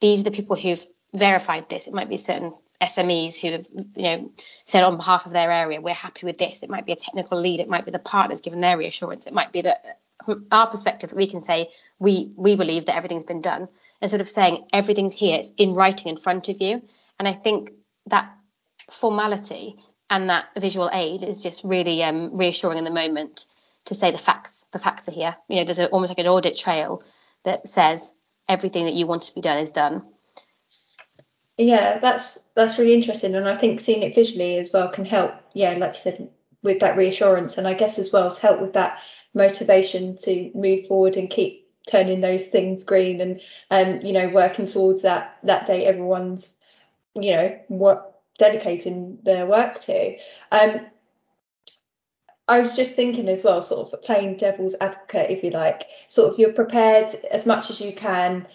These 0.00 0.20
are 0.20 0.24
the 0.24 0.30
people 0.30 0.56
who've 0.56 0.84
verified 1.14 1.68
this. 1.68 1.86
It 1.86 1.94
might 1.94 2.08
be 2.08 2.16
certain 2.16 2.52
SMEs 2.82 3.40
who 3.40 3.52
have, 3.52 3.66
you 3.96 4.02
know, 4.02 4.30
said 4.64 4.84
on 4.84 4.96
behalf 4.96 5.26
of 5.26 5.32
their 5.32 5.50
area, 5.50 5.80
we're 5.80 5.94
happy 5.94 6.26
with 6.26 6.38
this. 6.38 6.62
It 6.62 6.70
might 6.70 6.86
be 6.86 6.92
a 6.92 6.96
technical 6.96 7.40
lead. 7.40 7.60
It 7.60 7.68
might 7.68 7.84
be 7.84 7.90
the 7.90 7.98
partners 7.98 8.40
given 8.40 8.60
their 8.60 8.76
reassurance. 8.76 9.26
It 9.26 9.32
might 9.32 9.52
be 9.52 9.62
that 9.62 10.00
from 10.24 10.46
our 10.50 10.66
perspective, 10.66 11.10
that 11.10 11.16
we 11.16 11.28
can 11.28 11.40
say 11.40 11.70
we 11.98 12.32
we 12.36 12.56
believe 12.56 12.86
that 12.86 12.96
everything's 12.96 13.24
been 13.24 13.40
done, 13.40 13.68
and 14.00 14.10
sort 14.10 14.20
of 14.20 14.28
saying 14.28 14.66
everything's 14.72 15.14
here. 15.14 15.36
It's 15.36 15.52
in 15.56 15.72
writing 15.72 16.08
in 16.08 16.16
front 16.16 16.48
of 16.48 16.60
you. 16.60 16.82
And 17.18 17.26
I 17.26 17.32
think 17.32 17.70
that 18.06 18.30
formality 18.90 19.76
and 20.10 20.30
that 20.30 20.46
visual 20.58 20.90
aid 20.92 21.22
is 21.22 21.40
just 21.40 21.64
really 21.64 22.02
um, 22.02 22.36
reassuring 22.36 22.78
in 22.78 22.84
the 22.84 22.90
moment 22.90 23.46
to 23.86 23.94
say 23.94 24.10
the 24.10 24.18
facts 24.18 24.66
the 24.72 24.78
facts 24.78 25.08
are 25.08 25.12
here. 25.12 25.36
You 25.48 25.56
know, 25.56 25.64
there's 25.64 25.78
a, 25.78 25.88
almost 25.88 26.10
like 26.10 26.18
an 26.18 26.26
audit 26.26 26.56
trail 26.56 27.02
that 27.44 27.66
says 27.66 28.12
everything 28.48 28.84
that 28.84 28.94
you 28.94 29.06
want 29.06 29.22
to 29.22 29.34
be 29.34 29.40
done 29.40 29.58
is 29.58 29.70
done. 29.70 30.02
Yeah, 31.56 31.98
that's 31.98 32.38
that's 32.54 32.78
really 32.78 32.94
interesting, 32.94 33.34
and 33.34 33.48
I 33.48 33.56
think 33.56 33.80
seeing 33.80 34.02
it 34.02 34.14
visually 34.14 34.58
as 34.58 34.72
well 34.72 34.88
can 34.90 35.06
help. 35.06 35.32
Yeah, 35.54 35.72
like 35.72 35.94
you 35.94 36.00
said, 36.00 36.28
with 36.62 36.80
that 36.80 36.98
reassurance, 36.98 37.56
and 37.56 37.66
I 37.66 37.74
guess 37.74 37.98
as 37.98 38.12
well 38.12 38.30
to 38.30 38.40
help 38.40 38.60
with 38.60 38.74
that 38.74 38.98
motivation 39.32 40.16
to 40.18 40.50
move 40.54 40.86
forward 40.86 41.16
and 41.16 41.30
keep 41.30 41.66
turning 41.88 42.20
those 42.20 42.46
things 42.46 42.84
green, 42.84 43.20
and 43.20 43.40
and 43.70 44.06
you 44.06 44.12
know 44.12 44.28
working 44.28 44.66
towards 44.66 45.02
that 45.02 45.38
that 45.44 45.66
day 45.66 45.86
everyone's 45.86 46.56
you 47.14 47.32
know 47.32 47.58
what 47.68 48.20
dedicating 48.38 49.18
their 49.22 49.46
work 49.46 49.80
to. 49.80 50.16
Um, 50.50 50.80
I 52.48 52.60
was 52.60 52.76
just 52.76 52.94
thinking 52.94 53.28
as 53.28 53.42
well, 53.42 53.62
sort 53.62 53.92
of 53.92 54.02
playing 54.02 54.36
devil's 54.36 54.76
advocate, 54.80 55.30
if 55.30 55.42
you 55.42 55.50
like, 55.50 55.84
sort 56.08 56.32
of 56.32 56.38
you're 56.38 56.52
prepared 56.52 57.08
as 57.30 57.44
much 57.44 57.70
as 57.70 57.80
you 57.80 57.92
can 57.92 58.46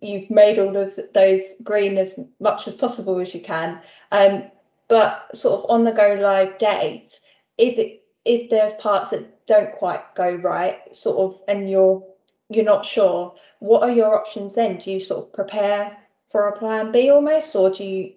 you've 0.00 0.30
made 0.30 0.58
all 0.58 0.76
of 0.76 0.98
those 1.14 1.40
green 1.62 1.98
as 1.98 2.18
much 2.40 2.66
as 2.66 2.74
possible 2.76 3.18
as 3.18 3.34
you 3.34 3.40
can. 3.40 3.80
Um, 4.12 4.44
but 4.88 5.36
sort 5.36 5.64
of 5.64 5.70
on 5.70 5.84
the 5.84 5.92
go 5.92 6.16
live 6.20 6.58
date, 6.58 7.18
if 7.58 7.78
it, 7.78 8.04
if 8.24 8.50
there's 8.50 8.72
parts 8.74 9.10
that 9.10 9.46
don't 9.46 9.72
quite 9.72 10.14
go 10.14 10.36
right, 10.36 10.96
sort 10.96 11.18
of, 11.18 11.40
and 11.48 11.70
you're 11.70 12.04
you're 12.48 12.64
not 12.64 12.86
sure, 12.86 13.34
what 13.58 13.82
are 13.82 13.90
your 13.90 14.14
options 14.14 14.54
then? 14.54 14.76
Do 14.78 14.92
you 14.92 15.00
sort 15.00 15.26
of 15.26 15.32
prepare 15.32 15.96
for 16.30 16.48
a 16.48 16.56
plan 16.56 16.92
B 16.92 17.10
almost, 17.10 17.54
or 17.56 17.70
do 17.70 17.84
you 17.84 18.12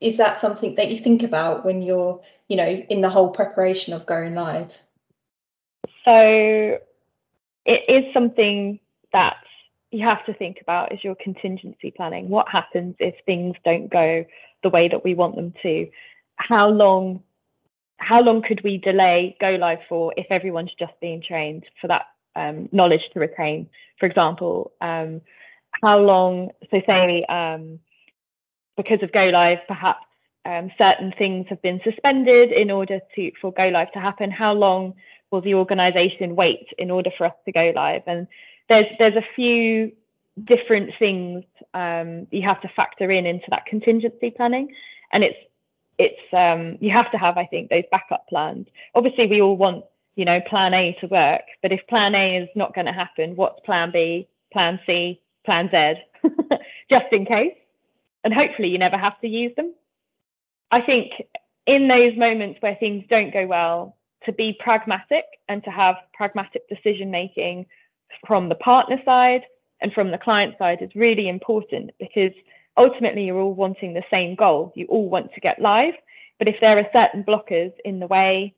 is 0.00 0.16
that 0.18 0.40
something 0.40 0.74
that 0.74 0.90
you 0.90 0.98
think 0.98 1.22
about 1.22 1.64
when 1.64 1.82
you're 1.82 2.20
you 2.48 2.56
know 2.56 2.68
in 2.68 3.00
the 3.00 3.10
whole 3.10 3.30
preparation 3.30 3.92
of 3.92 4.06
going 4.06 4.34
live? 4.34 4.70
So 6.04 6.78
it 7.64 7.82
is 7.88 8.12
something 8.12 8.78
that 9.12 9.36
you 9.90 10.04
have 10.04 10.24
to 10.26 10.34
think 10.34 10.58
about 10.60 10.92
is 10.92 11.04
your 11.04 11.14
contingency 11.14 11.92
planning. 11.96 12.28
What 12.28 12.48
happens 12.48 12.96
if 12.98 13.14
things 13.24 13.56
don't 13.64 13.88
go 13.88 14.24
the 14.62 14.68
way 14.68 14.88
that 14.88 15.04
we 15.04 15.14
want 15.14 15.36
them 15.36 15.54
to? 15.62 15.88
How 16.36 16.68
long 16.68 17.22
how 17.98 18.20
long 18.20 18.42
could 18.42 18.62
we 18.64 18.76
delay 18.76 19.36
go 19.40 19.50
live 19.50 19.78
for 19.88 20.12
if 20.16 20.26
everyone's 20.30 20.74
just 20.78 20.92
being 21.00 21.22
trained 21.22 21.64
for 21.80 21.86
that 21.86 22.06
um, 22.36 22.68
knowledge 22.72 23.08
to 23.12 23.20
retain? 23.20 23.68
For 23.98 24.06
example, 24.06 24.72
um, 24.80 25.20
how 25.82 26.00
long? 26.00 26.50
So 26.70 26.82
say 26.86 27.24
um, 27.28 27.78
because 28.76 29.02
of 29.02 29.12
go 29.12 29.26
live, 29.26 29.58
perhaps 29.68 30.04
um, 30.46 30.70
certain 30.76 31.12
things 31.16 31.46
have 31.48 31.62
been 31.62 31.80
suspended 31.84 32.52
in 32.52 32.70
order 32.70 33.00
to 33.14 33.32
for 33.40 33.52
go 33.52 33.68
live 33.68 33.92
to 33.92 34.00
happen. 34.00 34.30
How 34.30 34.52
long 34.52 34.94
will 35.30 35.40
the 35.40 35.54
organisation 35.54 36.36
wait 36.36 36.68
in 36.78 36.90
order 36.90 37.10
for 37.16 37.26
us 37.26 37.34
to 37.46 37.52
go 37.52 37.72
live? 37.74 38.02
And 38.06 38.26
there's 38.68 38.86
there's 38.98 39.16
a 39.16 39.24
few 39.34 39.92
different 40.42 40.90
things 40.98 41.44
um, 41.74 42.26
you 42.30 42.42
have 42.42 42.60
to 42.62 42.68
factor 42.68 43.10
in 43.10 43.26
into 43.26 43.46
that 43.50 43.66
contingency 43.66 44.30
planning, 44.30 44.74
and 45.12 45.24
it's 45.24 45.38
it's 45.98 46.32
um, 46.32 46.76
you 46.80 46.90
have 46.90 47.10
to 47.12 47.18
have 47.18 47.38
I 47.38 47.46
think 47.46 47.70
those 47.70 47.84
backup 47.90 48.28
plans. 48.28 48.66
Obviously, 48.94 49.26
we 49.26 49.40
all 49.40 49.56
want 49.56 49.84
you 50.16 50.24
know 50.24 50.40
plan 50.42 50.74
A 50.74 50.96
to 51.00 51.06
work, 51.06 51.42
but 51.62 51.72
if 51.72 51.86
plan 51.88 52.14
A 52.14 52.36
is 52.36 52.48
not 52.54 52.74
going 52.74 52.86
to 52.86 52.92
happen, 52.92 53.36
what's 53.36 53.60
plan 53.64 53.90
B, 53.92 54.28
plan 54.52 54.78
C, 54.86 55.20
plan 55.44 55.70
Z, 55.70 56.28
just 56.90 57.06
in 57.12 57.24
case, 57.24 57.54
and 58.24 58.34
hopefully 58.34 58.68
you 58.68 58.78
never 58.78 58.98
have 58.98 59.18
to 59.20 59.28
use 59.28 59.54
them. 59.56 59.72
I 60.74 60.80
think 60.80 61.12
in 61.68 61.86
those 61.86 62.16
moments 62.16 62.60
where 62.60 62.74
things 62.74 63.04
don't 63.08 63.32
go 63.32 63.46
well, 63.46 63.96
to 64.24 64.32
be 64.32 64.58
pragmatic 64.58 65.24
and 65.48 65.62
to 65.62 65.70
have 65.70 65.94
pragmatic 66.14 66.68
decision 66.68 67.12
making 67.12 67.66
from 68.26 68.48
the 68.48 68.56
partner 68.56 69.00
side 69.04 69.42
and 69.80 69.92
from 69.92 70.10
the 70.10 70.18
client 70.18 70.56
side 70.58 70.78
is 70.82 70.90
really 70.96 71.28
important 71.28 71.92
because 72.00 72.32
ultimately 72.76 73.24
you're 73.24 73.38
all 73.38 73.54
wanting 73.54 73.94
the 73.94 74.02
same 74.10 74.34
goal. 74.34 74.72
You 74.74 74.86
all 74.86 75.08
want 75.08 75.32
to 75.34 75.40
get 75.40 75.60
live. 75.60 75.94
But 76.40 76.48
if 76.48 76.56
there 76.60 76.76
are 76.76 76.86
certain 76.92 77.22
blockers 77.22 77.72
in 77.84 78.00
the 78.00 78.08
way, 78.08 78.52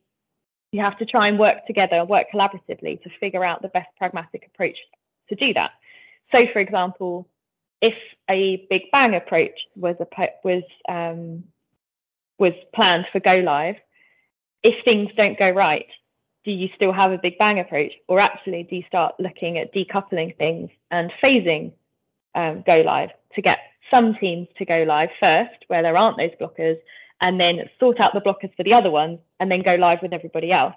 you 0.71 0.81
have 0.81 0.97
to 0.97 1.05
try 1.05 1.27
and 1.27 1.37
work 1.37 1.67
together, 1.67 2.03
work 2.03 2.25
collaboratively 2.33 3.03
to 3.03 3.09
figure 3.19 3.43
out 3.43 3.61
the 3.61 3.67
best 3.67 3.89
pragmatic 3.95 4.49
approach 4.51 4.77
to 5.29 5.35
do 5.35 5.53
that. 5.53 5.69
So, 6.31 6.47
for 6.51 6.61
example, 6.61 7.29
if 7.79 7.93
a 8.27 8.65
big 8.71 8.89
bang 8.91 9.13
approach 9.13 9.59
was 9.75 9.97
a, 9.99 10.07
was 10.43 10.63
um, 10.89 11.43
was 12.39 12.53
planned 12.73 13.05
for 13.11 13.19
go 13.19 13.35
live, 13.35 13.75
if 14.63 14.83
things 14.83 15.09
don't 15.15 15.37
go 15.37 15.49
right, 15.49 15.87
do 16.45 16.51
you 16.51 16.69
still 16.75 16.91
have 16.91 17.11
a 17.11 17.17
big 17.17 17.37
bang 17.37 17.59
approach? 17.59 17.91
Or 18.07 18.19
actually 18.19 18.63
do 18.63 18.77
you 18.77 18.83
start 18.87 19.15
looking 19.19 19.57
at 19.57 19.73
decoupling 19.73 20.37
things 20.37 20.69
and 20.91 21.11
phasing 21.21 21.73
um, 22.35 22.63
go 22.65 22.81
live 22.81 23.09
to 23.35 23.41
get 23.41 23.59
some 23.91 24.15
teams 24.15 24.47
to 24.57 24.65
go 24.65 24.83
live 24.83 25.09
first 25.19 25.55
where 25.67 25.81
there 25.81 25.97
aren't 25.97 26.17
those 26.17 26.31
blockers 26.39 26.77
and 27.21 27.39
then 27.39 27.69
sort 27.79 27.99
out 27.99 28.13
the 28.13 28.21
blockers 28.21 28.55
for 28.55 28.63
the 28.63 28.73
other 28.73 28.91
ones 28.91 29.19
and 29.39 29.51
then 29.51 29.61
go 29.61 29.75
live 29.75 29.99
with 30.01 30.13
everybody 30.13 30.51
else? 30.51 30.75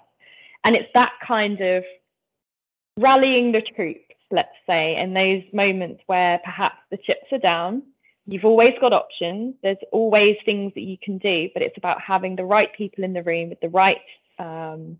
And 0.63 0.75
it's 0.75 0.89
that 0.93 1.13
kind 1.25 1.59
of 1.61 1.83
rallying 2.97 3.51
the 3.51 3.61
troops 3.61 4.11
let's 4.31 4.49
say 4.65 4.95
in 4.95 5.13
those 5.13 5.43
moments 5.53 6.01
where 6.07 6.39
perhaps 6.43 6.77
the 6.89 6.97
chips 6.97 7.25
are 7.31 7.37
down 7.37 7.83
you've 8.31 8.45
always 8.45 8.73
got 8.79 8.93
options. 8.93 9.55
There's 9.61 9.77
always 9.91 10.37
things 10.45 10.73
that 10.75 10.81
you 10.81 10.97
can 11.01 11.17
do 11.17 11.49
but 11.53 11.61
it's 11.61 11.77
about 11.77 12.01
having 12.01 12.35
the 12.35 12.45
right 12.45 12.69
people 12.73 13.03
in 13.03 13.13
the 13.13 13.23
room 13.23 13.49
with 13.49 13.59
the 13.59 13.69
right 13.69 13.97
um, 14.39 14.97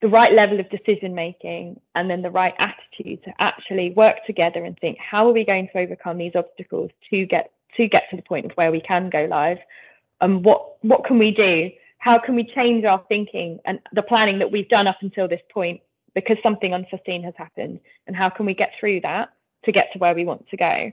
the 0.00 0.08
right 0.08 0.32
level 0.32 0.60
of 0.60 0.70
decision 0.70 1.14
making 1.14 1.80
and 1.94 2.08
then 2.08 2.22
the 2.22 2.30
right 2.30 2.54
attitude 2.58 3.22
to 3.24 3.32
actually 3.40 3.90
work 3.90 4.16
together 4.26 4.64
and 4.64 4.78
think 4.78 4.96
how 4.98 5.28
are 5.28 5.32
we 5.32 5.44
going 5.44 5.68
to 5.72 5.78
overcome 5.78 6.18
these 6.18 6.36
obstacles 6.36 6.90
to 7.10 7.26
get 7.26 7.50
to 7.76 7.88
get 7.88 8.04
to 8.10 8.16
the 8.16 8.22
point 8.22 8.46
of 8.46 8.52
where 8.52 8.70
we 8.70 8.80
can 8.80 9.10
go 9.10 9.26
live? 9.28 9.58
And 10.20 10.44
what 10.44 10.82
what 10.82 11.04
can 11.04 11.18
we 11.18 11.32
do? 11.32 11.70
How 11.98 12.18
can 12.18 12.36
we 12.36 12.44
change 12.44 12.84
our 12.84 13.02
thinking 13.08 13.58
and 13.64 13.80
the 13.92 14.02
planning 14.02 14.38
that 14.38 14.52
we've 14.52 14.68
done 14.68 14.86
up 14.86 14.98
until 15.02 15.26
this 15.26 15.40
point 15.52 15.80
because 16.14 16.36
something 16.42 16.72
unforeseen 16.72 17.24
has 17.24 17.34
happened? 17.36 17.80
And 18.06 18.14
how 18.14 18.30
can 18.30 18.46
we 18.46 18.54
get 18.54 18.72
through 18.78 19.00
that 19.00 19.30
to 19.64 19.72
get 19.72 19.92
to 19.92 19.98
where 19.98 20.14
we 20.14 20.24
want 20.24 20.48
to 20.48 20.56
go 20.56 20.92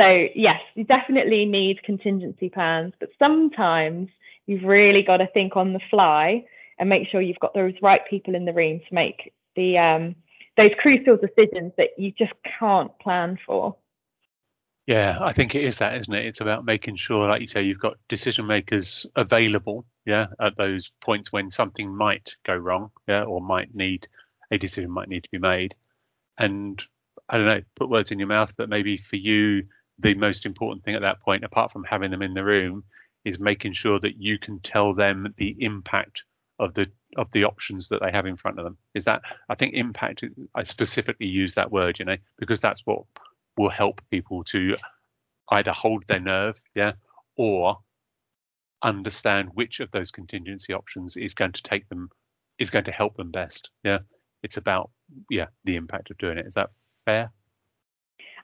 so 0.00 0.26
yes 0.34 0.60
you 0.74 0.84
definitely 0.84 1.44
need 1.44 1.82
contingency 1.82 2.48
plans 2.48 2.92
but 3.00 3.10
sometimes 3.18 4.08
you've 4.46 4.64
really 4.64 5.02
got 5.02 5.18
to 5.18 5.26
think 5.28 5.56
on 5.56 5.72
the 5.72 5.80
fly 5.90 6.44
and 6.78 6.88
make 6.88 7.08
sure 7.08 7.20
you've 7.20 7.38
got 7.38 7.54
those 7.54 7.74
right 7.82 8.00
people 8.08 8.34
in 8.34 8.46
the 8.46 8.52
room 8.52 8.80
to 8.80 8.94
make 8.94 9.32
the 9.54 9.78
um, 9.78 10.16
those 10.56 10.70
crucial 10.78 11.16
decisions 11.16 11.72
that 11.76 11.90
you 11.96 12.10
just 12.12 12.32
can't 12.58 12.96
plan 12.98 13.38
for. 13.46 13.76
Yeah, 14.86 15.18
I 15.20 15.32
think 15.32 15.54
it 15.54 15.62
is 15.62 15.76
that, 15.76 15.96
isn't 15.96 16.12
it? 16.12 16.26
It's 16.26 16.40
about 16.40 16.64
making 16.64 16.96
sure, 16.96 17.28
like 17.28 17.42
you 17.42 17.46
say, 17.46 17.62
you've 17.62 17.78
got 17.78 17.98
decision 18.08 18.46
makers 18.46 19.06
available, 19.14 19.84
yeah, 20.04 20.26
at 20.40 20.56
those 20.56 20.90
points 21.00 21.30
when 21.30 21.50
something 21.50 21.94
might 21.94 22.34
go 22.44 22.56
wrong, 22.56 22.90
yeah, 23.06 23.22
or 23.22 23.40
might 23.40 23.74
need 23.74 24.08
a 24.50 24.58
decision 24.58 24.90
might 24.90 25.08
need 25.08 25.22
to 25.22 25.30
be 25.30 25.38
made. 25.38 25.76
And 26.38 26.82
I 27.28 27.36
don't 27.36 27.46
know, 27.46 27.62
put 27.76 27.90
words 27.90 28.10
in 28.10 28.18
your 28.18 28.26
mouth, 28.26 28.52
but 28.56 28.68
maybe 28.68 28.96
for 28.96 29.16
you, 29.16 29.64
the 30.00 30.14
most 30.14 30.46
important 30.46 30.84
thing 30.84 30.94
at 30.94 31.02
that 31.02 31.20
point, 31.20 31.44
apart 31.44 31.72
from 31.72 31.84
having 31.84 32.10
them 32.10 32.22
in 32.22 32.34
the 32.34 32.44
room, 32.44 32.84
is 33.24 33.38
making 33.38 33.72
sure 33.72 33.98
that 34.00 34.16
you 34.16 34.38
can 34.38 34.60
tell 34.60 34.94
them 34.94 35.34
the 35.36 35.56
impact 35.60 36.24
of 36.58 36.74
the 36.74 36.86
of 37.16 37.30
the 37.32 37.44
options 37.44 37.88
that 37.88 38.00
they 38.02 38.12
have 38.12 38.26
in 38.26 38.36
front 38.36 38.58
of 38.58 38.64
them. 38.64 38.76
Is 38.94 39.04
that 39.04 39.22
I 39.48 39.54
think 39.54 39.74
impact? 39.74 40.24
I 40.54 40.62
specifically 40.62 41.26
use 41.26 41.54
that 41.54 41.72
word, 41.72 41.98
you 41.98 42.04
know, 42.04 42.16
because 42.38 42.60
that's 42.60 42.82
what 42.84 43.02
will 43.56 43.70
help 43.70 44.00
people 44.10 44.44
to 44.44 44.76
either 45.50 45.72
hold 45.72 46.06
their 46.06 46.20
nerve, 46.20 46.60
yeah, 46.74 46.92
or 47.36 47.78
understand 48.82 49.50
which 49.54 49.80
of 49.80 49.90
those 49.90 50.10
contingency 50.10 50.72
options 50.72 51.16
is 51.16 51.34
going 51.34 51.52
to 51.52 51.62
take 51.62 51.88
them 51.88 52.08
is 52.58 52.70
going 52.70 52.84
to 52.84 52.92
help 52.92 53.16
them 53.16 53.30
best. 53.30 53.70
Yeah, 53.82 53.98
it's 54.42 54.56
about 54.56 54.90
yeah 55.28 55.46
the 55.64 55.76
impact 55.76 56.10
of 56.10 56.18
doing 56.18 56.38
it. 56.38 56.46
Is 56.46 56.54
that 56.54 56.70
fair? 57.04 57.32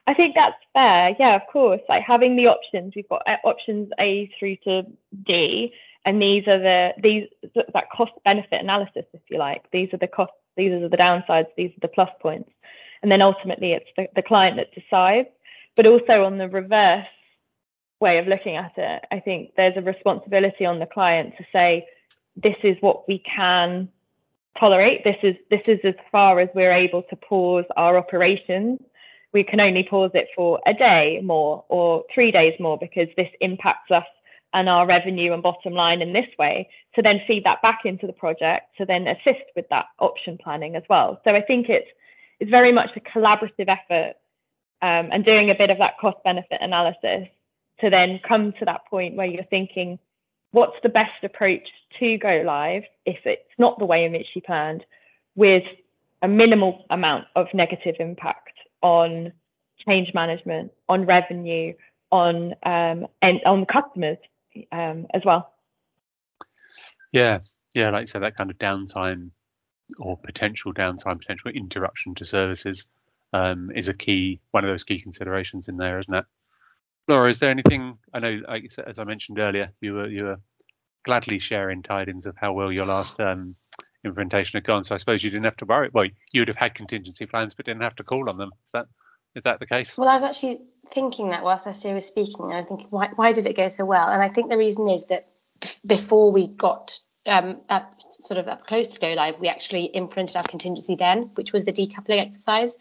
I 0.07 0.13
think 0.13 0.35
that's 0.35 0.55
fair. 0.73 1.15
Yeah, 1.19 1.35
of 1.35 1.41
course. 1.51 1.81
Like 1.89 2.01
having 2.01 2.37
the 2.37 2.47
options, 2.47 2.93
we've 2.95 3.09
got 3.09 3.23
uh, 3.27 3.35
options 3.43 3.89
A 3.99 4.31
through 4.39 4.55
to 4.63 4.83
D, 5.25 5.73
and 6.05 6.21
these 6.21 6.47
are 6.47 6.59
the 6.59 6.93
these 7.03 7.27
that 7.53 7.89
cost 7.91 8.13
benefit 8.23 8.61
analysis, 8.61 9.05
if 9.13 9.21
you 9.29 9.37
like. 9.37 9.69
These 9.71 9.93
are 9.93 9.97
the 9.97 10.07
costs, 10.07 10.37
these 10.55 10.71
are 10.71 10.87
the 10.87 10.95
downsides, 10.95 11.47
these 11.57 11.71
are 11.71 11.81
the 11.81 11.89
plus 11.89 12.09
points, 12.21 12.49
and 13.03 13.11
then 13.11 13.21
ultimately 13.21 13.73
it's 13.73 13.89
the, 13.97 14.07
the 14.15 14.21
client 14.21 14.55
that 14.55 14.73
decides. 14.73 15.27
But 15.75 15.85
also 15.85 16.23
on 16.23 16.37
the 16.37 16.47
reverse 16.47 17.05
way 17.99 18.17
of 18.17 18.27
looking 18.27 18.55
at 18.55 18.73
it, 18.77 19.03
I 19.11 19.19
think 19.19 19.51
there's 19.57 19.75
a 19.75 19.81
responsibility 19.81 20.65
on 20.65 20.79
the 20.79 20.85
client 20.85 21.33
to 21.37 21.45
say, 21.51 21.85
this 22.35 22.55
is 22.63 22.77
what 22.79 23.07
we 23.09 23.19
can 23.19 23.89
tolerate. 24.57 25.03
This 25.03 25.17
is 25.21 25.35
this 25.49 25.61
is 25.67 25.79
as 25.83 25.95
far 26.13 26.39
as 26.39 26.47
we're 26.55 26.71
able 26.71 27.03
to 27.03 27.15
pause 27.17 27.65
our 27.75 27.97
operations 27.97 28.79
we 29.33 29.43
can 29.43 29.59
only 29.59 29.83
pause 29.83 30.11
it 30.13 30.27
for 30.35 30.59
a 30.65 30.73
day 30.73 31.19
more 31.23 31.63
or 31.69 32.03
three 32.13 32.31
days 32.31 32.53
more 32.59 32.77
because 32.77 33.07
this 33.17 33.29
impacts 33.41 33.91
us 33.91 34.05
and 34.53 34.69
our 34.69 34.87
revenue 34.87 35.33
and 35.33 35.43
bottom 35.43 35.73
line 35.73 36.01
in 36.01 36.13
this 36.13 36.27
way 36.39 36.69
to 36.95 37.01
then 37.01 37.21
feed 37.27 37.43
that 37.43 37.61
back 37.61 37.81
into 37.85 38.07
the 38.07 38.13
project 38.13 38.75
to 38.77 38.85
then 38.85 39.07
assist 39.07 39.43
with 39.55 39.67
that 39.69 39.85
option 39.99 40.37
planning 40.41 40.75
as 40.75 40.83
well. 40.89 41.19
So 41.23 41.35
I 41.35 41.41
think 41.41 41.69
it's 41.69 41.87
it's 42.39 42.51
very 42.51 42.71
much 42.71 42.89
a 42.95 42.99
collaborative 42.99 43.67
effort 43.67 44.13
um, 44.81 45.09
and 45.11 45.25
doing 45.25 45.49
a 45.49 45.55
bit 45.55 45.69
of 45.71 45.79
that 45.79 45.97
cost 45.99 46.17
benefit 46.23 46.59
analysis 46.61 47.27
to 47.81 47.89
then 47.89 48.19
come 48.27 48.53
to 48.59 48.65
that 48.65 48.81
point 48.89 49.15
where 49.15 49.25
you're 49.25 49.43
thinking, 49.45 49.97
what's 50.51 50.75
the 50.83 50.89
best 50.89 51.23
approach 51.23 51.67
to 51.99 52.17
go 52.17 52.43
live 52.45 52.83
if 53.05 53.17
it's 53.25 53.49
not 53.57 53.79
the 53.79 53.85
way 53.85 54.05
in 54.05 54.11
which 54.11 54.27
you 54.35 54.41
planned 54.41 54.85
with 55.35 55.63
a 56.21 56.27
minimal 56.27 56.85
amount 56.89 57.25
of 57.35 57.47
negative 57.53 57.95
impact 57.99 58.56
on 58.81 59.33
change 59.87 60.13
management, 60.13 60.71
on 60.89 61.05
revenue, 61.05 61.73
on 62.11 62.53
um, 62.63 63.07
and 63.21 63.41
on 63.45 63.65
customers 63.65 64.17
um, 64.71 65.07
as 65.13 65.21
well. 65.25 65.53
Yeah, 67.11 67.39
yeah, 67.73 67.89
like 67.89 68.01
you 68.01 68.07
said, 68.07 68.23
that 68.23 68.35
kind 68.35 68.49
of 68.49 68.57
downtime 68.57 69.31
or 69.99 70.17
potential 70.17 70.73
downtime, 70.73 71.19
potential 71.19 71.51
interruption 71.51 72.15
to 72.15 72.25
services 72.25 72.87
um, 73.33 73.71
is 73.75 73.87
a 73.87 73.93
key 73.93 74.39
one 74.51 74.63
of 74.63 74.69
those 74.69 74.83
key 74.83 74.99
considerations 74.99 75.67
in 75.67 75.77
there, 75.77 75.99
isn't 75.99 76.13
it? 76.13 76.25
Laura, 77.07 77.29
is 77.29 77.39
there 77.39 77.51
anything? 77.51 77.97
I 78.13 78.19
know, 78.19 78.41
as 78.85 78.99
I 78.99 79.03
mentioned 79.05 79.39
earlier, 79.39 79.71
you 79.79 79.93
were 79.93 80.07
you 80.07 80.23
were 80.25 80.39
gladly 81.03 81.39
sharing 81.39 81.81
tidings 81.81 82.25
of 82.25 82.35
how 82.35 82.51
well 82.53 82.71
your 82.71 82.85
last 82.85 83.19
um, 83.21 83.55
implementation 84.07 84.57
had 84.57 84.63
gone. 84.63 84.83
So 84.83 84.95
I 84.95 84.97
suppose 84.97 85.23
you 85.23 85.29
didn't 85.29 85.45
have 85.45 85.57
to 85.57 85.65
worry. 85.65 85.89
Well, 85.91 86.07
you 86.31 86.41
would 86.41 86.47
have 86.47 86.57
had 86.57 86.75
contingency 86.75 87.25
plans, 87.25 87.53
but 87.53 87.65
didn't 87.65 87.83
have 87.83 87.95
to 87.97 88.03
call 88.03 88.29
on 88.29 88.37
them. 88.37 88.51
Is 88.65 88.71
that 88.71 88.87
is 89.35 89.43
that 89.43 89.59
the 89.59 89.67
case? 89.67 89.97
Well, 89.97 90.09
I 90.09 90.15
was 90.15 90.23
actually 90.23 90.61
thinking 90.91 91.29
that 91.29 91.43
whilst 91.43 91.67
SJ 91.67 91.93
was 91.93 92.05
speaking, 92.05 92.51
I 92.51 92.57
was 92.57 92.67
thinking, 92.67 92.87
why, 92.89 93.09
why 93.15 93.33
did 93.33 93.45
it 93.45 93.55
go 93.55 93.67
so 93.67 93.85
well? 93.85 94.07
And 94.07 94.21
I 94.21 94.29
think 94.29 94.49
the 94.49 94.57
reason 94.57 94.89
is 94.89 95.05
that 95.05 95.27
before 95.85 96.31
we 96.31 96.47
got 96.47 96.99
um, 97.25 97.61
up, 97.69 97.93
sort 98.09 98.39
of 98.39 98.47
up 98.47 98.65
close 98.65 98.93
to 98.93 98.99
go 98.99 99.13
live, 99.13 99.39
we 99.39 99.47
actually 99.47 99.85
implemented 99.85 100.37
our 100.37 100.43
contingency 100.43 100.95
then, 100.95 101.31
which 101.35 101.53
was 101.53 101.65
the 101.65 101.73
decoupling 101.73 102.19
exercise. 102.19 102.77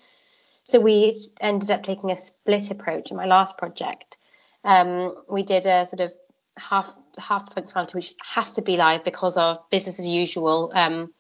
So 0.62 0.80
we 0.80 1.16
ended 1.40 1.70
up 1.70 1.82
taking 1.82 2.10
a 2.10 2.16
split 2.16 2.70
approach 2.70 3.10
in 3.10 3.16
my 3.16 3.26
last 3.26 3.58
project. 3.58 4.16
Um, 4.64 5.14
we 5.28 5.42
did 5.42 5.66
a 5.66 5.86
sort 5.86 6.00
of 6.00 6.12
half 6.58 6.96
half 7.18 7.54
the 7.54 7.60
functionality 7.60 7.94
which 7.94 8.14
has 8.22 8.54
to 8.54 8.62
be 8.62 8.76
live 8.76 9.04
because 9.04 9.36
of 9.36 9.58
business 9.70 9.98
as 9.98 10.06
usual 10.06 10.72
um, 10.74 11.12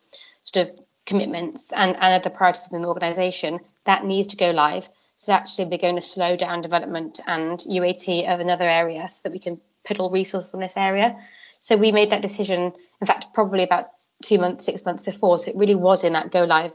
sort 0.46 0.68
of 0.68 0.80
commitments 1.04 1.72
and, 1.72 1.94
and 1.96 2.14
other 2.14 2.30
priorities 2.30 2.64
within 2.64 2.82
the 2.82 2.88
organisation 2.88 3.60
that 3.84 4.04
needs 4.04 4.28
to 4.28 4.36
go 4.36 4.50
live. 4.50 4.88
So 5.16 5.32
actually 5.32 5.66
we're 5.66 5.78
going 5.78 5.96
to 5.96 6.02
slow 6.02 6.36
down 6.36 6.62
development 6.62 7.20
and 7.26 7.58
UAT 7.58 8.32
of 8.32 8.40
another 8.40 8.68
area 8.68 9.08
so 9.08 9.20
that 9.24 9.32
we 9.32 9.38
can 9.38 9.60
put 9.84 10.00
all 10.00 10.10
resources 10.10 10.52
on 10.54 10.60
this 10.60 10.76
area. 10.76 11.18
So 11.60 11.76
we 11.76 11.92
made 11.92 12.10
that 12.10 12.22
decision, 12.22 12.72
in 13.00 13.06
fact, 13.06 13.32
probably 13.32 13.62
about 13.62 13.86
two 14.22 14.38
months, 14.38 14.64
six 14.64 14.84
months 14.84 15.02
before. 15.02 15.38
So 15.38 15.50
it 15.50 15.56
really 15.56 15.74
was 15.74 16.04
in 16.04 16.12
that 16.14 16.30
go 16.30 16.44
live. 16.44 16.72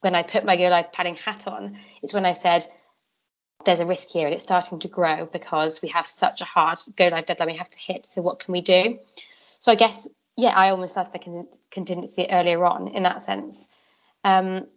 When 0.00 0.14
I 0.14 0.22
put 0.22 0.44
my 0.44 0.56
go 0.56 0.68
live 0.68 0.92
planning 0.92 1.16
hat 1.16 1.46
on, 1.46 1.78
it's 2.02 2.14
when 2.14 2.24
I 2.24 2.32
said, 2.32 2.64
there's 3.64 3.80
a 3.80 3.86
risk 3.86 4.08
here 4.08 4.26
and 4.26 4.34
it's 4.34 4.44
starting 4.44 4.78
to 4.78 4.88
grow 4.88 5.26
because 5.26 5.82
we 5.82 5.88
have 5.88 6.06
such 6.06 6.40
a 6.40 6.44
hard 6.44 6.78
go 6.96 7.08
live 7.08 7.26
deadline 7.26 7.48
we 7.48 7.56
have 7.56 7.70
to 7.70 7.78
hit. 7.78 8.06
So 8.06 8.22
what 8.22 8.38
can 8.38 8.52
we 8.52 8.60
do? 8.60 8.98
So 9.58 9.72
I 9.72 9.74
guess 9.74 10.06
yeah, 10.38 10.52
I 10.54 10.70
almost 10.70 10.92
started 10.92 11.12
my 11.12 11.44
contingency 11.68 12.28
earlier 12.30 12.64
on 12.64 12.86
in 12.86 13.02
that 13.02 13.22
sense. 13.22 13.68
Um, 14.22 14.68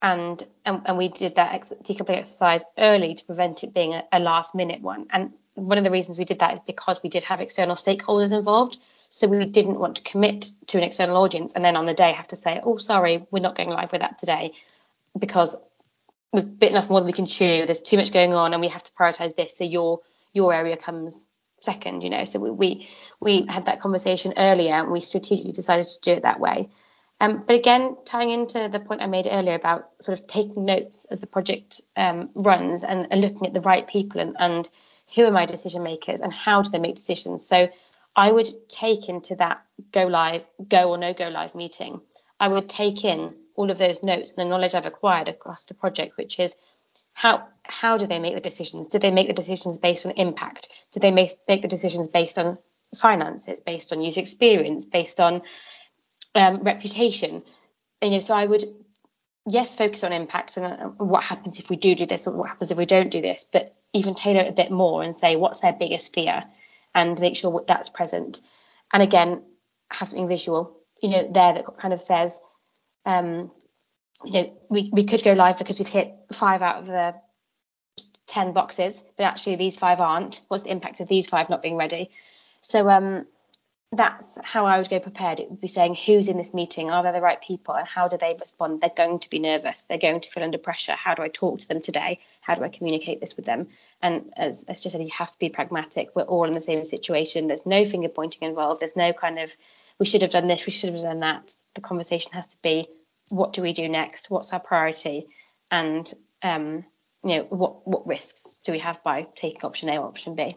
and, 0.00 0.40
and, 0.64 0.82
and 0.84 0.96
we 0.96 1.08
did 1.08 1.34
that 1.34 1.54
ex- 1.54 1.72
decoupling 1.82 2.18
exercise 2.18 2.64
early 2.78 3.14
to 3.14 3.24
prevent 3.24 3.64
it 3.64 3.74
being 3.74 3.94
a, 3.94 4.04
a 4.12 4.20
last 4.20 4.54
minute 4.54 4.80
one. 4.80 5.08
And 5.10 5.32
one 5.54 5.76
of 5.78 5.82
the 5.82 5.90
reasons 5.90 6.18
we 6.18 6.24
did 6.24 6.38
that 6.38 6.54
is 6.54 6.60
because 6.68 7.02
we 7.02 7.10
did 7.10 7.24
have 7.24 7.40
external 7.40 7.74
stakeholders 7.74 8.30
involved. 8.30 8.78
So 9.10 9.26
we 9.26 9.44
didn't 9.46 9.80
want 9.80 9.96
to 9.96 10.02
commit 10.02 10.52
to 10.68 10.78
an 10.78 10.84
external 10.84 11.16
audience 11.16 11.54
and 11.54 11.64
then 11.64 11.76
on 11.76 11.86
the 11.86 11.94
day 11.94 12.12
have 12.12 12.28
to 12.28 12.36
say, 12.36 12.60
oh, 12.62 12.76
sorry, 12.76 13.26
we're 13.32 13.40
not 13.40 13.56
going 13.56 13.70
live 13.70 13.90
with 13.90 14.02
that 14.02 14.18
today 14.18 14.52
because 15.18 15.56
we've 16.32 16.58
bitten 16.58 16.76
off 16.76 16.88
more 16.88 17.00
than 17.00 17.06
we 17.06 17.12
can 17.12 17.26
chew. 17.26 17.66
There's 17.66 17.80
too 17.80 17.96
much 17.96 18.12
going 18.12 18.34
on, 18.34 18.52
and 18.52 18.60
we 18.60 18.68
have 18.68 18.84
to 18.84 18.92
prioritize 18.92 19.34
this. 19.34 19.56
So 19.56 19.64
your 19.64 20.00
your 20.32 20.52
area 20.52 20.76
comes 20.76 21.24
second, 21.66 22.02
you 22.02 22.10
know. 22.10 22.24
So 22.24 22.38
we 22.38 22.50
we, 22.50 22.88
we 23.20 23.46
had 23.48 23.66
that 23.66 23.80
conversation 23.80 24.34
earlier, 24.36 24.74
and 24.74 24.90
we 24.90 25.00
strategically 25.00 25.52
decided 25.52 25.86
to 25.88 26.00
do 26.00 26.12
it 26.12 26.22
that 26.22 26.40
way. 26.40 26.70
Um, 27.20 27.44
but 27.46 27.56
again, 27.56 27.96
tying 28.04 28.30
into 28.30 28.68
the 28.68 28.80
point 28.80 29.02
I 29.02 29.06
made 29.06 29.26
earlier 29.30 29.54
about 29.54 29.88
sort 30.00 30.18
of 30.18 30.26
taking 30.26 30.66
notes 30.66 31.06
as 31.10 31.20
the 31.20 31.26
project 31.26 31.80
um, 31.96 32.30
runs 32.34 32.84
and, 32.84 33.08
and, 33.10 33.22
looking 33.22 33.46
at 33.46 33.54
the 33.54 33.62
right 33.62 33.86
people 33.86 34.20
and, 34.20 34.36
and 34.38 34.68
who 35.14 35.24
are 35.24 35.30
my 35.30 35.46
decision 35.46 35.82
makers 35.82 36.20
and 36.20 36.32
how 36.32 36.60
do 36.60 36.70
they 36.70 36.78
make 36.78 36.94
decisions. 36.94 37.46
So 37.46 37.70
I 38.14 38.30
would 38.30 38.48
take 38.68 39.08
into 39.08 39.36
that 39.36 39.62
go 39.92 40.06
live, 40.06 40.44
go 40.68 40.90
or 40.90 40.98
no 40.98 41.14
go 41.14 41.28
live 41.28 41.54
meeting. 41.54 42.02
I 42.38 42.48
would 42.48 42.68
take 42.68 43.02
in 43.04 43.34
all 43.54 43.70
of 43.70 43.78
those 43.78 44.02
notes 44.02 44.34
and 44.34 44.44
the 44.44 44.50
knowledge 44.50 44.74
I've 44.74 44.84
acquired 44.84 45.28
across 45.28 45.64
the 45.64 45.74
project, 45.74 46.18
which 46.18 46.38
is 46.38 46.54
how 47.14 47.48
how 47.70 47.98
do 47.98 48.06
they 48.06 48.18
make 48.18 48.34
the 48.34 48.40
decisions? 48.40 48.88
Do 48.88 48.98
they 48.98 49.10
make 49.10 49.28
the 49.28 49.32
decisions 49.32 49.78
based 49.78 50.06
on 50.06 50.12
impact? 50.12 50.68
Do 50.92 51.00
they 51.00 51.10
make, 51.10 51.30
the 51.46 51.68
decisions 51.68 52.08
based 52.08 52.38
on 52.38 52.58
finances, 52.98 53.60
based 53.60 53.92
on 53.92 54.02
user 54.02 54.20
experience, 54.20 54.86
based 54.86 55.20
on 55.20 55.42
um, 56.34 56.62
reputation? 56.62 57.42
You 58.02 58.10
know, 58.10 58.20
so 58.20 58.34
I 58.34 58.46
would 58.46 58.64
yes 59.48 59.76
focus 59.76 60.02
on 60.04 60.12
impact 60.12 60.56
and 60.56 60.66
uh, 60.66 60.88
what 60.98 61.22
happens 61.22 61.58
if 61.58 61.70
we 61.70 61.76
do 61.76 61.94
do 61.94 62.04
this 62.04 62.26
or 62.26 62.32
what 62.36 62.48
happens 62.48 62.70
if 62.70 62.78
we 62.78 62.86
don't 62.86 63.10
do 63.10 63.20
this, 63.20 63.44
but 63.50 63.74
even 63.92 64.14
tailor 64.14 64.40
it 64.40 64.48
a 64.48 64.52
bit 64.52 64.70
more 64.70 65.02
and 65.02 65.16
say 65.16 65.36
what's 65.36 65.60
their 65.60 65.72
biggest 65.72 66.14
fear 66.14 66.44
and 66.94 67.20
make 67.20 67.36
sure 67.36 67.64
that's 67.66 67.88
present. 67.88 68.40
And 68.92 69.02
again, 69.02 69.42
have 69.90 70.08
something 70.08 70.28
visual, 70.28 70.76
you 71.00 71.10
know, 71.10 71.30
there 71.32 71.54
that 71.54 71.78
kind 71.78 71.94
of 71.94 72.00
says 72.00 72.40
um, 73.04 73.52
you 74.24 74.32
know, 74.32 74.58
we, 74.68 74.90
we 74.92 75.04
could 75.04 75.22
go 75.22 75.32
live 75.32 75.58
because 75.58 75.78
we've 75.78 75.88
hit 75.88 76.12
five 76.32 76.62
out 76.62 76.78
of 76.78 76.86
the 76.86 77.14
10 78.36 78.52
boxes, 78.52 79.02
but 79.16 79.24
actually 79.24 79.56
these 79.56 79.78
five 79.78 79.98
aren't. 79.98 80.42
What's 80.48 80.64
the 80.64 80.70
impact 80.70 81.00
of 81.00 81.08
these 81.08 81.26
five 81.26 81.48
not 81.48 81.62
being 81.62 81.76
ready? 81.76 82.10
So 82.60 82.86
um, 82.90 83.26
that's 83.92 84.38
how 84.44 84.66
I 84.66 84.76
would 84.76 84.90
go 84.90 85.00
prepared. 85.00 85.40
It 85.40 85.48
would 85.48 85.62
be 85.62 85.68
saying 85.68 85.94
who's 85.94 86.28
in 86.28 86.36
this 86.36 86.52
meeting, 86.52 86.90
are 86.90 87.02
they 87.02 87.12
the 87.12 87.22
right 87.22 87.40
people, 87.40 87.74
and 87.74 87.88
how 87.88 88.08
do 88.08 88.18
they 88.18 88.36
respond? 88.38 88.82
They're 88.82 88.90
going 88.94 89.20
to 89.20 89.30
be 89.30 89.38
nervous, 89.38 89.84
they're 89.84 89.96
going 89.96 90.20
to 90.20 90.28
feel 90.28 90.44
under 90.44 90.58
pressure. 90.58 90.92
How 90.92 91.14
do 91.14 91.22
I 91.22 91.28
talk 91.28 91.60
to 91.60 91.68
them 91.68 91.80
today? 91.80 92.18
How 92.42 92.54
do 92.54 92.62
I 92.62 92.68
communicate 92.68 93.20
this 93.20 93.36
with 93.36 93.46
them? 93.46 93.68
And 94.02 94.34
as, 94.36 94.64
as 94.64 94.82
just 94.82 94.92
said, 94.92 95.02
you 95.02 95.12
have 95.16 95.30
to 95.30 95.38
be 95.38 95.48
pragmatic. 95.48 96.10
We're 96.14 96.24
all 96.24 96.44
in 96.44 96.52
the 96.52 96.60
same 96.60 96.84
situation. 96.84 97.46
There's 97.46 97.64
no 97.64 97.86
finger 97.86 98.10
pointing 98.10 98.46
involved. 98.46 98.82
There's 98.82 98.96
no 98.96 99.14
kind 99.14 99.38
of 99.38 99.50
we 99.98 100.04
should 100.04 100.20
have 100.20 100.30
done 100.30 100.46
this, 100.46 100.66
we 100.66 100.72
should 100.72 100.92
have 100.92 101.00
done 101.00 101.20
that. 101.20 101.54
The 101.72 101.80
conversation 101.80 102.32
has 102.34 102.48
to 102.48 102.58
be 102.60 102.84
what 103.30 103.54
do 103.54 103.62
we 103.62 103.72
do 103.72 103.88
next? 103.88 104.28
What's 104.30 104.52
our 104.52 104.60
priority? 104.60 105.26
And 105.70 106.12
um, 106.42 106.84
you 107.26 107.38
know, 107.38 107.44
what 107.50 107.86
what 107.86 108.06
risks 108.06 108.58
do 108.64 108.72
we 108.72 108.78
have 108.78 109.02
by 109.02 109.26
taking 109.34 109.64
option 109.64 109.88
A 109.88 109.98
or 109.98 110.06
option 110.06 110.34
B? 110.34 110.56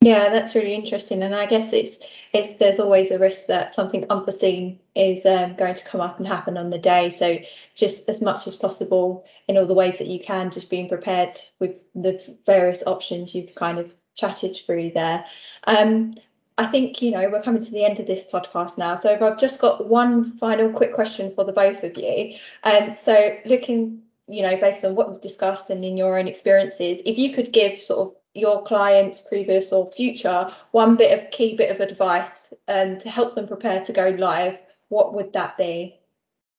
Yeah, 0.00 0.28
that's 0.30 0.54
really 0.54 0.74
interesting, 0.74 1.22
and 1.22 1.34
I 1.34 1.46
guess 1.46 1.72
it's 1.72 1.98
it's 2.32 2.58
there's 2.58 2.78
always 2.78 3.10
a 3.10 3.18
risk 3.18 3.46
that 3.46 3.74
something 3.74 4.04
unforeseen 4.10 4.80
is 4.94 5.24
um, 5.24 5.56
going 5.56 5.74
to 5.76 5.84
come 5.84 6.00
up 6.00 6.18
and 6.18 6.26
happen 6.26 6.58
on 6.58 6.70
the 6.70 6.78
day. 6.78 7.10
So 7.10 7.38
just 7.74 8.08
as 8.08 8.20
much 8.20 8.46
as 8.46 8.56
possible 8.56 9.24
in 9.48 9.56
all 9.56 9.66
the 9.66 9.74
ways 9.74 9.98
that 9.98 10.08
you 10.08 10.20
can, 10.20 10.50
just 10.50 10.70
being 10.70 10.88
prepared 10.88 11.40
with 11.58 11.76
the 11.94 12.36
various 12.46 12.82
options 12.86 13.34
you've 13.34 13.54
kind 13.54 13.78
of 13.78 13.94
chatted 14.14 14.56
through 14.66 14.90
there. 14.90 15.24
Um, 15.64 16.14
I 16.56 16.66
think, 16.66 17.02
you 17.02 17.10
know, 17.10 17.28
we're 17.30 17.42
coming 17.42 17.64
to 17.64 17.70
the 17.72 17.84
end 17.84 17.98
of 17.98 18.06
this 18.06 18.26
podcast 18.32 18.78
now. 18.78 18.94
So 18.94 19.18
I've 19.20 19.38
just 19.38 19.60
got 19.60 19.88
one 19.88 20.38
final 20.38 20.72
quick 20.72 20.94
question 20.94 21.34
for 21.34 21.44
the 21.44 21.52
both 21.52 21.82
of 21.82 21.96
you. 21.96 22.36
Um, 22.62 22.94
so 22.94 23.36
looking, 23.44 24.02
you 24.26 24.42
know, 24.42 24.58
based 24.58 24.84
on 24.84 24.94
what 24.94 25.10
we've 25.10 25.20
discussed 25.20 25.70
and 25.70 25.84
in 25.84 25.96
your 25.96 26.18
own 26.18 26.28
experiences, 26.28 27.00
if 27.04 27.18
you 27.18 27.34
could 27.34 27.52
give 27.52 27.80
sort 27.80 28.08
of 28.08 28.14
your 28.34 28.62
clients, 28.64 29.20
previous 29.20 29.72
or 29.72 29.90
future, 29.92 30.50
one 30.72 30.96
bit 30.96 31.18
of 31.18 31.30
key 31.30 31.56
bit 31.56 31.70
of 31.70 31.80
advice 31.80 32.52
um, 32.68 32.98
to 32.98 33.08
help 33.08 33.34
them 33.34 33.46
prepare 33.46 33.84
to 33.84 33.92
go 33.92 34.08
live, 34.08 34.58
what 34.88 35.14
would 35.14 35.32
that 35.34 35.56
be? 35.56 35.98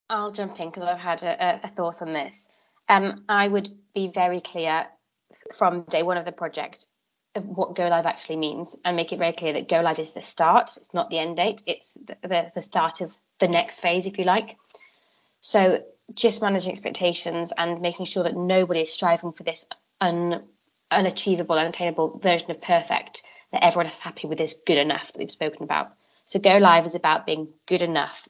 I'll 0.09 0.31
jump 0.31 0.59
in 0.59 0.69
because 0.69 0.83
I've 0.83 0.99
had 0.99 1.23
a, 1.23 1.61
a, 1.63 1.67
thought 1.67 2.01
on 2.01 2.13
this. 2.13 2.49
Um, 2.87 3.23
I 3.27 3.47
would 3.47 3.69
be 3.93 4.07
very 4.07 4.39
clear 4.39 4.85
from 5.55 5.81
day 5.83 6.03
one 6.03 6.17
of 6.17 6.25
the 6.25 6.31
project 6.31 6.87
of 7.33 7.45
what 7.45 7.75
go 7.75 7.87
live 7.87 8.05
actually 8.05 8.37
means 8.37 8.77
and 8.85 8.95
make 8.95 9.11
it 9.11 9.19
very 9.19 9.33
clear 9.33 9.53
that 9.53 9.67
go 9.67 9.81
live 9.81 9.99
is 9.99 10.13
the 10.13 10.21
start 10.21 10.77
it's 10.77 10.93
not 10.93 11.09
the 11.09 11.19
end 11.19 11.35
date 11.35 11.61
it's 11.65 11.95
the, 11.95 12.15
the, 12.21 12.51
the 12.55 12.61
start 12.61 13.01
of 13.01 13.13
the 13.39 13.47
next 13.47 13.81
phase 13.81 14.05
if 14.05 14.17
you 14.17 14.23
like 14.23 14.55
so 15.41 15.83
just 16.13 16.41
managing 16.41 16.71
expectations 16.71 17.51
and 17.57 17.81
making 17.81 18.05
sure 18.05 18.23
that 18.23 18.35
nobody 18.35 18.81
is 18.81 18.93
striving 18.93 19.33
for 19.33 19.43
this 19.43 19.65
un, 19.99 20.43
unachievable 20.91 21.57
unattainable 21.57 22.19
version 22.19 22.51
of 22.51 22.61
perfect 22.61 23.23
that 23.51 23.63
everyone 23.63 23.87
is 23.87 23.99
happy 23.99 24.27
with 24.27 24.39
is 24.39 24.57
good 24.65 24.77
enough 24.77 25.11
that 25.11 25.19
we've 25.19 25.31
spoken 25.31 25.63
about. 25.63 25.93
So 26.25 26.39
go 26.39 26.57
live 26.57 26.85
is 26.85 26.95
about 26.95 27.25
being 27.25 27.49
good 27.65 27.81
enough 27.81 28.27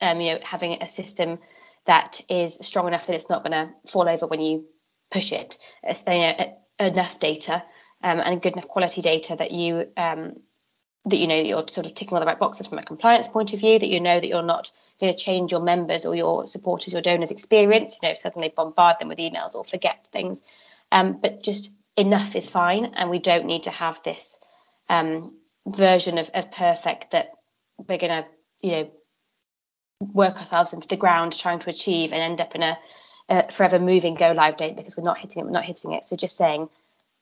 um, 0.00 0.20
you 0.20 0.32
know 0.32 0.40
having 0.42 0.82
a 0.82 0.88
system 0.88 1.38
that 1.86 2.20
is 2.28 2.54
strong 2.54 2.86
enough 2.86 3.06
that 3.06 3.16
it's 3.16 3.30
not 3.30 3.42
going 3.42 3.52
to 3.52 3.72
fall 3.90 4.08
over 4.08 4.26
when 4.26 4.40
you 4.40 4.66
push 5.10 5.32
it. 5.32 5.58
It's 5.82 6.04
you 6.06 6.18
know, 6.18 6.58
enough 6.78 7.18
data 7.18 7.62
um, 8.02 8.20
and 8.20 8.42
good 8.42 8.52
enough 8.52 8.68
quality 8.68 9.00
data 9.00 9.36
that 9.36 9.52
you 9.52 9.88
um, 9.96 10.34
that 11.10 11.16
you 11.16 11.26
know 11.26 11.36
that 11.36 11.46
you're 11.46 11.68
sort 11.68 11.86
of 11.86 11.94
ticking 11.94 12.14
all 12.14 12.20
the 12.20 12.26
right 12.26 12.38
boxes 12.38 12.66
from 12.66 12.78
a 12.78 12.82
compliance 12.82 13.28
point 13.28 13.52
of 13.52 13.60
view, 13.60 13.78
that 13.78 13.88
you 13.88 14.00
know 14.00 14.18
that 14.20 14.26
you're 14.26 14.42
not 14.42 14.70
going 15.00 15.12
to 15.12 15.18
change 15.18 15.52
your 15.52 15.60
members 15.60 16.06
or 16.06 16.14
your 16.14 16.46
supporters, 16.46 16.92
your 16.92 17.02
donors' 17.02 17.30
experience, 17.30 17.98
you 18.00 18.08
know, 18.08 18.14
suddenly 18.14 18.52
bombard 18.54 18.96
them 18.98 19.08
with 19.08 19.18
emails 19.18 19.54
or 19.54 19.64
forget 19.64 20.08
things. 20.12 20.42
Um, 20.90 21.18
but 21.20 21.42
just 21.42 21.70
enough 21.96 22.36
is 22.36 22.48
fine, 22.48 22.94
and 22.96 23.10
we 23.10 23.18
don't 23.18 23.46
need 23.46 23.64
to 23.64 23.70
have 23.70 24.02
this 24.02 24.40
um, 24.88 25.34
version 25.66 26.18
of, 26.18 26.30
of 26.34 26.50
perfect 26.50 27.12
that 27.12 27.32
we're 27.76 27.98
going 27.98 28.22
to, 28.22 28.28
you 28.62 28.70
know, 28.72 28.90
work 30.00 30.38
ourselves 30.38 30.72
into 30.72 30.88
the 30.88 30.96
ground 30.96 31.36
trying 31.36 31.58
to 31.58 31.70
achieve 31.70 32.12
and 32.12 32.22
end 32.22 32.40
up 32.40 32.54
in 32.54 32.62
a, 32.62 32.78
forever 33.50 33.78
moving 33.78 34.14
go 34.14 34.32
live 34.32 34.56
date 34.56 34.76
because 34.76 34.96
we're 34.96 35.02
not 35.02 35.18
hitting 35.18 35.42
it, 35.42 35.44
we're 35.44 35.52
not 35.52 35.64
hitting 35.64 35.92
it. 35.92 36.04
So 36.04 36.16
just 36.16 36.36
saying 36.36 36.70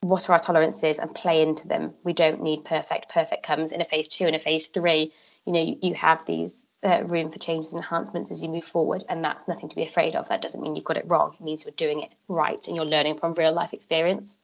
what 0.01 0.29
are 0.29 0.33
our 0.33 0.39
tolerances 0.39 0.99
and 0.99 1.13
play 1.13 1.41
into 1.41 1.67
them. 1.67 1.93
We 2.03 2.13
don't 2.13 2.41
need 2.41 2.65
perfect. 2.65 3.09
Perfect 3.09 3.43
comes 3.43 3.71
in 3.71 3.81
a 3.81 3.85
phase 3.85 4.07
two 4.07 4.25
and 4.25 4.35
a 4.35 4.39
phase 4.39 4.67
three. 4.67 5.11
You 5.45 5.53
know, 5.53 5.61
you, 5.61 5.77
you 5.81 5.93
have 5.95 6.25
these 6.25 6.67
uh, 6.83 7.03
room 7.05 7.31
for 7.31 7.39
changes 7.39 7.71
and 7.71 7.81
enhancements 7.81 8.31
as 8.31 8.43
you 8.43 8.49
move 8.49 8.65
forward, 8.65 9.03
and 9.09 9.23
that's 9.23 9.47
nothing 9.47 9.69
to 9.69 9.75
be 9.75 9.83
afraid 9.83 10.15
of. 10.15 10.29
That 10.29 10.41
doesn't 10.41 10.61
mean 10.61 10.75
you've 10.75 10.85
got 10.85 10.97
it 10.97 11.05
wrong. 11.07 11.35
It 11.39 11.43
means 11.43 11.65
you're 11.65 11.73
doing 11.75 12.01
it 12.01 12.11
right 12.27 12.65
and 12.67 12.75
you're 12.75 12.85
learning 12.85 13.17
from 13.17 13.33
real 13.33 13.53
life 13.53 13.73
experience. 13.73 14.39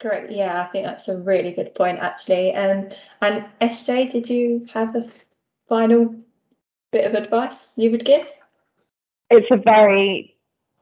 Great. 0.00 0.30
Yeah, 0.30 0.60
I 0.60 0.72
think 0.72 0.86
that's 0.86 1.08
a 1.08 1.16
really 1.16 1.52
good 1.52 1.74
point 1.74 1.98
actually. 2.00 2.54
Um, 2.54 2.88
and 3.20 3.46
SJ, 3.60 4.10
did 4.10 4.28
you 4.28 4.66
have 4.72 4.96
a 4.96 5.06
final 5.68 6.14
bit 6.90 7.06
of 7.06 7.14
advice 7.14 7.72
you 7.76 7.90
would 7.92 8.04
give? 8.04 8.26
It's 9.30 9.46
a 9.50 9.56
very 9.56 10.36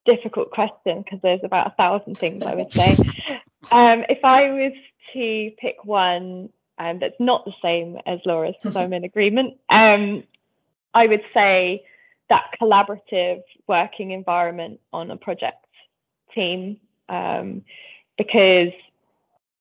difficult 0.07 0.51
question 0.51 1.03
because 1.03 1.21
there's 1.23 1.45
about 1.45 1.69
a 1.69 1.75
thousand 1.77 2.17
things 2.17 2.43
I 2.45 2.55
would 2.55 2.73
say. 2.73 2.97
Um, 3.73 4.05
if 4.09 4.23
I 4.25 4.51
was 4.51 4.73
to 5.15 5.51
pick 5.59 5.85
one 5.85 6.51
um, 6.79 6.99
that's 7.01 7.19
not 7.19 7.45
the 7.45 7.53
same 7.63 7.99
as 8.07 8.19
Laura's, 8.27 8.55
because 8.61 8.77
I'm 8.77 8.93
in 8.93 9.05
agreement, 9.05 9.59
um, 9.71 10.25
I 10.95 11.07
would 11.07 11.23
say 11.33 11.85
that 12.29 12.51
collaborative 12.61 13.43
working 13.67 14.11
environment 14.11 14.81
on 14.93 15.11
a 15.11 15.17
project 15.17 15.65
team, 16.35 16.79
um, 17.09 17.63
because 18.19 18.73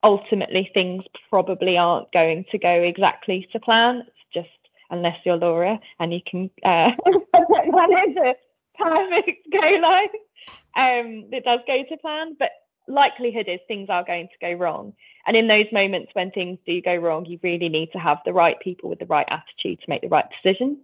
ultimately 0.03 0.70
things 0.74 1.03
probably 1.30 1.78
aren't 1.78 2.12
going 2.12 2.45
to 2.51 2.57
go 2.57 2.70
exactly 2.70 3.47
to 3.51 3.59
plan. 3.59 4.03
It's 4.07 4.34
just 4.34 4.49
unless 4.89 5.18
you're 5.26 5.38
Laura 5.38 5.80
and 5.99 6.14
you 6.14 6.20
can 6.26 6.49
uh, 6.64 6.91
manage 7.68 8.18
a 8.18 8.36
perfect 8.78 9.47
go 9.51 9.80
live. 9.82 10.09
Um, 10.76 11.26
it 11.32 11.43
does 11.43 11.59
go 11.68 11.84
to 11.88 11.97
plan, 11.97 12.36
but 12.38 12.49
likelihood 12.94 13.48
is 13.48 13.60
things 13.68 13.89
are 13.89 14.04
going 14.04 14.28
to 14.28 14.46
go 14.46 14.54
wrong. 14.54 14.94
And 15.26 15.38
in 15.38 15.48
those 15.48 15.66
moments 15.72 16.12
when 16.14 16.32
things 16.32 16.58
do 16.66 16.82
go 16.82 16.96
wrong, 16.96 17.26
you 17.26 17.39
really 17.44 17.70
need 17.70 17.92
to 17.94 18.00
have 18.00 18.18
the 18.26 18.34
right 18.34 18.60
people 18.60 18.89
with 18.89 19.00
the 19.00 19.06
right 19.06 19.28
attitude 19.30 19.80
to 19.82 19.89
make 19.89 20.02
the 20.02 20.08
right 20.08 20.26
decision. 20.42 20.78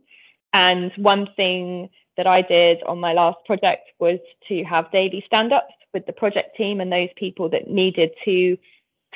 And 0.54 0.92
one 0.98 1.28
thing 1.36 1.90
that 2.18 2.28
I 2.28 2.42
did 2.42 2.84
on 2.84 3.00
my 3.00 3.14
last 3.14 3.38
project 3.46 3.90
was 4.00 4.20
to 4.48 4.64
have 4.64 4.92
daily 4.92 5.24
stand 5.26 5.54
ups 5.54 5.74
with 5.94 6.06
the 6.06 6.14
project 6.14 6.56
team 6.58 6.82
and 6.82 6.92
those 6.92 7.10
people 7.16 7.50
that 7.50 7.70
needed 7.70 8.12
to 8.26 8.58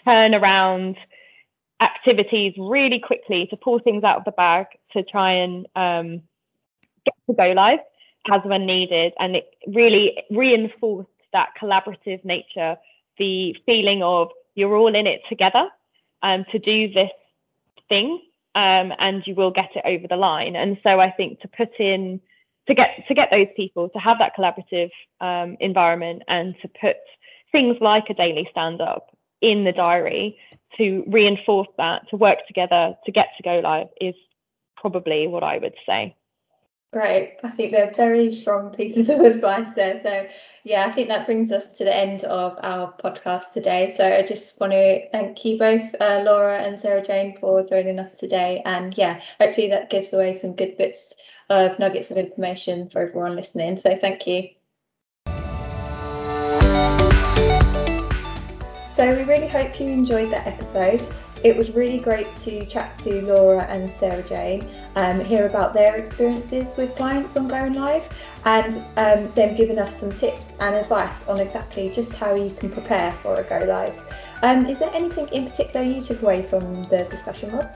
turn 0.04 0.34
around 0.34 0.98
activities 1.82 2.54
really 2.58 3.00
quickly 3.00 3.48
to 3.50 3.58
pull 3.58 3.80
things 3.80 4.04
out 4.04 4.18
of 4.18 4.26
the 4.26 4.32
bag 4.32 4.68
to 4.94 5.04
try 5.04 5.32
and 5.34 5.68
um, 5.76 6.22
get 7.06 7.16
to 7.28 7.34
go 7.34 7.52
live 7.54 7.80
as 8.32 8.42
when 8.44 8.66
needed. 8.66 9.14
And 9.20 9.36
it 9.36 9.50
really 9.68 10.24
reinforced 10.30 11.10
that 11.34 11.50
collaborative 11.62 12.24
nature, 12.24 12.78
the 13.18 13.56
feeling 13.66 14.04
of 14.04 14.30
you're 14.56 14.76
all 14.76 14.94
in 14.96 15.08
it 15.08 15.22
together 15.30 15.68
um, 16.24 16.46
to 16.52 16.60
do 16.60 16.92
this 16.92 17.12
thing, 17.90 18.22
um, 18.56 18.92
and 19.00 19.24
you 19.26 19.36
will 19.36 19.52
get 19.52 19.70
it 19.76 19.84
over 19.86 20.08
the 20.08 20.16
line. 20.16 20.56
And 20.56 20.78
so 20.84 21.00
I 21.00 21.12
think 21.12 21.40
to 21.42 21.48
put 21.48 21.80
in 21.80 22.22
to 22.68 22.76
get 22.76 22.90
to 23.08 23.14
get 23.14 23.30
those 23.32 23.48
people 23.56 23.90
to 23.90 24.00
have 24.00 24.18
that 24.20 24.34
collaborative 24.38 24.92
um, 25.20 25.58
environment 25.60 26.24
and 26.28 26.56
to 26.62 26.68
put 26.68 26.98
things 27.52 27.78
like 27.82 28.06
a 28.10 28.14
daily 28.14 28.48
stand 28.52 28.82
up 28.82 29.16
in 29.42 29.64
the 29.64 29.72
diary 29.72 30.38
to 30.78 31.04
reinforce 31.08 31.68
that 31.78 32.08
to 32.10 32.16
work 32.16 32.38
together 32.48 32.96
to 33.06 33.12
get 33.12 33.28
to 33.38 33.44
go 33.44 33.60
live 33.60 33.88
is 34.00 34.16
probably 34.78 35.28
what 35.28 35.44
I 35.44 35.58
would 35.58 35.74
say. 35.86 36.16
Great. 36.94 37.38
I 37.44 37.50
think 37.52 37.72
they're 37.72 37.92
very 37.94 38.32
strong 38.34 38.72
pieces 38.72 39.10
of 39.10 39.22
advice 39.26 39.74
there. 39.76 40.02
So, 40.02 40.28
yeah, 40.66 40.86
I 40.88 40.92
think 40.92 41.08
that 41.08 41.26
brings 41.26 41.52
us 41.52 41.78
to 41.78 41.86
the 41.86 41.96
end 41.96 42.26
of 42.26 42.58
our 42.62 42.94
podcast 42.94 43.54
today. 43.54 43.94
So, 43.96 44.06
I 44.06 44.24
just 44.26 44.60
want 44.60 44.74
to 44.74 45.10
thank 45.10 45.44
you 45.46 45.58
both, 45.58 45.96
uh, 46.02 46.22
Laura 46.26 46.58
and 46.60 46.78
Sarah 46.78 47.02
Jane, 47.02 47.38
for 47.40 47.64
joining 47.64 47.98
us 48.00 48.18
today. 48.18 48.62
And 48.66 48.98
yeah, 48.98 49.22
hopefully 49.40 49.70
that 49.70 49.90
gives 49.90 50.12
away 50.12 50.34
some 50.34 50.54
good 50.56 50.76
bits 50.78 51.14
of 51.50 51.80
nuggets 51.80 52.12
of 52.12 52.18
information 52.18 52.90
for 52.90 53.08
everyone 53.08 53.36
listening. 53.38 53.78
So, 53.78 53.98
thank 53.98 54.28
you. 54.28 54.50
So, 58.90 59.08
we 59.16 59.24
really 59.24 59.48
hope 59.48 59.80
you 59.80 59.90
enjoyed 59.90 60.32
that 60.32 60.46
episode. 60.46 61.08
It 61.44 61.58
was 61.58 61.72
really 61.72 61.98
great 61.98 62.28
to 62.42 62.66
chat 62.66 62.98
to 63.00 63.22
Laura 63.24 63.64
and 63.64 63.92
Sarah 64.00 64.22
Jane, 64.22 64.70
um, 64.96 65.20
hear 65.20 65.48
about 65.48 65.74
their 65.74 65.96
experiences 65.96 66.78
with 66.78 66.96
clients 66.96 67.36
on 67.36 67.48
going 67.48 67.74
live, 67.74 68.04
and 68.46 68.76
um, 68.98 69.34
them 69.34 69.56
giving 69.56 69.80
us 69.80 70.00
some 70.00 70.12
tips 70.12 70.54
and 70.60 70.76
advice 70.76 71.28
on 71.28 71.40
exactly 71.40 71.90
just 71.90 72.14
how 72.14 72.36
you 72.36 72.52
can 72.52 72.70
prepare 72.70 73.12
for 73.24 73.36
a 73.36 73.44
go 73.44 73.66
live. 73.66 74.00
Um, 74.44 74.68
is 74.68 74.78
there 74.78 74.92
anything 74.94 75.28
in 75.30 75.50
particular 75.50 75.84
you 75.84 76.02
took 76.02 76.22
away 76.22 76.44
from 76.44 76.88
the 76.90 77.06
discussion, 77.10 77.52
Rob? 77.52 77.72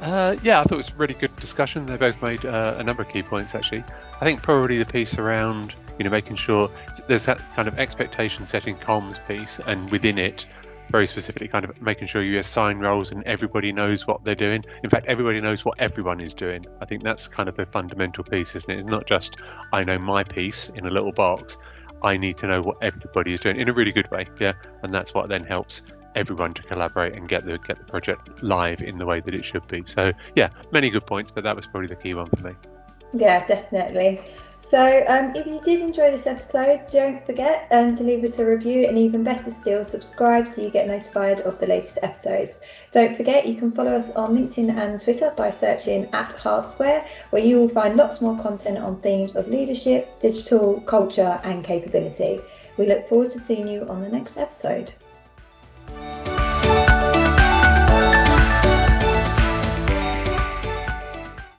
Uh, 0.00 0.36
yeah, 0.42 0.60
I 0.60 0.64
thought 0.64 0.74
it 0.74 0.76
was 0.76 0.90
a 0.90 0.94
really 0.96 1.14
good 1.14 1.34
discussion. 1.36 1.86
They 1.86 1.96
both 1.96 2.20
made 2.22 2.44
uh, 2.44 2.76
a 2.78 2.84
number 2.84 3.02
of 3.02 3.08
key 3.08 3.22
points 3.22 3.54
actually. 3.54 3.82
I 4.20 4.24
think 4.24 4.42
probably 4.42 4.78
the 4.78 4.86
piece 4.86 5.18
around 5.18 5.74
you 5.98 6.04
know 6.04 6.10
making 6.10 6.36
sure 6.36 6.70
there's 7.08 7.24
that 7.24 7.40
kind 7.56 7.66
of 7.66 7.78
expectation 7.78 8.46
setting 8.46 8.76
comms 8.76 9.18
piece, 9.26 9.58
and 9.66 9.90
within 9.90 10.18
it 10.18 10.46
very 10.90 11.06
specifically 11.06 11.48
kind 11.48 11.64
of 11.64 11.80
making 11.80 12.08
sure 12.08 12.22
you 12.22 12.38
assign 12.38 12.78
roles 12.78 13.10
and 13.10 13.22
everybody 13.24 13.72
knows 13.72 14.06
what 14.06 14.24
they're 14.24 14.34
doing. 14.34 14.64
In 14.82 14.90
fact, 14.90 15.06
everybody 15.06 15.40
knows 15.40 15.64
what 15.64 15.78
everyone 15.78 16.20
is 16.20 16.34
doing. 16.34 16.66
I 16.80 16.86
think 16.86 17.02
that's 17.02 17.26
kind 17.26 17.48
of 17.48 17.56
the 17.56 17.66
fundamental 17.66 18.24
piece, 18.24 18.54
isn't 18.54 18.70
it? 18.70 18.80
It's 18.80 18.88
not 18.88 19.06
just 19.06 19.36
I 19.72 19.84
know 19.84 19.98
my 19.98 20.24
piece 20.24 20.70
in 20.70 20.86
a 20.86 20.90
little 20.90 21.12
box. 21.12 21.56
I 22.02 22.16
need 22.16 22.36
to 22.38 22.46
know 22.46 22.62
what 22.62 22.76
everybody 22.80 23.34
is 23.34 23.40
doing 23.40 23.60
in 23.60 23.68
a 23.68 23.72
really 23.72 23.92
good 23.92 24.10
way, 24.10 24.26
yeah, 24.38 24.52
and 24.82 24.94
that's 24.94 25.14
what 25.14 25.28
then 25.28 25.44
helps 25.44 25.82
everyone 26.14 26.54
to 26.54 26.62
collaborate 26.62 27.14
and 27.14 27.28
get 27.28 27.44
the 27.44 27.58
get 27.58 27.78
the 27.78 27.84
project 27.84 28.42
live 28.42 28.82
in 28.82 28.98
the 28.98 29.06
way 29.06 29.20
that 29.20 29.34
it 29.34 29.44
should 29.44 29.66
be. 29.68 29.82
So 29.86 30.12
yeah, 30.36 30.48
many 30.72 30.90
good 30.90 31.06
points, 31.06 31.30
but 31.30 31.44
that 31.44 31.56
was 31.56 31.66
probably 31.66 31.88
the 31.88 31.96
key 31.96 32.14
one 32.14 32.28
for 32.30 32.48
me. 32.48 32.54
Yeah, 33.12 33.44
definitely. 33.46 34.20
So, 34.70 35.02
um, 35.08 35.34
if 35.34 35.46
you 35.46 35.62
did 35.62 35.80
enjoy 35.80 36.10
this 36.10 36.26
episode, 36.26 36.82
don't 36.88 37.24
forget 37.24 37.68
um, 37.70 37.96
to 37.96 38.04
leave 38.04 38.22
us 38.22 38.38
a 38.38 38.44
review 38.44 38.86
and 38.86 38.98
even 38.98 39.24
better 39.24 39.50
still, 39.50 39.82
subscribe 39.82 40.46
so 40.46 40.60
you 40.60 40.68
get 40.68 40.86
notified 40.86 41.40
of 41.40 41.58
the 41.58 41.66
latest 41.66 41.98
episodes. 42.02 42.58
Don't 42.92 43.16
forget 43.16 43.46
you 43.46 43.54
can 43.54 43.72
follow 43.72 43.92
us 43.92 44.10
on 44.10 44.36
LinkedIn 44.36 44.76
and 44.76 45.00
Twitter 45.00 45.32
by 45.38 45.50
searching 45.50 46.06
at 46.12 46.34
Hart 46.34 46.68
Square, 46.68 47.06
where 47.30 47.42
you 47.42 47.58
will 47.58 47.70
find 47.70 47.96
lots 47.96 48.20
more 48.20 48.36
content 48.36 48.76
on 48.76 49.00
themes 49.00 49.36
of 49.36 49.48
leadership, 49.48 50.20
digital, 50.20 50.82
culture, 50.82 51.40
and 51.44 51.64
capability. 51.64 52.38
We 52.76 52.84
look 52.84 53.08
forward 53.08 53.30
to 53.30 53.40
seeing 53.40 53.66
you 53.68 53.86
on 53.88 54.02
the 54.02 54.10
next 54.10 54.36
episode. 54.36 54.92